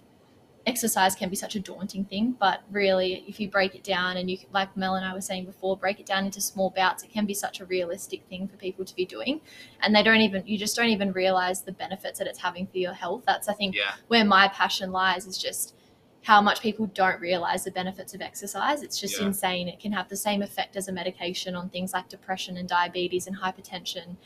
exercise 0.67 1.15
can 1.15 1.29
be 1.31 1.37
such 1.37 1.55
a 1.57 1.61
daunting 1.61 2.05
thing 2.05 2.37
but 2.39 2.63
really 2.71 3.25
if 3.27 3.41
you 3.41 3.49
break 3.49 3.75
it 3.75 3.83
down 3.83 4.17
and 4.19 4.31
you 4.31 4.37
like 4.53 4.77
mel 4.77 4.97
and 4.97 5.05
i 5.05 5.15
were 5.15 5.21
saying 5.21 5.45
before 5.45 5.77
break 5.77 5.99
it 5.99 6.05
down 6.07 6.27
into 6.27 6.41
small 6.41 6.69
bouts 6.71 7.03
it 7.03 7.11
can 7.11 7.25
be 7.25 7.33
such 7.33 7.61
a 7.61 7.65
realistic 7.67 8.23
thing 8.29 8.47
for 8.47 8.57
people 8.57 8.85
to 8.85 8.95
be 8.95 9.07
doing. 9.07 9.41
And 9.81 9.95
they 9.95 10.03
don't 10.03 10.21
even 10.21 10.43
you 10.47 10.59
just 10.59 10.77
don't 10.77 10.89
even 10.89 11.13
realize 11.13 11.63
the 11.63 11.73
benefits 11.73 12.19
that 12.19 12.29
it's 12.29 12.39
having 12.41 12.67
for 12.67 12.79
your 12.79 12.93
health. 12.93 13.23
That's 13.27 13.49
i 13.49 13.55
think 13.55 13.77
Yeah, 13.77 13.95
where 14.09 14.25
my 14.25 14.49
passion 14.49 14.93
lies 14.93 15.27
is 15.27 15.39
just 15.39 15.75
how 16.23 16.43
much 16.43 16.61
people 16.61 16.87
don't 16.87 17.21
realize 17.21 17.65
the 17.65 17.71
benefits 17.71 18.13
of 18.13 18.21
exercise. 18.21 18.83
It's 18.83 19.01
just 19.01 19.19
Yeah. 19.19 19.27
insane. 19.27 19.69
It 19.69 19.81
can 19.81 19.93
have 19.93 20.09
the 20.09 20.17
same 20.17 20.43
effect 20.43 20.77
as 20.77 20.89
a 20.89 20.93
medication 20.93 21.55
on 21.55 21.71
things 21.71 21.93
like 21.95 22.09
depression 22.09 22.57
and 22.59 22.69
diabetes 22.69 23.27
and 23.27 23.37
hypertension. 23.39 24.17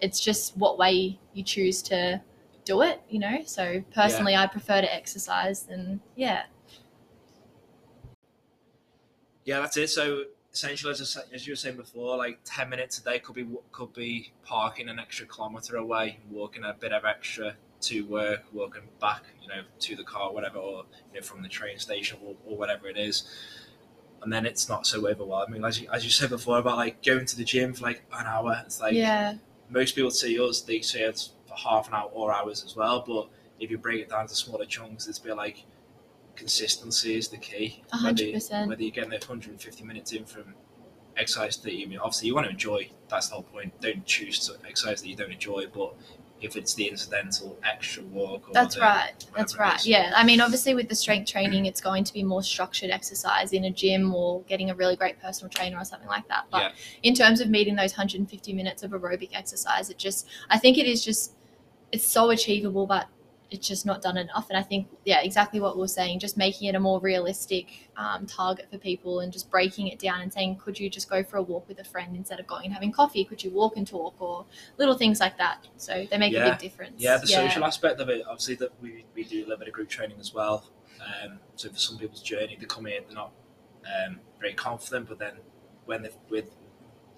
It's 0.00 0.20
just 0.20 0.56
what 0.56 0.76
way 0.76 1.18
you 1.32 1.42
choose 1.42 1.80
to 1.82 2.20
do 2.66 2.82
it 2.82 3.00
you 3.08 3.18
know 3.18 3.38
so 3.46 3.82
personally 3.94 4.36
i 4.36 4.46
prefer 4.46 4.82
to 4.82 4.94
exercise 4.94 5.66
and 5.70 6.00
yeah 6.16 6.42
yeah, 9.46 9.60
that's 9.60 9.76
it. 9.76 9.88
So 9.88 10.24
essentially, 10.52 10.90
as, 10.90 11.16
as 11.32 11.46
you 11.46 11.52
were 11.52 11.56
saying 11.56 11.76
before, 11.76 12.16
like 12.18 12.40
ten 12.44 12.68
minutes 12.68 12.98
a 12.98 13.04
day 13.04 13.20
could 13.20 13.36
be 13.36 13.46
could 13.72 13.94
be 13.94 14.32
parking 14.44 14.88
an 14.88 14.98
extra 14.98 15.24
kilometer 15.24 15.76
away, 15.76 16.18
walking 16.28 16.64
a 16.64 16.74
bit 16.74 16.92
of 16.92 17.04
extra 17.04 17.54
to 17.82 18.02
work, 18.06 18.42
walking 18.52 18.82
back, 19.00 19.22
you 19.40 19.48
know, 19.48 19.62
to 19.78 19.94
the 19.94 20.02
car, 20.02 20.32
whatever, 20.32 20.58
or 20.58 20.84
you 21.14 21.20
know, 21.20 21.24
from 21.24 21.42
the 21.42 21.48
train 21.48 21.78
station 21.78 22.18
or, 22.24 22.34
or 22.44 22.58
whatever 22.58 22.88
it 22.88 22.98
is. 22.98 23.22
And 24.22 24.32
then 24.32 24.44
it's 24.44 24.68
not 24.68 24.84
so 24.84 25.06
overwhelming. 25.06 25.64
As 25.64 25.80
you, 25.80 25.88
as 25.92 26.04
you 26.04 26.10
said 26.10 26.30
before 26.30 26.58
about 26.58 26.76
like 26.76 27.04
going 27.04 27.26
to 27.26 27.36
the 27.36 27.44
gym 27.44 27.72
for 27.72 27.84
like 27.84 28.02
an 28.12 28.26
hour, 28.26 28.62
it's 28.66 28.80
like 28.80 28.94
yeah 28.94 29.34
most 29.68 29.94
people 29.94 30.10
see 30.10 30.38
us, 30.40 30.60
they 30.60 30.80
say 30.80 31.02
it's 31.02 31.30
for 31.56 31.68
half 31.68 31.88
an 31.88 31.94
hour 31.94 32.10
or 32.12 32.32
hours 32.32 32.64
as 32.64 32.76
well. 32.76 33.02
But 33.06 33.28
if 33.60 33.70
you 33.70 33.78
break 33.78 34.00
it 34.02 34.08
down 34.10 34.26
to 34.26 34.34
smaller 34.34 34.64
chunks, 34.66 35.06
it's 35.06 35.18
a 35.18 35.22
bit 35.22 35.36
like 35.36 35.64
consistency 36.34 37.16
is 37.16 37.28
the 37.28 37.38
key. 37.38 37.82
Whether, 37.90 38.02
hundred 38.02 38.26
you- 38.26 38.32
percent. 38.34 38.68
whether 38.68 38.82
you're 38.82 38.90
getting 38.90 39.10
those 39.10 39.28
150 39.28 39.84
minutes 39.84 40.12
in 40.12 40.24
from 40.24 40.54
exercise 41.16 41.56
that 41.58 41.72
you 41.72 41.86
I 41.86 41.88
mean, 41.88 41.98
obviously 41.98 42.28
you 42.28 42.34
want 42.34 42.46
to 42.46 42.50
enjoy. 42.50 42.90
That's 43.08 43.28
the 43.28 43.34
whole 43.34 43.44
point. 43.44 43.80
Don't 43.80 44.04
choose 44.04 44.46
to 44.46 44.54
exercise 44.68 45.00
that 45.02 45.08
you 45.08 45.16
don't 45.16 45.32
enjoy. 45.32 45.66
But 45.72 45.94
if 46.42 46.54
it's 46.56 46.74
the 46.74 46.84
incidental 46.88 47.58
extra 47.64 48.02
walk, 48.02 48.52
That's 48.52 48.74
the- 48.74 48.82
right. 48.82 49.12
That's 49.34 49.56
right. 49.58 49.82
Yeah. 49.86 50.12
I 50.14 50.24
mean, 50.24 50.42
obviously, 50.42 50.74
with 50.74 50.90
the 50.90 50.94
strength 50.94 51.30
training, 51.30 51.64
it's 51.64 51.80
going 51.80 52.04
to 52.04 52.12
be 52.12 52.22
more 52.22 52.42
structured 52.42 52.90
exercise 52.90 53.54
in 53.54 53.64
a 53.64 53.70
gym 53.70 54.14
or 54.14 54.42
getting 54.42 54.68
a 54.68 54.74
really 54.74 54.96
great 54.96 55.18
personal 55.18 55.48
trainer 55.48 55.78
or 55.78 55.84
something 55.86 56.08
like 56.08 56.28
that. 56.28 56.44
But 56.50 56.60
Yeah. 56.60 56.72
in 57.02 57.14
terms 57.14 57.40
of 57.40 57.48
meeting 57.48 57.76
those 57.76 57.92
150 57.92 58.52
minutes 58.52 58.82
of 58.82 58.90
aerobic 58.90 59.30
exercise, 59.32 59.88
it 59.88 59.96
just, 59.96 60.26
I 60.50 60.58
think 60.58 60.76
it 60.76 60.86
is 60.86 61.02
just, 61.02 61.32
it's 61.92 62.06
so 62.06 62.30
achievable, 62.30 62.86
but 62.86 63.08
it's 63.48 63.68
just 63.68 63.86
not 63.86 64.02
done 64.02 64.16
enough. 64.16 64.48
And 64.50 64.58
I 64.58 64.62
think, 64.62 64.88
yeah, 65.04 65.20
exactly 65.22 65.60
what 65.60 65.76
we 65.76 65.84
are 65.84 65.88
saying, 65.88 66.18
just 66.18 66.36
making 66.36 66.68
it 66.68 66.74
a 66.74 66.80
more 66.80 67.00
realistic 67.00 67.88
um, 67.96 68.26
target 68.26 68.68
for 68.70 68.78
people 68.78 69.20
and 69.20 69.32
just 69.32 69.50
breaking 69.50 69.86
it 69.86 70.00
down 70.00 70.20
and 70.20 70.32
saying, 70.32 70.56
could 70.56 70.80
you 70.80 70.90
just 70.90 71.08
go 71.08 71.22
for 71.22 71.36
a 71.36 71.42
walk 71.42 71.68
with 71.68 71.78
a 71.78 71.84
friend 71.84 72.16
instead 72.16 72.40
of 72.40 72.46
going 72.48 72.64
and 72.64 72.74
having 72.74 72.90
coffee? 72.90 73.24
Could 73.24 73.44
you 73.44 73.50
walk 73.50 73.76
and 73.76 73.86
talk 73.86 74.14
or 74.20 74.46
little 74.78 74.96
things 74.96 75.20
like 75.20 75.38
that? 75.38 75.68
So 75.76 76.06
they 76.10 76.18
make 76.18 76.34
a 76.34 76.50
big 76.50 76.58
difference. 76.58 76.94
Yeah, 77.00 77.18
the 77.18 77.28
social 77.28 77.64
aspect 77.64 78.00
of 78.00 78.08
it, 78.08 78.22
obviously, 78.26 78.56
that 78.56 78.72
we, 78.82 79.04
we 79.14 79.22
do 79.22 79.38
a 79.38 79.44
little 79.44 79.58
bit 79.58 79.68
of 79.68 79.74
group 79.74 79.88
training 79.88 80.18
as 80.18 80.34
well. 80.34 80.68
Um, 81.00 81.38
so 81.54 81.68
for 81.68 81.78
some 81.78 81.98
people's 81.98 82.22
journey, 82.22 82.56
they 82.58 82.66
come 82.66 82.86
in, 82.86 83.04
they're 83.06 83.14
not 83.14 83.30
um, 83.84 84.18
very 84.40 84.54
confident, 84.54 85.08
but 85.08 85.18
then 85.18 85.34
when 85.84 86.02
they're 86.02 86.10
with 86.28 86.50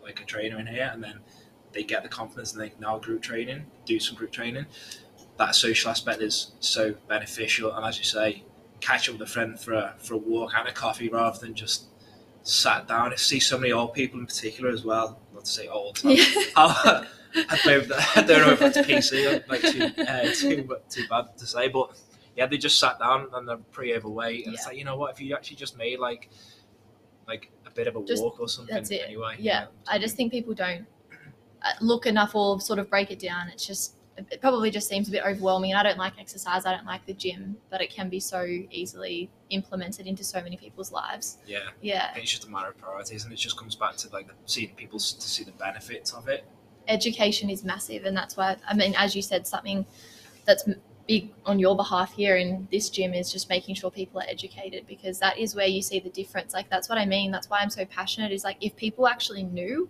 like 0.03 0.21
a 0.21 0.25
trainer 0.25 0.59
in 0.59 0.67
here, 0.67 0.91
and 0.93 1.03
then 1.03 1.21
they 1.73 1.83
get 1.83 2.03
the 2.03 2.09
confidence 2.09 2.53
and 2.53 2.61
they 2.61 2.71
can 2.71 2.81
now 2.81 2.99
group 2.99 3.23
training, 3.23 3.67
do 3.85 3.99
some 4.01 4.17
group 4.17 4.33
training. 4.33 4.67
That 5.39 5.55
social 5.55 5.91
aspect 5.91 6.21
is 6.23 6.53
so 6.61 6.95
beneficial, 7.09 7.73
and 7.73 7.85
as 7.87 7.99
you 7.99 8.05
say, 8.05 8.45
catch 8.81 9.09
up 9.09 9.15
with 9.19 9.29
a 9.29 9.31
friend 9.31 9.59
for 9.59 9.75
a 9.75 9.95
for 9.99 10.15
a 10.15 10.19
walk 10.19 10.53
and 10.57 10.69
a 10.69 10.73
coffee 10.73 11.09
rather 11.09 11.39
than 11.39 11.55
just 11.55 11.85
sat 12.43 12.89
down. 12.89 13.13
I 13.13 13.17
see 13.17 13.39
so 13.41 13.59
many 13.59 13.73
old 13.73 13.93
people 13.95 14.19
in 14.19 14.27
particular 14.27 14.71
as 14.71 14.85
well. 14.85 15.21
Not 15.35 15.45
to 15.45 15.51
say 15.51 15.69
old. 15.69 16.01
Yeah. 16.03 16.25
I 16.57 17.05
don't 18.27 18.41
know 18.41 18.51
if 18.53 18.59
that's 18.59 18.79
PC, 18.79 19.47
like 19.49 19.61
too, 19.61 20.03
uh, 20.03 20.33
too, 20.35 20.77
too 20.89 21.09
bad 21.09 21.37
to 21.37 21.47
say, 21.47 21.69
but 21.69 21.91
yeah, 22.37 22.47
they 22.47 22.57
just 22.57 22.79
sat 22.79 22.99
down 22.99 23.29
and 23.35 23.47
they're 23.47 23.59
pretty 23.59 23.95
overweight, 23.95 24.47
and 24.47 24.55
it's 24.55 24.67
like 24.67 24.77
you 24.77 24.85
know 24.85 24.97
what? 24.97 25.13
If 25.13 25.21
you 25.21 25.35
actually 25.35 25.57
just 25.57 25.77
made 25.77 25.99
like 25.99 26.31
like 27.29 27.51
a 27.67 27.71
bit 27.71 27.87
of 27.87 27.97
a 27.97 28.05
Just- 28.05 28.23
walk 28.23 28.41
or 28.41 28.49
something, 28.49 28.75
anyway. 28.77 29.35
you 29.39 29.45
yeah 29.45 29.65
know, 29.65 29.69
i 29.87 29.99
just 29.99 30.17
think 30.17 30.33
people 30.33 30.55
don't 30.55 30.87
Uh, 31.63 31.73
look 31.81 32.07
enough 32.07 32.37
or 32.37 32.61
sort 32.61 32.79
of 32.79 32.89
break 32.89 33.11
it 33.11 33.19
down 33.19 33.49
it's 33.49 33.67
just 33.67 33.95
it 34.31 34.41
probably 34.41 34.71
just 34.71 34.89
seems 34.89 35.09
a 35.09 35.11
bit 35.11 35.25
overwhelming 35.25 35.73
and 35.73 35.79
i 35.79 35.83
don't 35.83 35.99
like 35.99 36.13
exercise 36.19 36.65
i 36.67 36.73
don't 36.73 36.87
like 36.87 37.05
the 37.07 37.13
gym 37.13 37.57
but 37.69 37.81
it 37.81 37.91
can 37.91 38.09
be 38.09 38.21
so 38.21 38.45
easily 38.71 39.29
implemented 39.51 40.07
into 40.07 40.23
so 40.23 40.41
many 40.41 40.57
people's 40.57 40.93
lives 40.93 41.39
yeah. 41.47 41.59
yeah 41.81 42.13
think 42.13 42.23
it's 42.23 42.33
just 42.33 42.47
a 42.47 42.51
matter 42.51 42.69
of 42.69 42.79
priorities, 42.79 43.25
and 43.25 43.33
it 43.33 43.37
just 43.37 43.57
comes 43.57 43.75
back 43.75 43.97
to 43.97 44.09
like 44.13 44.29
seeing 44.47 44.73
people 44.77 44.99
to 44.99 45.21
see 45.21 45.43
the 45.43 45.53
benefits 45.53 46.13
of 46.13 46.29
it. 46.29 46.45
education 46.87 47.51
is 47.51 47.65
massive 47.65 48.05
and 48.05 48.17
that's 48.17 48.37
why 48.37 48.57
i 48.69 48.75
mean 48.75 48.95
as 48.97 49.17
you 49.17 49.23
said 49.23 49.47
something 49.47 49.85
that's 50.45 50.69
big 51.09 51.31
on 51.45 51.59
your 51.59 51.75
behalf 51.75 52.13
here 52.13 52.37
in 52.37 52.69
this 52.71 52.89
gym 52.91 53.15
is 53.15 53.33
just 53.33 53.49
making 53.49 53.75
sure 53.75 53.91
people 53.91 54.21
are 54.21 54.27
educated 54.29 54.87
because 54.87 55.19
that 55.19 55.39
is 55.39 55.55
where 55.55 55.67
you 55.67 55.83
see 55.83 55.99
the 55.99 56.11
difference 56.11 56.53
like 56.53 56.69
that's 56.71 56.89
what 56.89 56.99
i 56.99 57.05
mean 57.05 57.31
that's 57.31 57.49
why 57.51 57.59
i'm 57.61 57.71
so 57.71 57.85
passionate 57.87 58.31
is 58.31 58.45
like 58.45 58.59
if 58.61 58.77
people 58.77 59.09
actually 59.09 59.43
knew 59.43 59.89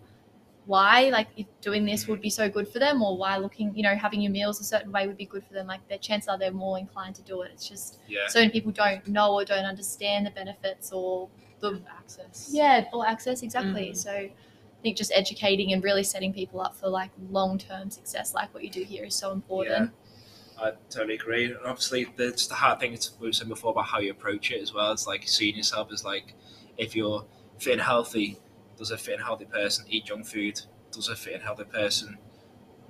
why 0.69 1.09
like 1.09 1.29
if 1.37 1.47
doing 1.63 1.85
this 1.87 2.07
would 2.07 2.21
be 2.21 2.29
so 2.29 2.47
good 2.49 2.69
for 2.69 2.79
them 2.79 3.03
or 3.03 3.17
why 3.17 3.39
looking 3.39 3.75
you 3.75 3.83
know 3.83 3.95
having 3.95 4.21
your 4.21 4.31
meals 4.31 4.61
a 4.61 4.65
certain 4.65 4.93
way 4.93 5.07
would 5.07 5.17
be 5.17 5.25
good 5.25 5.43
for 5.43 5.55
them 5.55 5.67
like 5.67 5.81
their 5.89 5.97
chances 5.99 6.29
are 6.29 6.37
they're 6.39 6.51
more 6.67 6.79
inclined 6.79 7.15
to 7.15 7.23
do 7.23 7.41
it 7.43 7.51
it's 7.55 7.67
just 7.67 7.99
Yeah. 8.07 8.27
so 8.29 8.41
many 8.41 8.51
people 8.51 8.71
don't 8.73 9.07
know 9.09 9.33
or 9.33 9.45
don't 9.47 9.65
understand 9.65 10.27
the 10.27 10.31
benefits 10.31 10.93
or 10.93 11.29
the 11.61 11.81
access. 11.99 12.51
yeah, 12.53 12.85
or 12.93 13.05
access 13.07 13.43
exactly. 13.43 13.91
Mhm. 13.91 13.97
So 13.97 14.13
I 14.13 14.31
think 14.83 14.97
just 14.97 15.11
educating 15.13 15.73
and 15.73 15.83
really 15.83 16.05
setting 16.05 16.33
people 16.33 16.61
up 16.61 16.77
for 16.77 16.89
like 16.89 17.11
long 17.31 17.59
term 17.59 17.91
success, 17.91 18.33
like 18.35 18.53
what 18.55 18.63
you 18.63 18.71
do 18.71 18.85
here, 18.85 19.05
is 19.07 19.15
so 19.17 19.33
important. 19.33 19.91
yeah. 20.59 20.65
I 20.67 20.73
totally 20.91 21.15
agree. 21.15 21.47
And 21.47 21.57
obviously, 21.65 22.05
the, 22.17 22.29
it's 22.29 22.47
the 22.47 22.55
hard 22.55 22.79
thing 22.79 22.97
we 23.21 23.27
were 23.29 23.33
saying 23.33 23.49
before 23.49 23.71
about 23.73 23.87
how 23.87 23.99
you 23.99 24.11
approach 24.13 24.51
it 24.53 24.61
as 24.63 24.73
well. 24.75 24.93
It's 24.93 25.07
like 25.07 25.27
seeing 25.27 25.57
yourself 25.57 25.91
as 25.93 26.05
like 26.05 26.35
if 26.77 26.95
you're 26.95 27.25
fit 27.59 27.73
and 27.75 27.83
healthy, 27.83 28.39
does 28.79 28.91
a 28.91 28.99
fit 28.99 29.15
and 29.15 29.25
healthy 29.25 29.45
person 29.45 29.85
eat 29.89 30.07
junk 30.07 30.27
food? 30.27 30.61
Does 30.93 31.09
a 31.09 31.17
fit 31.17 31.35
and 31.35 31.43
healthy 31.43 31.65
person 31.65 32.19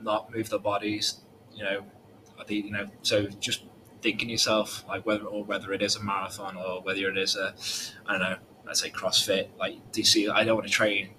not 0.01 0.35
move 0.35 0.51
their 0.51 0.59
bodies? 0.59 1.21
You 1.55 1.65
know, 1.65 1.85
are 2.39 2.45
they, 2.45 2.57
you 2.57 2.71
know, 2.71 2.87
so 3.03 3.27
just 3.27 3.65
thinking 4.01 4.29
yourself 4.29 4.85
like 4.87 5.05
whether 5.05 5.25
or 5.25 5.45
whether 5.45 5.73
it 5.73 5.83
is 5.83 5.97
a 5.97 6.03
marathon 6.03 6.57
or 6.57 6.83
whether 6.83 7.09
it 7.11 7.19
is 7.19 7.35
a, 7.37 7.55
I 8.07 8.13
don't 8.13 8.21
know, 8.21 8.37
let's 8.67 8.81
say 8.81 8.91
CrossFit. 8.91 9.49
Like, 9.59 9.93
do 9.93 10.01
you 10.01 10.07
see? 10.07 10.29
I 10.29 10.45
don't 10.45 10.57
want 10.57 10.69
to 10.69 10.73
train 10.73 11.11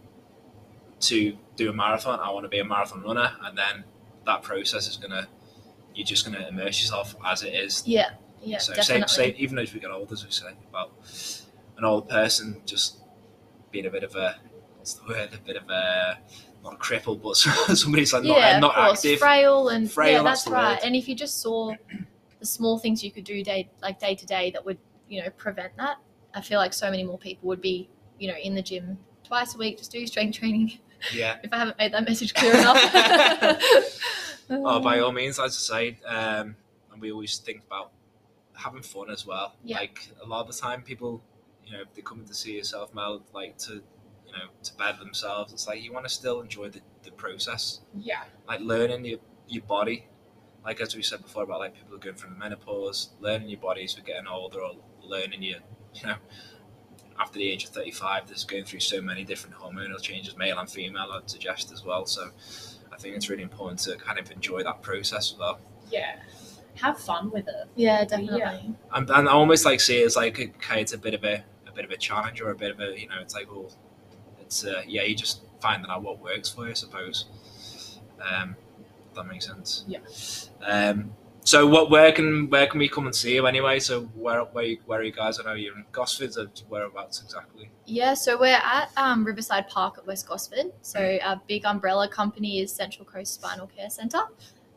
to 1.01 1.37
do 1.55 1.69
a 1.69 1.73
marathon. 1.73 2.19
I 2.19 2.31
want 2.31 2.45
to 2.45 2.49
be 2.49 2.59
a 2.59 2.65
marathon 2.65 3.01
runner, 3.01 3.33
and 3.43 3.57
then 3.57 3.83
that 4.25 4.43
process 4.43 4.87
is 4.87 4.97
gonna 4.97 5.27
you're 5.99 6.05
just 6.05 6.25
going 6.25 6.37
to 6.37 6.47
immerse 6.47 6.81
yourself 6.81 7.15
as 7.25 7.43
it 7.43 7.53
is. 7.53 7.83
Yeah, 7.85 8.11
yeah, 8.41 8.59
so 8.59 8.73
definitely. 8.73 9.07
same, 9.07 9.33
same, 9.33 9.35
even 9.37 9.59
as 9.59 9.73
we 9.73 9.79
get 9.79 9.91
older, 9.91 10.13
as 10.13 10.23
we 10.23 10.31
say 10.31 10.53
about 10.69 10.91
an 11.77 11.83
old 11.83 12.07
person 12.07 12.61
just 12.65 12.99
being 13.71 13.85
a 13.85 13.89
bit 13.89 14.03
of 14.03 14.15
a 14.15 14.37
what's 14.89 15.07
the 15.07 15.13
word, 15.13 15.33
a 15.33 15.45
bit 15.45 15.55
of 15.55 15.69
a 15.69 16.19
not 16.63 16.73
a 16.73 16.77
cripple, 16.77 17.21
but 17.21 17.35
somebody's 17.77 18.13
like 18.13 18.23
not, 18.23 18.37
yeah, 18.37 18.59
not 18.59 18.75
of 18.75 18.95
active. 18.95 19.19
frail 19.19 19.69
and 19.69 19.91
Frail, 19.91 20.11
yeah, 20.11 20.23
that's 20.23 20.43
that's 20.43 20.53
right. 20.53 20.71
word. 20.73 20.79
And 20.83 20.95
if 20.95 21.07
you 21.07 21.15
just 21.15 21.41
saw 21.41 21.73
the 22.39 22.45
small 22.45 22.77
things 22.77 23.03
you 23.03 23.11
could 23.11 23.23
do 23.23 23.43
day 23.43 23.69
like 23.81 23.99
day 23.99 24.15
to 24.15 24.25
day 24.25 24.51
that 24.51 24.65
would 24.65 24.77
you 25.07 25.21
know 25.21 25.29
prevent 25.31 25.75
that, 25.77 25.97
I 26.33 26.41
feel 26.41 26.59
like 26.59 26.73
so 26.73 26.89
many 26.89 27.03
more 27.03 27.17
people 27.17 27.47
would 27.47 27.61
be 27.61 27.89
you 28.17 28.27
know 28.27 28.37
in 28.37 28.55
the 28.55 28.61
gym 28.61 28.97
twice 29.23 29.55
a 29.55 29.57
week, 29.57 29.77
just 29.77 29.91
do 29.91 30.05
strength 30.07 30.37
training. 30.39 30.79
Yeah. 31.13 31.37
If 31.43 31.53
I 31.53 31.59
haven't 31.59 31.77
made 31.77 31.93
that 31.93 32.07
message 32.07 32.33
clear 32.33 32.53
enough. 32.53 32.81
Oh, 34.51 34.79
by 34.79 34.99
all 34.99 35.11
means, 35.11 35.37
as 35.39 35.69
I 35.71 35.93
say, 35.93 35.97
um, 36.07 36.55
and 36.91 36.99
we 36.99 37.11
always 37.11 37.37
think 37.37 37.61
about 37.67 37.91
having 38.53 38.81
fun 38.81 39.11
as 39.11 39.23
well. 39.23 39.53
Yeah. 39.63 39.77
Like 39.77 40.09
a 40.23 40.25
lot 40.25 40.41
of 40.41 40.47
the 40.47 40.59
time, 40.59 40.81
people, 40.81 41.21
you 41.67 41.73
know, 41.73 41.83
they 41.93 42.01
come 42.01 42.25
to 42.25 42.33
see 42.33 42.57
yourself 42.57 42.91
Mel, 42.95 43.21
like 43.31 43.59
to, 43.59 43.83
you 44.29 44.33
know, 44.37 44.45
to 44.63 44.73
better 44.75 44.97
themselves. 44.99 45.51
It's 45.53 45.67
like 45.67 45.81
you 45.83 45.91
want 45.93 46.05
to 46.07 46.13
still 46.13 46.39
enjoy 46.41 46.69
the, 46.69 46.81
the 47.03 47.11
process. 47.11 47.81
Yeah. 47.99 48.23
like 48.47 48.61
learning 48.61 49.05
your, 49.05 49.19
your 49.47 49.63
body 49.63 50.05
like 50.63 50.81
as 50.81 50.93
we 50.95 51.01
said 51.01 51.21
before 51.23 51.43
about 51.43 51.59
like 51.59 51.73
people 51.73 51.97
going 51.97 52.15
through 52.15 52.35
menopause 52.37 53.09
learning 53.21 53.47
your 53.49 53.59
body 53.59 53.83
as 53.85 53.97
we're 53.97 54.03
getting 54.03 54.27
older 54.27 54.59
or 54.61 54.71
learning 55.01 55.41
your 55.41 55.59
you 55.93 56.05
know 56.05 56.15
after 57.17 57.39
the 57.39 57.49
age 57.49 57.63
of 57.63 57.69
35 57.71 58.27
there's 58.27 58.43
going 58.43 58.65
through 58.65 58.81
so 58.81 59.01
many 59.01 59.23
different 59.23 59.55
hormonal 59.55 59.99
changes 60.01 60.35
male 60.37 60.59
and 60.59 60.69
female 60.69 61.07
i'd 61.13 61.29
suggest 61.29 61.71
as 61.71 61.83
well 61.85 62.05
so 62.05 62.29
i 62.91 62.97
think 62.97 63.15
it's 63.15 63.29
really 63.29 63.41
important 63.41 63.79
to 63.79 63.95
kind 63.97 64.19
of 64.19 64.29
enjoy 64.31 64.61
that 64.61 64.81
process 64.81 65.31
as 65.33 65.39
well 65.39 65.59
Yeah. 65.89 66.17
Have 66.75 66.97
fun 66.99 67.31
with 67.31 67.47
it. 67.47 67.67
yeah, 67.75 68.03
definitely. 68.05 68.75
and, 68.93 69.09
and 69.09 69.27
i 69.29 69.31
almost 69.31 69.63
like 69.65 69.79
see 69.79 70.01
it 70.01 70.05
as 70.05 70.15
like 70.17 70.39
okay 70.39 70.81
it's 70.81 70.93
a 70.93 70.97
bit 70.97 71.13
of 71.13 71.23
a, 71.23 71.43
a 71.67 71.71
bit 71.73 71.85
of 71.85 71.91
a 71.91 71.97
challenge 71.97 72.41
or 72.41 72.51
a 72.51 72.55
bit 72.55 72.71
of 72.71 72.79
a 72.81 72.99
you 72.99 73.07
know 73.07 73.15
it's 73.21 73.33
like 73.33 73.49
well 73.49 73.71
uh, 74.65 74.81
yeah 74.87 75.03
you 75.03 75.15
just 75.15 75.41
finding 75.61 75.89
out 75.89 76.01
what 76.01 76.19
works 76.19 76.49
for 76.49 76.65
you 76.65 76.71
i 76.71 76.73
suppose. 76.73 77.25
Um 78.19 78.55
that 79.15 79.25
makes 79.27 79.47
sense. 79.47 79.85
Yeah. 79.87 79.99
um 80.65 81.11
so 81.43 81.65
what 81.65 81.89
where 81.89 82.11
can 82.11 82.49
where 82.49 82.67
can 82.67 82.79
we 82.79 82.87
come 82.87 83.05
and 83.05 83.15
see 83.15 83.35
you 83.35 83.47
anyway? 83.47 83.79
So 83.79 84.01
where 84.15 84.41
where, 84.41 84.65
you, 84.65 84.77
where 84.85 84.99
are 84.99 85.03
you 85.03 85.11
guys? 85.11 85.39
I 85.39 85.43
know 85.43 85.53
you're 85.53 85.75
in 85.75 85.85
gosford 85.91 86.37
or 86.37 86.47
whereabouts 86.67 87.21
exactly? 87.23 87.71
Yeah, 87.85 88.13
so 88.13 88.39
we're 88.39 88.61
at 88.63 88.91
um, 88.97 89.25
Riverside 89.25 89.67
Park 89.67 89.97
at 89.97 90.05
West 90.05 90.27
Gosford. 90.27 90.71
So 90.81 91.17
our 91.23 91.41
big 91.47 91.65
umbrella 91.65 92.07
company 92.07 92.59
is 92.59 92.71
Central 92.71 93.05
Coast 93.05 93.33
Spinal 93.33 93.67
Care 93.67 93.89
Centre, 93.89 94.21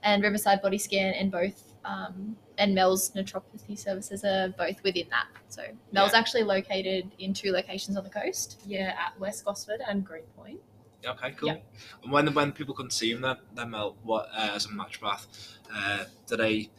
and 0.02 0.22
Riverside 0.22 0.62
Body 0.62 0.78
Scan, 0.78 1.12
and 1.14 1.30
both 1.30 1.74
um, 1.84 2.36
and 2.62 2.74
Mel's 2.74 3.10
Naturopathy 3.10 3.76
Services 3.76 4.24
are 4.24 4.48
both 4.56 4.80
within 4.84 5.06
that. 5.10 5.26
So 5.48 5.62
Mel's 5.90 6.12
Yeah. 6.12 6.18
actually 6.20 6.44
located 6.44 7.10
in 7.18 7.34
two 7.34 7.50
locations 7.50 7.96
on 7.96 8.04
the 8.04 8.10
coast. 8.10 8.60
Yeah, 8.64 8.94
at 9.04 9.18
West 9.18 9.44
Gosford 9.44 9.80
and 9.88 10.04
Greenpoint. 10.04 10.60
okay 11.04 11.32
cool 11.32 11.48
Yeah. 11.48 11.56
and 12.04 12.12
when 12.12 12.32
when 12.38 12.52
people 12.52 12.74
can 12.80 12.88
see 12.98 13.12
them 13.14 13.36
them 13.58 13.74
uh, 13.74 13.88
what 14.08 14.24
uh, 14.40 14.50
as 14.56 14.66
a 14.66 14.68
naturopath 14.68 15.24
uh 15.74 16.04
do 16.28 16.36
they 16.36 16.70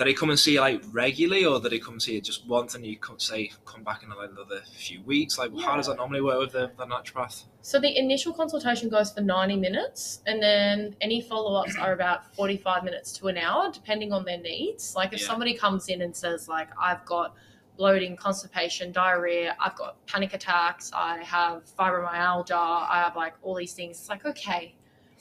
do 0.00 0.06
they 0.06 0.14
come 0.14 0.30
and 0.30 0.38
see 0.40 0.54
you 0.54 0.60
like 0.60 0.82
regularly 0.92 1.44
or 1.44 1.60
do 1.60 1.68
they 1.68 1.78
come 1.78 2.00
see 2.00 2.14
you 2.14 2.22
just 2.22 2.48
once 2.48 2.74
and 2.74 2.86
you 2.86 2.96
come 2.96 3.18
say 3.18 3.52
come 3.66 3.82
back 3.84 4.02
in 4.02 4.10
another 4.10 4.62
few 4.74 5.02
weeks 5.02 5.36
like 5.38 5.50
how 5.60 5.76
does 5.76 5.88
that 5.88 5.96
normally 5.96 6.22
work 6.22 6.38
with 6.38 6.52
the, 6.52 6.70
the 6.78 6.86
naturopath 6.86 7.44
So 7.60 7.78
the 7.78 7.98
initial 7.98 8.32
consultation 8.32 8.88
goes 8.88 9.12
for 9.12 9.20
90 9.20 9.56
minutes, 9.58 10.22
and 10.26 10.42
then 10.42 10.96
any 11.02 11.20
follow 11.20 11.52
ups 11.60 11.76
are 11.76 11.92
about 11.92 12.34
45 12.34 12.84
minutes 12.84 13.12
to 13.18 13.28
an 13.28 13.36
hour, 13.36 13.70
depending 13.70 14.14
on 14.14 14.24
their 14.24 14.38
needs. 14.38 14.94
Like 14.96 15.12
if 15.12 15.20
Yeah. 15.20 15.26
somebody 15.26 15.52
comes 15.64 15.88
in 15.92 16.00
and 16.06 16.16
says, 16.16 16.48
like, 16.48 16.70
I've 16.88 17.04
got 17.04 17.34
bloating, 17.76 18.16
constipation, 18.16 18.92
diarrhea, 18.92 19.54
I've 19.64 19.76
got 19.82 19.92
panic 20.06 20.32
attacks, 20.38 20.90
I 20.94 21.12
have 21.36 21.56
fibromyalgia, 21.78 22.64
I 22.94 23.02
have 23.04 23.14
like 23.24 23.34
all 23.42 23.56
these 23.62 23.74
things. 23.74 23.98
It's 24.00 24.08
like, 24.14 24.24
okay, 24.24 24.74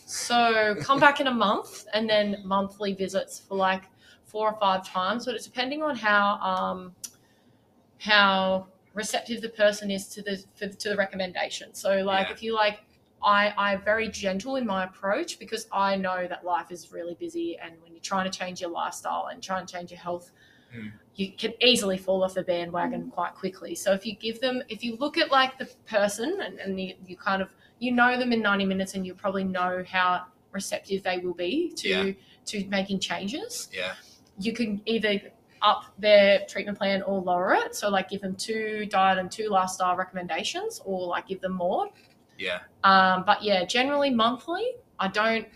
so 0.06 0.76
come 0.88 1.00
back 1.08 1.20
in 1.20 1.28
a 1.28 1.38
month, 1.48 1.72
and 1.94 2.10
then 2.10 2.28
monthly 2.46 2.94
visits 2.94 3.34
for 3.46 3.56
like 3.70 3.84
four 4.30 4.50
or 4.52 4.58
five 4.60 4.88
times. 4.88 5.26
But 5.26 5.36
it's 5.36 5.46
depending 5.46 5.82
on 5.84 5.96
how 5.96 6.40
um, 6.40 6.96
how 8.00 8.68
receptive 8.94 9.42
the 9.42 9.50
person 9.50 9.92
is 9.92 10.08
to 10.08 10.22
the 10.22 10.44
for, 10.56 10.68
to 10.68 10.90
the 10.90 10.96
recommendation. 10.96 11.74
So 11.74 11.98
like 12.04 12.28
Yeah. 12.28 12.34
if 12.34 12.44
you 12.44 12.56
like 12.56 12.80
I 13.22 13.54
I'm 13.58 13.82
very 13.82 14.08
gentle 14.10 14.56
in 14.56 14.66
my 14.66 14.86
approach 14.86 15.40
because 15.40 15.68
I 15.72 15.96
know 15.96 16.26
that 16.28 16.46
life 16.46 16.72
is 16.72 16.92
really 16.92 17.16
busy 17.16 17.58
and 17.62 17.74
when 17.82 17.92
you're 17.92 18.02
trying 18.02 18.30
to 18.30 18.36
change 18.38 18.62
your 18.62 18.70
lifestyle 18.70 19.28
and 19.32 19.44
trying 19.44 19.66
to 19.66 19.74
change 19.74 19.92
your 19.92 20.00
health 20.00 20.32
Mm. 20.72 20.92
you 21.16 21.32
can 21.32 21.52
easily 21.64 21.98
fall 21.98 22.24
off 22.24 22.36
the 22.36 22.44
bandwagon 22.44 23.10
quite 23.10 23.34
quickly. 23.34 23.74
So 23.74 23.92
if 23.92 24.06
you 24.06 24.14
give 24.16 24.40
them 24.40 24.62
if 24.70 24.84
you 24.84 24.98
look 24.98 25.18
at 25.18 25.32
like 25.32 25.58
the 25.58 25.66
person 25.88 26.42
and, 26.46 26.60
and 26.60 26.80
you, 26.80 26.94
you 27.08 27.18
kind 27.18 27.42
of 27.42 27.50
you 27.80 27.92
know 27.92 28.20
them 28.20 28.32
in 28.32 28.40
90 28.44 28.66
minutes 28.66 28.94
and 28.94 29.04
you 29.04 29.16
probably 29.16 29.44
know 29.44 29.84
how 29.88 30.26
receptive 30.52 31.02
they 31.02 31.18
will 31.18 31.34
be 31.34 31.72
to 31.78 31.90
Yeah. 31.90 32.12
to 32.46 32.66
making 32.68 33.00
changes 33.00 33.68
yeah 33.74 33.96
you 34.40 34.54
can 34.54 34.82
either 34.86 35.20
up 35.62 35.84
their 36.00 36.46
treatment 36.48 36.78
plan 36.78 37.02
or 37.04 37.20
lower 37.22 37.54
it. 37.54 37.76
So 37.76 37.90
like 37.90 38.10
give 38.10 38.22
them 38.22 38.36
two 38.36 38.86
diet 38.86 39.18
and 39.18 39.30
two 39.30 39.50
lifestyle 39.50 39.96
recommendations, 39.98 40.82
or 40.86 41.08
like 41.08 41.28
give 41.28 41.42
them 41.42 41.54
more. 41.54 41.88
yeah 42.38 42.60
Um, 42.84 43.24
but 43.26 43.44
yeah, 43.44 43.66
generally 43.66 44.10
monthly. 44.10 44.76
I 45.00 45.08
don't. 45.10 45.48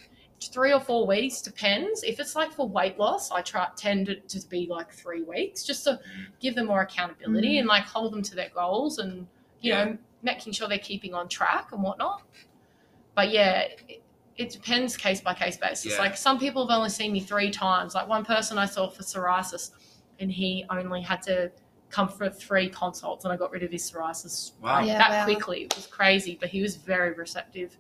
Three 0.52 0.74
or 0.74 0.82
four 0.82 1.08
weeks 1.08 1.42
depends. 1.42 2.04
If 2.04 2.20
it's 2.20 2.36
like 2.36 2.52
for 2.52 2.68
weight 2.68 3.00
loss, 3.00 3.32
I 3.32 3.42
try 3.42 3.70
tend 3.78 4.08
to, 4.08 4.16
to 4.16 4.46
be 4.50 4.68
like 4.70 4.92
three 4.92 5.24
weeks, 5.24 5.64
just 5.64 5.86
to 5.86 6.02
give 6.42 6.54
them 6.56 6.68
more 6.68 6.82
accountability 6.82 7.60
and 7.60 7.68
like 7.68 7.86
hold 7.86 8.12
them 8.12 8.22
to 8.24 8.36
their 8.36 8.50
goals 8.54 9.00
and 9.00 9.26
you 9.62 9.72
Yeah. 9.72 9.86
know 9.86 9.98
making 10.22 10.52
sure 10.52 10.68
they're 10.68 10.80
keeping 10.80 11.14
on 11.14 11.30
track 11.30 11.70
and 11.72 11.82
whatnot. 11.82 12.24
but 13.16 13.32
yeah, 13.32 13.68
it, 14.38 14.44
it 14.44 14.52
depends 14.52 14.98
case 14.98 15.22
by 15.22 15.34
case 15.34 15.58
basis. 15.58 15.94
Yeah. 15.94 16.00
Like 16.00 16.18
some 16.18 16.40
people 16.40 16.68
have 16.68 16.78
only 16.78 16.90
seen 16.90 17.12
me 17.12 17.20
three 17.20 17.52
times. 17.52 17.96
Like 17.96 18.08
one 18.08 18.26
person 18.26 18.58
I 18.58 18.66
saw 18.66 18.90
for 18.90 19.04
psoriasis, 19.04 19.72
and 20.20 20.32
he 20.32 20.66
only 20.70 21.02
had 21.02 21.22
to 21.24 21.52
come 21.90 22.08
for 22.08 22.30
three 22.30 22.70
consults, 22.70 23.24
and 23.24 23.34
I 23.34 23.38
got 23.38 23.52
rid 23.52 23.64
of 23.64 23.72
his 23.72 23.90
psoriasis 23.90 24.54
Wow. 24.62 24.82
Yeah, 24.82 24.98
that 24.98 25.10
wow. 25.10 25.24
quickly. 25.26 25.64
It 25.64 25.76
was 25.76 25.88
crazy, 25.88 26.38
but 26.40 26.50
he 26.50 26.62
was 26.62 26.76
very 26.76 27.14
receptive 27.14 27.78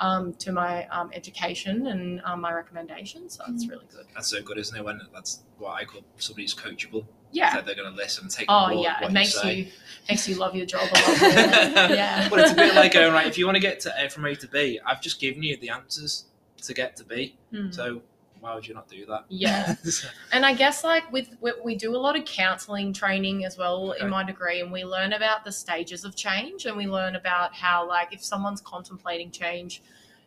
um, 0.00 0.32
to 0.34 0.50
my 0.52 0.86
um, 0.88 1.10
education 1.14 1.86
and 1.86 2.20
um, 2.24 2.40
my 2.40 2.52
recommendations. 2.52 3.36
So 3.36 3.44
it's 3.48 3.64
Mm. 3.66 3.70
really 3.70 3.86
good. 3.94 4.06
That's 4.14 4.28
so 4.28 4.42
good, 4.42 4.58
isn't 4.58 4.76
it? 4.76 4.84
When 4.84 5.00
that's 5.14 5.42
what 5.58 5.72
I 5.72 5.84
call 5.84 6.02
somebody's 6.18 6.54
coachable. 6.54 7.06
Yeah. 7.32 7.54
That 7.54 7.66
they're 7.66 7.76
going 7.76 7.90
to 7.90 7.96
listen, 7.96 8.28
take 8.28 8.46
Oh 8.48 8.54
on 8.54 8.72
board 8.72 8.84
yeah, 8.84 9.06
it 9.06 9.12
makes 9.12 9.40
say. 9.40 9.54
you 9.54 9.66
makes 10.08 10.28
you 10.28 10.34
love 10.34 10.56
your 10.56 10.66
job 10.66 10.88
a 10.90 10.94
lot. 10.94 11.20
Yeah. 11.90 12.28
but 12.28 12.40
it's 12.40 12.50
a 12.52 12.54
bit 12.56 12.74
like 12.74 12.92
going 12.92 13.12
right. 13.12 13.26
If 13.26 13.38
you 13.38 13.46
want 13.46 13.54
to 13.56 13.60
get 13.60 13.78
to 13.80 13.92
A 14.04 14.08
from 14.08 14.24
A 14.24 14.34
to 14.34 14.48
B, 14.48 14.80
I've 14.84 15.00
just 15.00 15.20
given 15.20 15.42
you 15.42 15.56
the 15.56 15.68
answers 15.70 16.24
to 16.62 16.74
get 16.74 16.96
to 16.96 17.04
B. 17.04 17.36
Hmm. 17.54 17.70
So 17.70 18.02
why 18.40 18.54
would 18.54 18.66
you 18.66 18.74
not 18.74 18.88
do 18.88 19.04
that? 19.06 19.24
Yeah. 19.28 19.74
And 20.32 20.46
I 20.46 20.54
guess 20.54 20.84
like 20.84 21.10
with 21.12 21.36
we, 21.40 21.52
we 21.64 21.74
do 21.76 21.94
a 21.94 21.98
lot 21.98 22.16
of 22.16 22.24
counseling 22.24 22.92
training 22.92 23.44
as 23.44 23.58
well 23.58 23.92
Okay. 23.92 24.04
in 24.04 24.10
my 24.10 24.24
degree, 24.24 24.60
and 24.60 24.70
we 24.72 24.84
learn 24.84 25.12
about 25.12 25.44
the 25.44 25.52
stages 25.52 26.04
of 26.04 26.16
change, 26.16 26.66
and 26.66 26.76
we 26.76 26.86
learn 26.86 27.16
about 27.16 27.54
how 27.54 27.86
like 27.86 28.12
if 28.12 28.22
someone's 28.24 28.60
contemplating 28.60 29.30
change, 29.30 29.82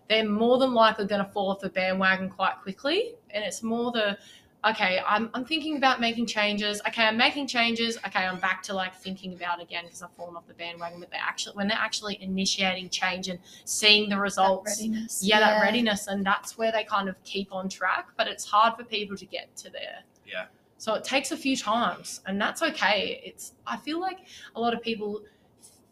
they're 0.10 0.28
more 0.28 0.58
than 0.58 0.74
likely 0.74 1.06
going 1.08 1.24
to 1.26 1.32
fall 1.32 1.50
off 1.50 1.60
the 1.62 1.70
bandwagon 1.70 2.30
quite 2.30 2.56
quickly, 2.62 3.16
and 3.32 3.44
it's 3.44 3.64
more 3.64 3.92
the 3.92 4.18
okay, 4.66 5.00
I'm, 5.06 5.30
I'm 5.34 5.46
thinking 5.46 5.78
about 5.78 6.00
making 6.00 6.26
changes. 6.26 6.82
Okay, 6.88 7.04
I'm 7.04 7.18
making 7.18 7.48
changes. 7.48 7.98
Okay, 8.08 8.26
I'm 8.26 8.40
back 8.40 8.64
to 8.64 8.74
like 8.74 8.96
thinking 8.96 9.34
about 9.34 9.60
it 9.60 9.64
again 9.64 9.84
because 9.86 10.02
I've 10.02 10.12
fallen 10.14 10.36
off 10.36 10.48
the 10.48 10.54
bandwagon. 10.54 11.00
But 11.00 11.12
they 11.12 11.18
actually, 11.18 11.56
when 11.56 11.68
they're 11.68 11.78
actually 11.78 12.22
initiating 12.22 12.90
change 12.90 13.28
and 13.28 13.40
seeing 13.66 14.10
the 14.10 14.16
That 14.16 14.22
results, 14.22 14.80
readiness. 14.80 15.22
yeah, 15.24 15.40
that 15.40 15.62
readiness, 15.62 16.08
and 16.08 16.26
that's 16.26 16.58
where 16.58 16.72
they 16.72 16.84
kind 16.84 17.10
of 17.10 17.22
keep 17.24 17.54
on 17.54 17.70
track. 17.70 18.10
But 18.18 18.28
it's 18.28 18.46
hard 18.46 18.76
for 18.78 18.84
people 18.84 19.18
to 19.18 19.26
get 19.26 19.56
to 19.58 19.70
there. 19.70 20.04
Yeah. 20.26 20.46
So 20.78 20.94
it 20.96 21.04
takes 21.04 21.32
a 21.32 21.38
few 21.38 21.56
times, 21.56 22.22
and 22.26 22.42
that's 22.42 22.62
okay. 22.62 23.22
It's 23.24 23.54
I 23.68 23.78
feel 23.78 24.00
like 24.00 24.20
a 24.56 24.60
lot 24.60 24.74
of 24.74 24.82
people 24.82 25.22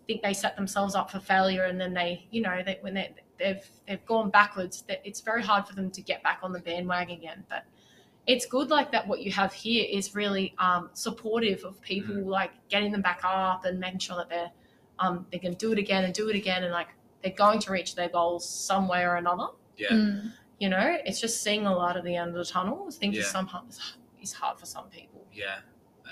think 0.08 0.22
they 0.22 0.34
set 0.34 0.56
themselves 0.56 0.96
up 0.96 1.12
for 1.12 1.20
failure, 1.20 1.66
and 1.66 1.80
then 1.80 1.94
they, 1.94 2.28
you 2.32 2.42
know, 2.42 2.62
they, 2.66 2.78
when 2.82 2.94
they 2.94 3.14
they've 3.38 3.66
they've 3.88 4.06
gone 4.06 4.30
backwards, 4.30 4.84
that 4.88 5.02
it's 5.06 5.22
very 5.22 5.42
hard 5.44 5.68
for 5.68 5.76
them 5.76 5.92
to 5.92 6.02
get 6.02 6.24
back 6.24 6.40
on 6.44 6.52
the 6.52 6.60
bandwagon 6.60 7.18
again. 7.18 7.44
But 7.50 7.66
it's 8.34 8.46
good 8.46 8.70
like 8.78 8.90
that. 8.94 9.04
What 9.08 9.20
you 9.26 9.32
have 9.42 9.52
here 9.54 9.86
is 10.00 10.16
really 10.16 10.54
um, 10.68 10.90
supportive 10.94 11.64
of 11.70 11.82
people, 11.82 12.16
like 12.40 12.52
getting 12.70 12.92
them 12.92 13.02
back 13.10 13.22
up 13.24 13.66
and 13.66 13.80
making 13.80 14.00
sure 14.00 14.18
that 14.18 14.30
they're 14.30 14.52
um, 15.04 15.26
they 15.32 15.40
can 15.46 15.54
do 15.56 15.72
it 15.74 15.80
again 15.80 16.04
and 16.06 16.14
do 16.14 16.30
it 16.30 16.36
again, 16.36 16.64
and 16.64 16.72
like 16.72 16.90
they're 17.22 17.40
going 17.46 17.60
to 17.66 17.72
reach 17.72 17.96
their 17.96 18.10
goals 18.10 18.48
some 18.70 18.88
way 18.88 19.02
or 19.04 19.16
another. 19.16 19.48
Yeah. 19.78 19.90
Mm. 19.90 20.32
You 20.60 20.70
know, 20.70 20.98
it's 21.08 21.20
just 21.20 21.42
seeing 21.44 21.66
a 21.66 21.76
light 21.76 21.96
at 21.98 22.04
the 22.04 22.16
end 22.16 22.30
of 22.30 22.36
the 22.36 22.46
tunnel. 22.46 22.86
I 22.88 22.92
think 22.92 23.16
Yeah. 23.16 23.22
is 23.22 23.28
sometimes 23.28 23.80
is 24.22 24.34
hard 24.34 24.60
for 24.60 24.66
some 24.68 24.88
people. 24.90 25.26
Yeah. 25.34 25.58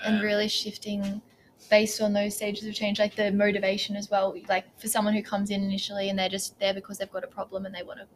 and 0.04 0.16
Um, 0.16 0.22
really 0.22 0.48
shifting 0.48 1.22
based 1.68 2.00
on 2.00 2.12
those 2.12 2.34
stages 2.34 2.64
of 2.66 2.74
change 2.74 2.98
like 2.98 3.14
the 3.14 3.30
motivation 3.30 3.94
as 3.94 4.10
well 4.10 4.34
like 4.48 4.64
for 4.80 4.88
someone 4.88 5.14
who 5.14 5.22
comes 5.22 5.50
in 5.50 5.62
initially 5.62 6.08
and 6.08 6.18
they're 6.18 6.34
just 6.38 6.58
there 6.58 6.72
because 6.72 6.96
they've 6.98 7.12
got 7.12 7.22
a 7.22 7.32
problem 7.38 7.66
and 7.66 7.74
they 7.74 7.82
want 7.82 8.00
a, 8.00 8.06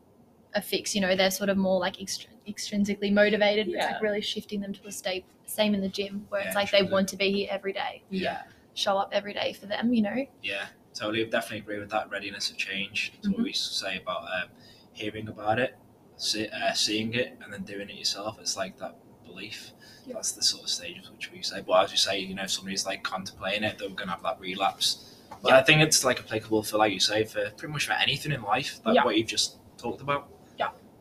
a 0.55 0.63
fix 0.63 0.95
you 0.95 1.01
know 1.01 1.17
they're 1.17 1.31
sort 1.31 1.51
of 1.51 1.57
more 1.57 1.81
like 1.81 1.97
extr- 1.97 2.27
extrinsically 2.49 3.13
motivated 3.13 3.67
but 3.67 3.75
it's 3.75 3.85
Yeah. 3.87 3.93
like 3.93 4.03
really 4.03 4.21
shifting 4.21 4.61
them 4.61 4.73
to 4.73 4.87
a 4.87 4.93
state 4.93 5.25
same 5.47 5.75
in 5.75 5.81
the 5.81 5.89
gym 5.89 6.27
where 6.29 6.41
Yeah, 6.43 6.47
it's 6.49 6.57
like 6.57 6.71
they 6.71 6.83
want 6.83 7.09
to 7.11 7.17
be 7.17 7.31
here 7.33 7.49
every 7.51 7.73
day 7.73 8.03
Yeah. 8.11 8.43
show 8.75 8.97
up 8.97 9.11
every 9.13 9.35
day 9.35 9.53
for 9.53 9.67
them 9.67 9.93
you 9.93 10.03
know 10.03 10.27
Yeah, 10.43 10.67
totally. 10.95 11.25
Definitely 11.27 11.59
agree 11.59 11.79
with 11.81 11.91
that 11.91 12.09
readiness 12.11 12.51
of 12.51 12.57
change. 12.57 13.13
It's 13.19 13.29
what 13.29 13.39
Mhm. 13.39 13.45
we 13.45 13.53
say 13.53 13.97
about 13.99 14.23
um, 14.23 14.49
hearing 14.93 15.29
about 15.29 15.59
it, 15.59 15.77
see, 16.17 16.47
uh, 16.49 16.73
seeing 16.73 17.15
it, 17.15 17.37
and 17.43 17.53
then 17.53 17.63
doing 17.65 17.89
it 17.91 17.97
yourself. 17.97 18.39
It's 18.41 18.57
like 18.57 18.79
that 18.79 18.95
belief. 19.25 19.73
Yeah. 20.07 20.15
That's 20.15 20.33
the 20.33 20.43
sort 20.43 20.63
of 20.65 20.69
stages 20.71 21.11
which 21.11 21.33
we 21.33 21.43
say. 21.43 21.63
But 21.67 21.85
as 21.85 21.91
you 21.91 21.97
say, 21.97 22.19
you 22.21 22.35
know, 22.35 22.45
if 22.45 22.51
somebody's 22.53 22.87
like 22.87 23.03
contemplating 23.03 23.65
it, 23.65 23.79
they're 23.79 23.89
going 23.89 24.07
to 24.09 24.15
have 24.15 24.23
that 24.23 24.39
relapse. 24.39 25.17
But 25.43 25.51
Yeah. 25.51 25.59
I 25.59 25.63
think 25.63 25.81
it's 25.83 26.05
like 26.05 26.21
applicable 26.21 26.63
for, 26.63 26.79
like 26.79 26.93
you 26.93 27.01
say, 27.01 27.25
for 27.25 27.51
pretty 27.57 27.73
much 27.73 27.87
for 27.87 27.93
anything 27.95 28.31
in 28.33 28.43
life, 28.43 28.81
like 28.85 28.95
Yeah. 28.95 29.05
what 29.05 29.17
you've 29.17 29.27
just 29.27 29.57
talked 29.79 30.01
about. 30.01 30.29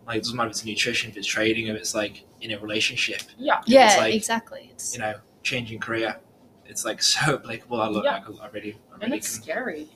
Yeah. 0.03 0.07
Like 0.07 0.17
it 0.17 0.23
doesn't 0.23 0.37
matter 0.37 0.49
if 0.49 0.51
it's 0.57 0.65
nutrition, 0.65 1.11
if 1.11 1.17
it's 1.17 1.27
trading, 1.27 1.67
if 1.67 1.75
it's 1.75 1.95
like 1.95 2.23
in 2.41 2.51
a 2.51 2.59
relationship, 2.59 3.21
Yeah. 3.37 3.61
yeah 3.65 3.95
like, 3.97 4.13
exactly 4.15 4.69
it's 4.71 4.93
you 4.93 4.99
know, 4.99 5.13
changing 5.43 5.79
career. 5.79 6.17
It's 6.65 6.85
like 6.85 7.01
so 7.13 7.35
applicable. 7.35 7.81
I 7.81 7.87
look, 7.89 8.03
Yeah. 8.05 8.21
like, 8.27 8.41
I 8.41 8.47
really, 8.49 8.77
I 8.91 9.05
And 9.05 9.13
it's 9.13 9.35
can. 9.35 9.43
scary. 9.43 9.87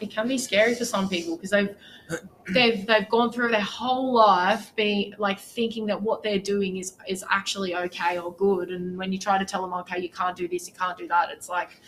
It 0.00 0.10
can 0.10 0.26
be 0.26 0.38
scary 0.38 0.74
for 0.74 0.84
some 0.84 1.08
people 1.08 1.36
because 1.36 1.50
they've 1.50 1.74
they've 2.52 2.84
they've 2.84 3.08
gone 3.08 3.30
through 3.32 3.50
their 3.50 3.60
whole 3.60 4.12
life 4.12 4.74
being 4.74 5.14
like 5.18 5.38
thinking 5.38 5.86
that 5.86 6.02
what 6.02 6.22
they're 6.22 6.40
doing 6.40 6.78
is 6.78 6.94
is 7.08 7.24
actually 7.30 7.76
okay 7.76 8.18
or 8.18 8.32
good, 8.34 8.70
and 8.70 8.98
when 8.98 9.12
you 9.12 9.18
try 9.18 9.38
to 9.38 9.44
tell 9.44 9.62
them, 9.62 9.72
okay, 9.72 10.00
you 10.00 10.08
can't 10.10 10.36
do 10.36 10.48
this, 10.48 10.66
you 10.66 10.74
can't 10.74 10.98
do 10.98 11.06
that, 11.08 11.30
it's 11.30 11.48
like 11.48 11.80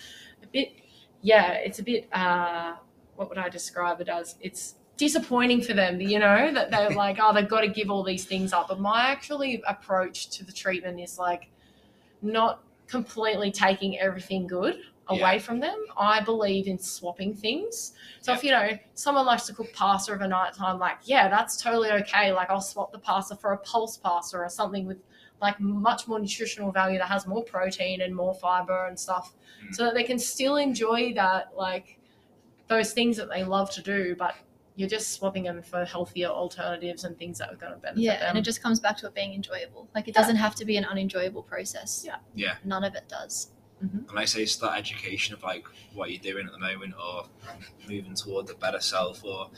a 0.42 0.46
bit, 0.46 0.72
yeah, 1.20 1.52
it's 1.54 1.80
a 1.80 1.82
bit. 1.82 2.08
uh 2.12 2.76
What 3.16 3.28
would 3.28 3.38
I 3.38 3.48
describe 3.48 4.00
it 4.00 4.08
as? 4.08 4.36
It's 4.40 4.76
disappointing 4.96 5.60
for 5.62 5.72
them, 5.74 6.00
you 6.00 6.18
know, 6.18 6.52
that 6.52 6.70
they're 6.70 6.90
like, 7.04 7.18
oh, 7.20 7.32
they've 7.34 7.48
got 7.48 7.60
to 7.62 7.68
give 7.68 7.90
all 7.90 8.02
these 8.02 8.24
things 8.24 8.52
up. 8.52 8.68
But 8.68 8.80
my 8.80 9.02
actually 9.08 9.62
approach 9.66 10.28
to 10.30 10.44
the 10.44 10.52
treatment 10.52 11.00
is 11.00 11.18
like 11.18 11.50
not 12.22 12.62
completely 12.86 13.50
taking 13.50 13.98
everything 13.98 14.46
good 14.46 14.76
away 15.08 15.34
Yeah. 15.34 15.38
from 15.38 15.60
them. 15.60 15.78
I 15.96 16.20
believe 16.20 16.66
in 16.66 16.78
swapping 16.78 17.34
things. 17.34 17.92
So 18.20 18.32
if 18.32 18.42
you 18.42 18.50
know 18.50 18.70
someone 18.94 19.26
likes 19.26 19.46
to 19.46 19.54
cook 19.54 19.72
pasta 19.72 20.12
of 20.12 20.20
a 20.20 20.28
night 20.28 20.54
time, 20.54 20.78
like 20.78 20.98
yeah, 21.04 21.28
that's 21.28 21.60
totally 21.60 21.90
okay. 21.92 22.32
Like 22.32 22.50
I'll 22.50 22.60
swap 22.60 22.90
the 22.92 22.98
pasta 22.98 23.36
for 23.36 23.52
a 23.52 23.58
pulse 23.58 23.96
pasta 23.96 24.36
or 24.38 24.48
something 24.48 24.86
with 24.86 24.98
like 25.42 25.60
much 25.60 26.08
more 26.08 26.18
nutritional 26.18 26.72
value 26.72 26.98
that 26.98 27.08
has 27.08 27.26
more 27.26 27.44
protein 27.44 28.00
and 28.00 28.14
more 28.16 28.34
fiber 28.34 28.86
and 28.86 28.98
stuff, 28.98 29.34
Mm. 29.64 29.74
so 29.74 29.84
that 29.84 29.94
they 29.94 30.02
can 30.04 30.18
still 30.18 30.56
enjoy 30.56 31.12
that 31.14 31.54
like 31.56 31.98
those 32.68 32.92
things 32.92 33.16
that 33.16 33.28
they 33.30 33.44
love 33.44 33.70
to 33.72 33.82
do, 33.82 34.14
but 34.18 34.34
you're 34.76 34.88
just 34.88 35.12
swapping 35.12 35.44
them 35.44 35.62
for 35.62 35.84
healthier 35.84 36.28
alternatives 36.28 37.04
and 37.04 37.18
things 37.18 37.38
that 37.38 37.50
are 37.50 37.56
going 37.56 37.72
to 37.72 37.78
benefit 37.78 38.02
yeah 38.02 38.18
them. 38.18 38.28
and 38.30 38.38
it 38.38 38.42
just 38.42 38.62
comes 38.62 38.78
back 38.78 38.96
to 38.96 39.06
it 39.06 39.14
being 39.14 39.32
enjoyable 39.34 39.88
like 39.94 40.06
it 40.06 40.14
Yeah. 40.14 40.20
doesn't 40.20 40.36
have 40.36 40.54
to 40.56 40.64
be 40.64 40.76
an 40.76 40.84
unenjoyable 40.84 41.42
process 41.42 42.02
Yeah. 42.06 42.16
Yeah. 42.34 42.54
none 42.64 42.84
of 42.84 42.94
it 42.94 43.08
does 43.08 43.50
mm-hmm. 43.82 44.08
And 44.10 44.18
I 44.18 44.24
say, 44.26 44.42
it's 44.42 44.56
that 44.56 44.76
education 44.78 45.34
of 45.34 45.42
like 45.42 45.66
what 45.94 46.10
you're 46.10 46.20
doing 46.32 46.46
at 46.46 46.52
the 46.52 46.58
moment, 46.58 46.94
or 47.02 47.26
moving 47.88 48.14
toward 48.14 48.46
the 48.46 48.54
better 48.54 48.80
self, 48.80 49.22
or 49.24 49.48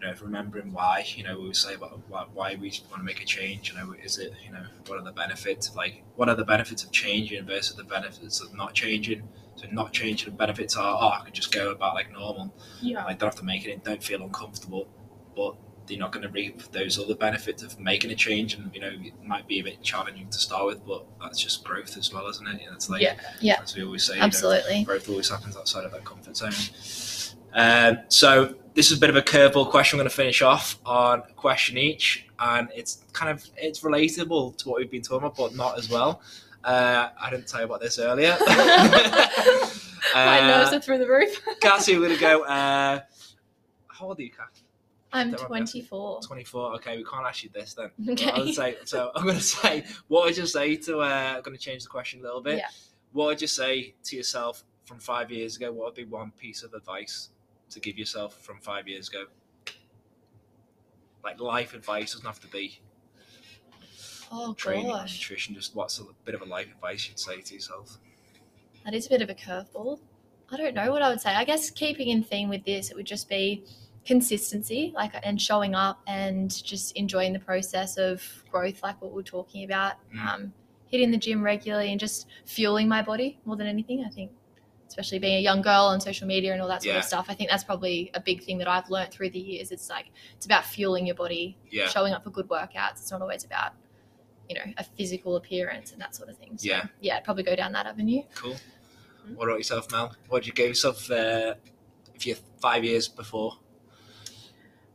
you 0.00 0.06
know, 0.06 0.14
remembering 0.22 0.72
why. 0.72 1.04
You 1.16 1.24
know, 1.24 1.38
we 1.40 1.54
say 1.54 1.74
about 1.74 2.00
why, 2.08 2.26
why 2.34 2.54
we 2.60 2.68
want 2.90 3.00
to 3.00 3.02
make 3.02 3.22
a 3.22 3.24
change. 3.24 3.70
You 3.70 3.76
know, 3.78 3.94
is 4.02 4.18
it 4.18 4.32
you 4.44 4.52
know 4.52 4.64
what 4.86 4.98
are 4.98 5.04
the 5.04 5.12
benefits 5.12 5.68
of 5.68 5.76
like 5.76 6.02
what 6.16 6.28
are 6.28 6.34
the 6.34 6.44
benefits 6.44 6.84
of 6.84 6.92
changing 6.92 7.46
versus 7.46 7.76
the 7.76 7.84
benefits 7.84 8.40
of 8.42 8.54
not 8.54 8.74
changing? 8.74 9.22
So 9.56 9.66
not 9.72 9.92
changing, 9.92 10.30
the 10.30 10.36
benefits 10.36 10.76
are 10.76 10.98
oh, 11.00 11.20
I 11.20 11.24
can 11.24 11.32
just 11.32 11.52
go 11.52 11.70
about 11.70 11.94
like 11.94 12.12
normal. 12.12 12.54
yeah, 12.80 13.04
Like 13.04 13.18
don't 13.18 13.28
have 13.28 13.38
to 13.40 13.44
make 13.44 13.66
it. 13.66 13.82
Don't 13.84 14.02
feel 14.02 14.22
uncomfortable, 14.22 14.86
but 15.34 15.54
you're 15.88 15.98
not 16.00 16.10
going 16.12 16.24
to 16.24 16.28
reap 16.28 16.60
those 16.72 16.98
other 16.98 17.14
benefits 17.14 17.62
of 17.62 17.78
making 17.78 18.10
a 18.10 18.14
change. 18.16 18.54
And 18.54 18.70
you 18.74 18.80
know, 18.80 18.90
it 18.92 19.14
might 19.24 19.46
be 19.46 19.60
a 19.60 19.62
bit 19.62 19.82
challenging 19.82 20.28
to 20.28 20.38
start 20.38 20.66
with, 20.66 20.86
but 20.86 21.06
that's 21.20 21.40
just 21.40 21.64
growth 21.64 21.96
as 21.96 22.12
well, 22.12 22.26
isn't 22.28 22.46
it? 22.46 22.62
You 22.62 22.68
it's 22.72 22.90
like 22.90 23.00
yeah, 23.02 23.14
Yeah. 23.40 23.60
as 23.62 23.74
we 23.74 23.84
always 23.84 24.04
say, 24.04 24.14
you 24.14 24.20
know, 24.20 24.26
absolutely 24.26 24.84
growth 24.84 25.08
always 25.08 25.28
happens 25.30 25.56
outside 25.56 25.84
of 25.84 25.92
that 25.92 26.04
comfort 26.04 26.36
zone. 26.36 26.52
Um, 27.54 27.98
so 28.08 28.54
this 28.74 28.90
is 28.90 28.98
a 28.98 29.00
bit 29.00 29.08
of 29.08 29.16
a 29.16 29.22
curveball 29.22 29.70
question. 29.70 29.96
I'm 29.98 30.02
going 30.02 30.10
to 30.10 30.14
finish 30.14 30.42
off 30.42 30.78
on 30.84 31.20
a 31.30 31.32
question 31.32 31.78
each, 31.78 32.26
and 32.38 32.68
it's 32.74 33.02
kind 33.14 33.30
of 33.30 33.48
it's 33.56 33.80
relatable 33.80 34.58
to 34.58 34.68
what 34.68 34.80
we've 34.80 34.90
been 34.90 35.00
talking 35.02 35.26
about, 35.26 35.36
but 35.36 35.54
not 35.54 35.78
as 35.78 35.88
well. 35.88 36.20
Uh, 36.66 37.10
I 37.16 37.30
didn't 37.30 37.46
tell 37.46 37.60
you 37.60 37.66
about 37.66 37.80
this 37.80 38.00
earlier. 38.00 38.36
my 38.46 40.40
nerves 40.40 40.72
uh, 40.72 40.76
are 40.76 40.80
through 40.80 40.98
the 40.98 41.06
roof 41.06 41.40
Cassie, 41.60 41.96
we're 41.96 42.08
going 42.08 42.14
to 42.14 42.20
go. 42.20 42.42
Uh, 42.42 43.00
how 43.86 44.06
old 44.06 44.18
are 44.18 44.22
you, 44.22 44.32
Cassie? 44.32 44.64
i'm 45.12 45.30
don't 45.30 45.48
mind 45.48 45.60
me 45.72 45.80
asking. 45.80 45.86
24 45.86 46.20
24. 46.22 46.74
Okay, 46.74 46.96
we 46.96 47.04
can't 47.04 47.24
ask 47.24 47.44
you 47.44 47.50
this 47.54 47.74
then. 47.74 47.90
okay 48.10 48.32
I 48.32 48.38
would 48.40 48.52
say, 48.52 48.76
so 48.84 49.12
I'm 49.14 49.22
going 49.22 49.36
to 49.36 49.42
say, 49.42 49.84
what 50.08 50.24
would 50.24 50.36
you 50.36 50.44
say 50.44 50.74
to, 50.74 51.02
uh, 51.02 51.34
I'm 51.36 51.42
going 51.42 51.56
to 51.56 51.62
change 51.62 51.84
the 51.84 51.88
question 51.88 52.18
a 52.18 52.24
little 52.24 52.42
bit. 52.42 52.58
Yeah. 52.58 52.66
What 53.12 53.26
would 53.26 53.40
you 53.40 53.46
say 53.46 53.94
to 54.02 54.16
yourself 54.16 54.64
from 54.86 54.98
five 54.98 55.30
years 55.30 55.56
ago? 55.56 55.72
What 55.72 55.86
would 55.86 55.94
be 55.94 56.04
one 56.04 56.32
piece 56.32 56.64
of 56.64 56.74
advice 56.74 57.30
to 57.70 57.78
give 57.78 57.96
yourself 57.96 58.42
from 58.42 58.58
five 58.60 58.88
years 58.88 59.08
ago? 59.08 59.26
Like 61.22 61.40
life 61.40 61.74
advice 61.74 62.14
doesn't 62.14 62.26
have 62.26 62.40
to 62.40 62.48
be 62.48 62.80
oh 64.30 64.54
training 64.54 64.86
gosh 64.88 65.14
nutrition. 65.20 65.54
Just 65.54 65.74
what's 65.74 65.98
a 65.98 66.04
bit 66.24 66.34
of 66.34 66.42
a 66.42 66.44
life 66.44 66.66
advice 66.68 67.08
you'd 67.08 67.18
say 67.18 67.40
to 67.40 67.54
yourself? 67.54 67.98
That 68.84 68.94
is 68.94 69.06
a 69.06 69.10
bit 69.10 69.22
of 69.22 69.30
a 69.30 69.34
curveball. 69.34 69.98
I 70.50 70.56
don't 70.56 70.74
know 70.74 70.92
what 70.92 71.02
I 71.02 71.08
would 71.08 71.20
say. 71.20 71.30
I 71.34 71.44
guess 71.44 71.70
keeping 71.70 72.08
in 72.08 72.22
theme 72.22 72.48
with 72.48 72.64
this, 72.64 72.90
it 72.90 72.96
would 72.96 73.06
just 73.06 73.28
be 73.28 73.64
consistency, 74.04 74.92
like 74.94 75.12
and 75.24 75.40
showing 75.42 75.74
up 75.74 76.00
and 76.06 76.50
just 76.64 76.96
enjoying 76.96 77.32
the 77.32 77.38
process 77.40 77.96
of 77.96 78.22
growth, 78.50 78.82
like 78.82 79.00
what 79.02 79.12
we're 79.12 79.22
talking 79.22 79.64
about. 79.64 79.94
Mm. 80.14 80.26
Um, 80.26 80.52
hitting 80.88 81.10
the 81.10 81.16
gym 81.18 81.42
regularly 81.42 81.90
and 81.90 81.98
just 81.98 82.28
fueling 82.44 82.86
my 82.88 83.02
body 83.02 83.40
more 83.44 83.56
than 83.56 83.66
anything. 83.66 84.04
I 84.04 84.08
think 84.08 84.30
especially 84.88 85.18
being 85.18 85.36
a 85.38 85.40
young 85.40 85.60
girl 85.60 85.86
on 85.86 86.00
social 86.00 86.28
media 86.28 86.52
and 86.52 86.62
all 86.62 86.68
that 86.68 86.80
sort 86.80 86.92
Yeah. 86.94 87.00
of 87.00 87.04
stuff. 87.04 87.26
I 87.28 87.34
think 87.34 87.50
that's 87.50 87.64
probably 87.64 88.08
a 88.14 88.20
big 88.20 88.44
thing 88.44 88.56
that 88.58 88.68
I've 88.68 88.88
learned 88.88 89.10
through 89.10 89.30
the 89.30 89.40
years. 89.40 89.72
It's 89.72 89.90
like 89.90 90.06
it's 90.36 90.46
about 90.46 90.64
fueling 90.64 91.04
your 91.06 91.16
body, 91.16 91.58
Yeah. 91.70 91.88
showing 91.88 92.12
up 92.12 92.22
for 92.22 92.30
good 92.30 92.46
workouts. 92.48 92.92
It's 93.00 93.10
not 93.10 93.20
always 93.20 93.42
about 93.44 93.72
you 94.48 94.54
know 94.56 94.64
a 94.78 94.84
physical 94.84 95.36
appearance 95.36 95.92
and 95.92 96.00
that 96.00 96.14
sort 96.14 96.28
of 96.28 96.36
thing. 96.36 96.56
So, 96.56 96.68
Yeah. 96.68 96.86
yeah, 97.00 97.16
I'd 97.16 97.24
probably 97.24 97.42
go 97.42 97.56
down 97.56 97.72
that 97.72 97.86
avenue. 97.86 98.22
Cool. 98.34 98.56
What 99.34 99.48
about 99.48 99.58
yourself, 99.58 99.90
Mel? 99.90 100.14
What 100.28 100.40
did 100.42 100.46
you 100.48 100.52
give 100.52 100.68
yourself 100.68 101.10
uh, 101.10 101.54
if 102.14 102.26
you're 102.26 102.36
five 102.60 102.84
years 102.84 103.08
before, 103.08 103.54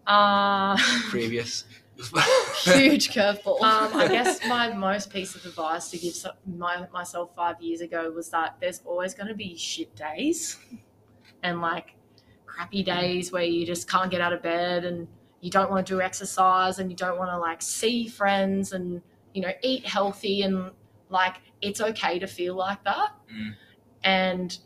Uh, 0.08 0.78
previous? 1.10 1.66
Huge 2.64 3.10
curveball. 3.12 3.62
um, 3.62 3.95
I 3.95 4.08
guess 4.08 4.39
my 4.47 4.74
most 4.74 5.12
piece 5.12 5.36
of 5.36 5.45
advice 5.45 5.89
to 5.91 5.97
give 5.99 6.14
so- 6.16 6.32
my, 6.58 6.88
myself 6.91 7.30
five 7.36 7.62
years 7.62 7.82
ago 7.82 8.10
was 8.12 8.30
that 8.30 8.56
there's 8.60 8.82
always 8.86 9.14
going 9.14 9.28
to 9.28 9.36
be 9.36 9.56
shit 9.56 9.95
days 9.95 10.58
and 11.43 11.62
like 11.62 11.93
crappy 12.47 12.82
days 12.82 13.32
where 13.32 13.43
you 13.43 13.66
just 13.68 13.88
can't 13.89 14.10
get 14.10 14.20
out 14.20 14.34
of 14.34 14.41
bed 14.41 14.84
and 14.84 15.08
you 15.41 15.52
don't 15.52 15.70
want 15.70 15.86
to 15.86 15.93
do 15.93 16.02
exercise 16.02 16.80
and 16.80 16.89
you 16.89 16.95
don't 16.97 17.18
want 17.20 17.30
to 17.30 17.38
like 17.38 17.62
see 17.62 18.08
friends 18.08 18.72
and 18.74 19.02
you 19.34 19.41
know 19.41 19.51
eat 19.61 19.86
healthy 19.86 20.41
and 20.43 20.71
like 21.09 21.38
it's 21.61 21.82
okay 21.82 22.19
to 22.19 22.27
feel 22.27 22.55
like 22.55 22.84
that. 22.84 23.11
Mm. 23.34 23.53
and 24.03 24.57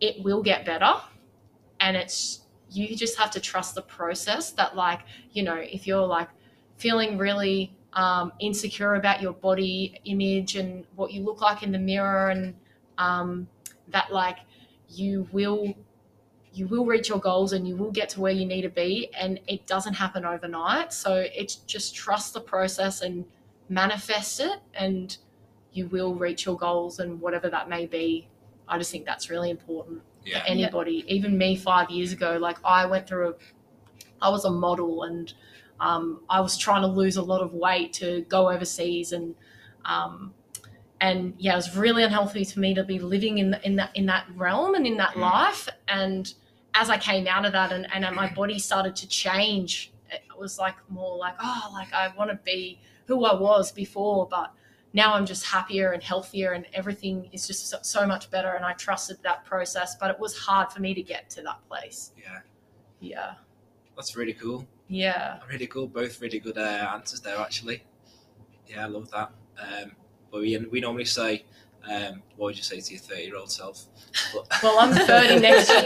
it 0.00 0.22
will 0.22 0.42
get 0.42 0.64
better. 0.64 0.94
And 1.80 1.96
it's 1.96 2.42
you 2.70 2.94
just 2.94 3.18
have 3.18 3.30
to 3.32 3.40
trust 3.40 3.74
the 3.74 3.82
process 3.82 4.50
that 4.52 4.76
like 4.76 5.00
you 5.32 5.42
know 5.42 5.54
if 5.56 5.86
you're 5.86 6.06
like 6.06 6.28
feeling 6.76 7.18
really 7.18 7.72
um, 7.94 8.32
insecure 8.40 8.94
about 8.94 9.22
your 9.22 9.32
body 9.32 10.00
image 10.04 10.56
and 10.56 10.84
what 10.94 11.12
you 11.12 11.22
look 11.24 11.40
like 11.40 11.62
in 11.62 11.72
the 11.72 11.78
mirror 11.78 12.28
and 12.28 12.54
um, 12.98 13.48
that 13.88 14.12
like 14.12 14.38
you 14.88 15.26
will 15.32 15.74
you 16.52 16.66
will 16.66 16.84
reach 16.84 17.08
your 17.08 17.18
goals 17.18 17.52
and 17.52 17.66
you 17.66 17.76
will 17.76 17.90
get 17.90 18.08
to 18.10 18.20
where 18.20 18.32
you 18.32 18.44
need 18.46 18.62
to 18.62 18.68
be 18.68 19.10
and 19.18 19.40
it 19.46 19.66
doesn't 19.66 19.94
happen 19.94 20.24
overnight. 20.24 20.92
So 20.92 21.14
it's 21.34 21.56
just 21.56 21.94
trust 21.94 22.34
the 22.34 22.40
process 22.40 23.00
and 23.02 23.24
manifest 23.68 24.40
it 24.40 24.60
and 24.74 25.18
you 25.72 25.86
will 25.88 26.14
reach 26.14 26.46
your 26.46 26.56
goals 26.56 26.98
and 26.98 27.20
whatever 27.20 27.48
that 27.50 27.68
may 27.68 27.86
be 27.86 28.26
i 28.68 28.78
just 28.78 28.90
think 28.90 29.04
that's 29.04 29.30
really 29.30 29.50
important 29.50 30.00
yeah. 30.24 30.40
for 30.40 30.46
anybody 30.48 31.04
even 31.08 31.36
me 31.36 31.56
five 31.56 31.90
years 31.90 32.12
ago 32.12 32.38
like 32.38 32.56
i 32.64 32.86
went 32.86 33.06
through 33.06 33.28
a 33.28 33.34
i 34.22 34.28
was 34.28 34.44
a 34.44 34.50
model 34.50 35.02
and 35.04 35.34
um, 35.80 36.20
i 36.28 36.40
was 36.40 36.56
trying 36.56 36.82
to 36.82 36.88
lose 36.88 37.16
a 37.16 37.22
lot 37.22 37.40
of 37.40 37.52
weight 37.52 37.92
to 37.92 38.22
go 38.22 38.50
overseas 38.50 39.12
and 39.12 39.34
um, 39.84 40.34
and 41.00 41.34
yeah 41.38 41.52
it 41.52 41.56
was 41.56 41.76
really 41.76 42.02
unhealthy 42.02 42.44
for 42.44 42.58
me 42.60 42.74
to 42.74 42.82
be 42.84 42.98
living 42.98 43.38
in, 43.38 43.54
in 43.62 43.76
that 43.76 43.90
in 43.94 44.06
that 44.06 44.26
realm 44.34 44.74
and 44.74 44.86
in 44.86 44.96
that 44.96 45.14
Mm. 45.14 45.20
life 45.20 45.68
and 45.86 46.34
as 46.74 46.90
i 46.90 46.98
came 46.98 47.26
out 47.26 47.44
of 47.46 47.52
that 47.52 47.72
and, 47.72 47.86
and 47.92 48.14
my 48.14 48.32
body 48.32 48.58
started 48.58 48.96
to 48.96 49.06
change 49.08 49.92
it 49.94 49.97
was 50.38 50.58
like 50.58 50.76
more 50.88 51.16
like 51.16 51.34
oh 51.42 51.70
like 51.72 51.92
i 51.92 52.08
want 52.16 52.30
to 52.30 52.38
be 52.44 52.80
who 53.06 53.24
i 53.24 53.34
was 53.34 53.72
before 53.72 54.26
but 54.30 54.52
now 54.94 55.14
I'm 55.14 55.26
just 55.26 55.44
happier 55.44 55.92
and 55.92 56.02
healthier 56.02 56.52
and 56.52 56.66
everything 56.72 57.28
is 57.32 57.46
just 57.46 57.68
so, 57.68 57.78
so 57.82 58.06
much 58.06 58.30
better 58.30 58.52
and 58.52 58.64
I 58.64 58.72
trusted 58.72 59.18
that 59.22 59.44
process 59.44 59.96
but 59.96 60.10
it 60.10 60.18
was 60.18 60.36
hard 60.36 60.72
for 60.72 60.80
me 60.80 60.94
to 60.94 61.02
get 61.02 61.28
to 61.30 61.42
that 61.42 61.60
place. 61.68 62.12
Yeah. 62.16 62.40
Yeah. 63.00 63.34
That's 63.96 64.16
really 64.16 64.32
cool. 64.32 64.66
Yeah. 64.88 65.38
Really 65.50 65.66
cool. 65.66 65.86
Both 65.86 66.20
really 66.20 66.38
good 66.38 66.56
uh, 66.56 66.90
answers 66.94 67.20
there, 67.20 67.36
actually. 67.38 67.82
Yeah, 68.66 68.84
I 68.84 68.88
love 68.88 69.10
that. 69.10 69.30
Um, 69.60 69.92
but 70.30 70.40
we, 70.40 70.56
we 70.56 70.80
normally 70.80 71.04
say, 71.04 71.44
um, 71.90 72.22
what 72.36 72.46
would 72.46 72.56
you 72.56 72.62
say 72.62 72.80
to 72.80 72.92
your 72.92 73.00
30 73.00 73.22
year 73.22 73.36
old 73.36 73.50
self? 73.50 73.86
Well, 74.62 74.78
I'm 74.78 74.92
30 74.94 75.40
next 75.40 75.68
year. 75.70 75.82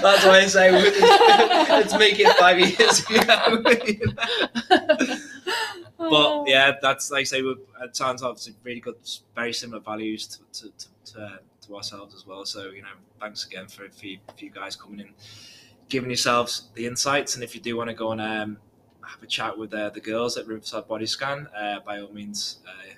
That's 0.00 0.24
why 0.24 0.40
I 0.40 0.46
say 0.46 0.70
let's 0.70 1.98
make 1.98 2.16
it 2.18 2.36
five 2.36 2.58
years. 2.58 3.04
But 5.96 6.48
yeah, 6.48 6.72
that's 6.82 7.10
like 7.10 7.20
I 7.20 7.24
say. 7.24 7.42
We're, 7.42 7.56
it 7.82 7.96
sounds 7.96 8.22
obviously 8.22 8.54
really 8.62 8.80
good, 8.80 8.96
very 9.34 9.52
similar 9.52 9.80
values 9.80 10.26
to 10.26 10.38
to, 10.60 10.72
to, 10.76 11.12
to, 11.12 11.20
uh, 11.20 11.36
to 11.62 11.76
ourselves 11.76 12.14
as 12.14 12.26
well. 12.26 12.44
So 12.44 12.70
you 12.70 12.82
know, 12.82 12.88
thanks 13.20 13.46
again 13.46 13.68
for 13.68 13.88
for 13.88 14.06
you, 14.06 14.18
for 14.36 14.44
you 14.44 14.50
guys 14.50 14.76
coming 14.76 15.00
in, 15.00 15.10
giving 15.88 16.10
yourselves 16.10 16.68
the 16.74 16.86
insights. 16.86 17.34
And 17.34 17.44
if 17.44 17.54
you 17.54 17.60
do 17.60 17.76
want 17.76 17.88
to 17.90 17.94
go 17.94 18.12
and 18.12 18.20
um, 18.20 18.58
have 19.06 19.22
a 19.22 19.26
chat 19.26 19.56
with 19.56 19.72
uh, 19.72 19.90
the 19.90 20.00
girls 20.00 20.36
at 20.36 20.46
Riverside 20.46 20.88
Body 20.88 21.06
Scan, 21.06 21.48
uh, 21.56 21.80
by 21.80 22.00
all 22.00 22.12
means, 22.12 22.58
uh, 22.66 22.90
at 22.90 22.96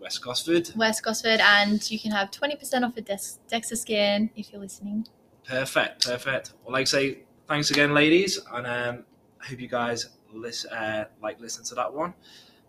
West 0.00 0.22
Gosford. 0.22 0.70
West 0.76 1.02
Gosford, 1.02 1.40
and 1.40 1.90
you 1.90 1.98
can 1.98 2.10
have 2.12 2.30
20% 2.30 2.84
off 2.84 2.96
a 2.96 3.00
Dex- 3.00 3.38
DEXA 3.50 3.76
scan 3.76 4.30
if 4.34 4.52
you're 4.52 4.60
listening. 4.60 5.06
Perfect, 5.46 6.06
perfect. 6.06 6.52
Well, 6.64 6.72
like 6.72 6.82
I 6.82 6.84
say, 6.84 7.18
thanks 7.46 7.70
again, 7.70 7.92
ladies, 7.92 8.38
and 8.52 8.66
um, 8.66 9.04
I 9.42 9.46
hope 9.46 9.60
you 9.60 9.68
guys 9.68 10.08
listen, 10.32 10.72
uh, 10.72 11.04
like 11.22 11.40
listen 11.40 11.64
to 11.64 11.74
that 11.74 11.92
one. 11.92 12.14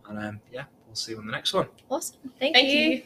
And 0.07 0.19
um, 0.19 0.41
yeah, 0.51 0.63
we'll 0.87 0.95
see 0.95 1.13
you 1.13 1.19
on 1.19 1.25
the 1.25 1.31
next 1.31 1.53
one. 1.53 1.67
Awesome. 1.89 2.17
Thank, 2.39 2.55
Thank 2.55 2.69
you. 2.69 2.79
you. 2.79 3.03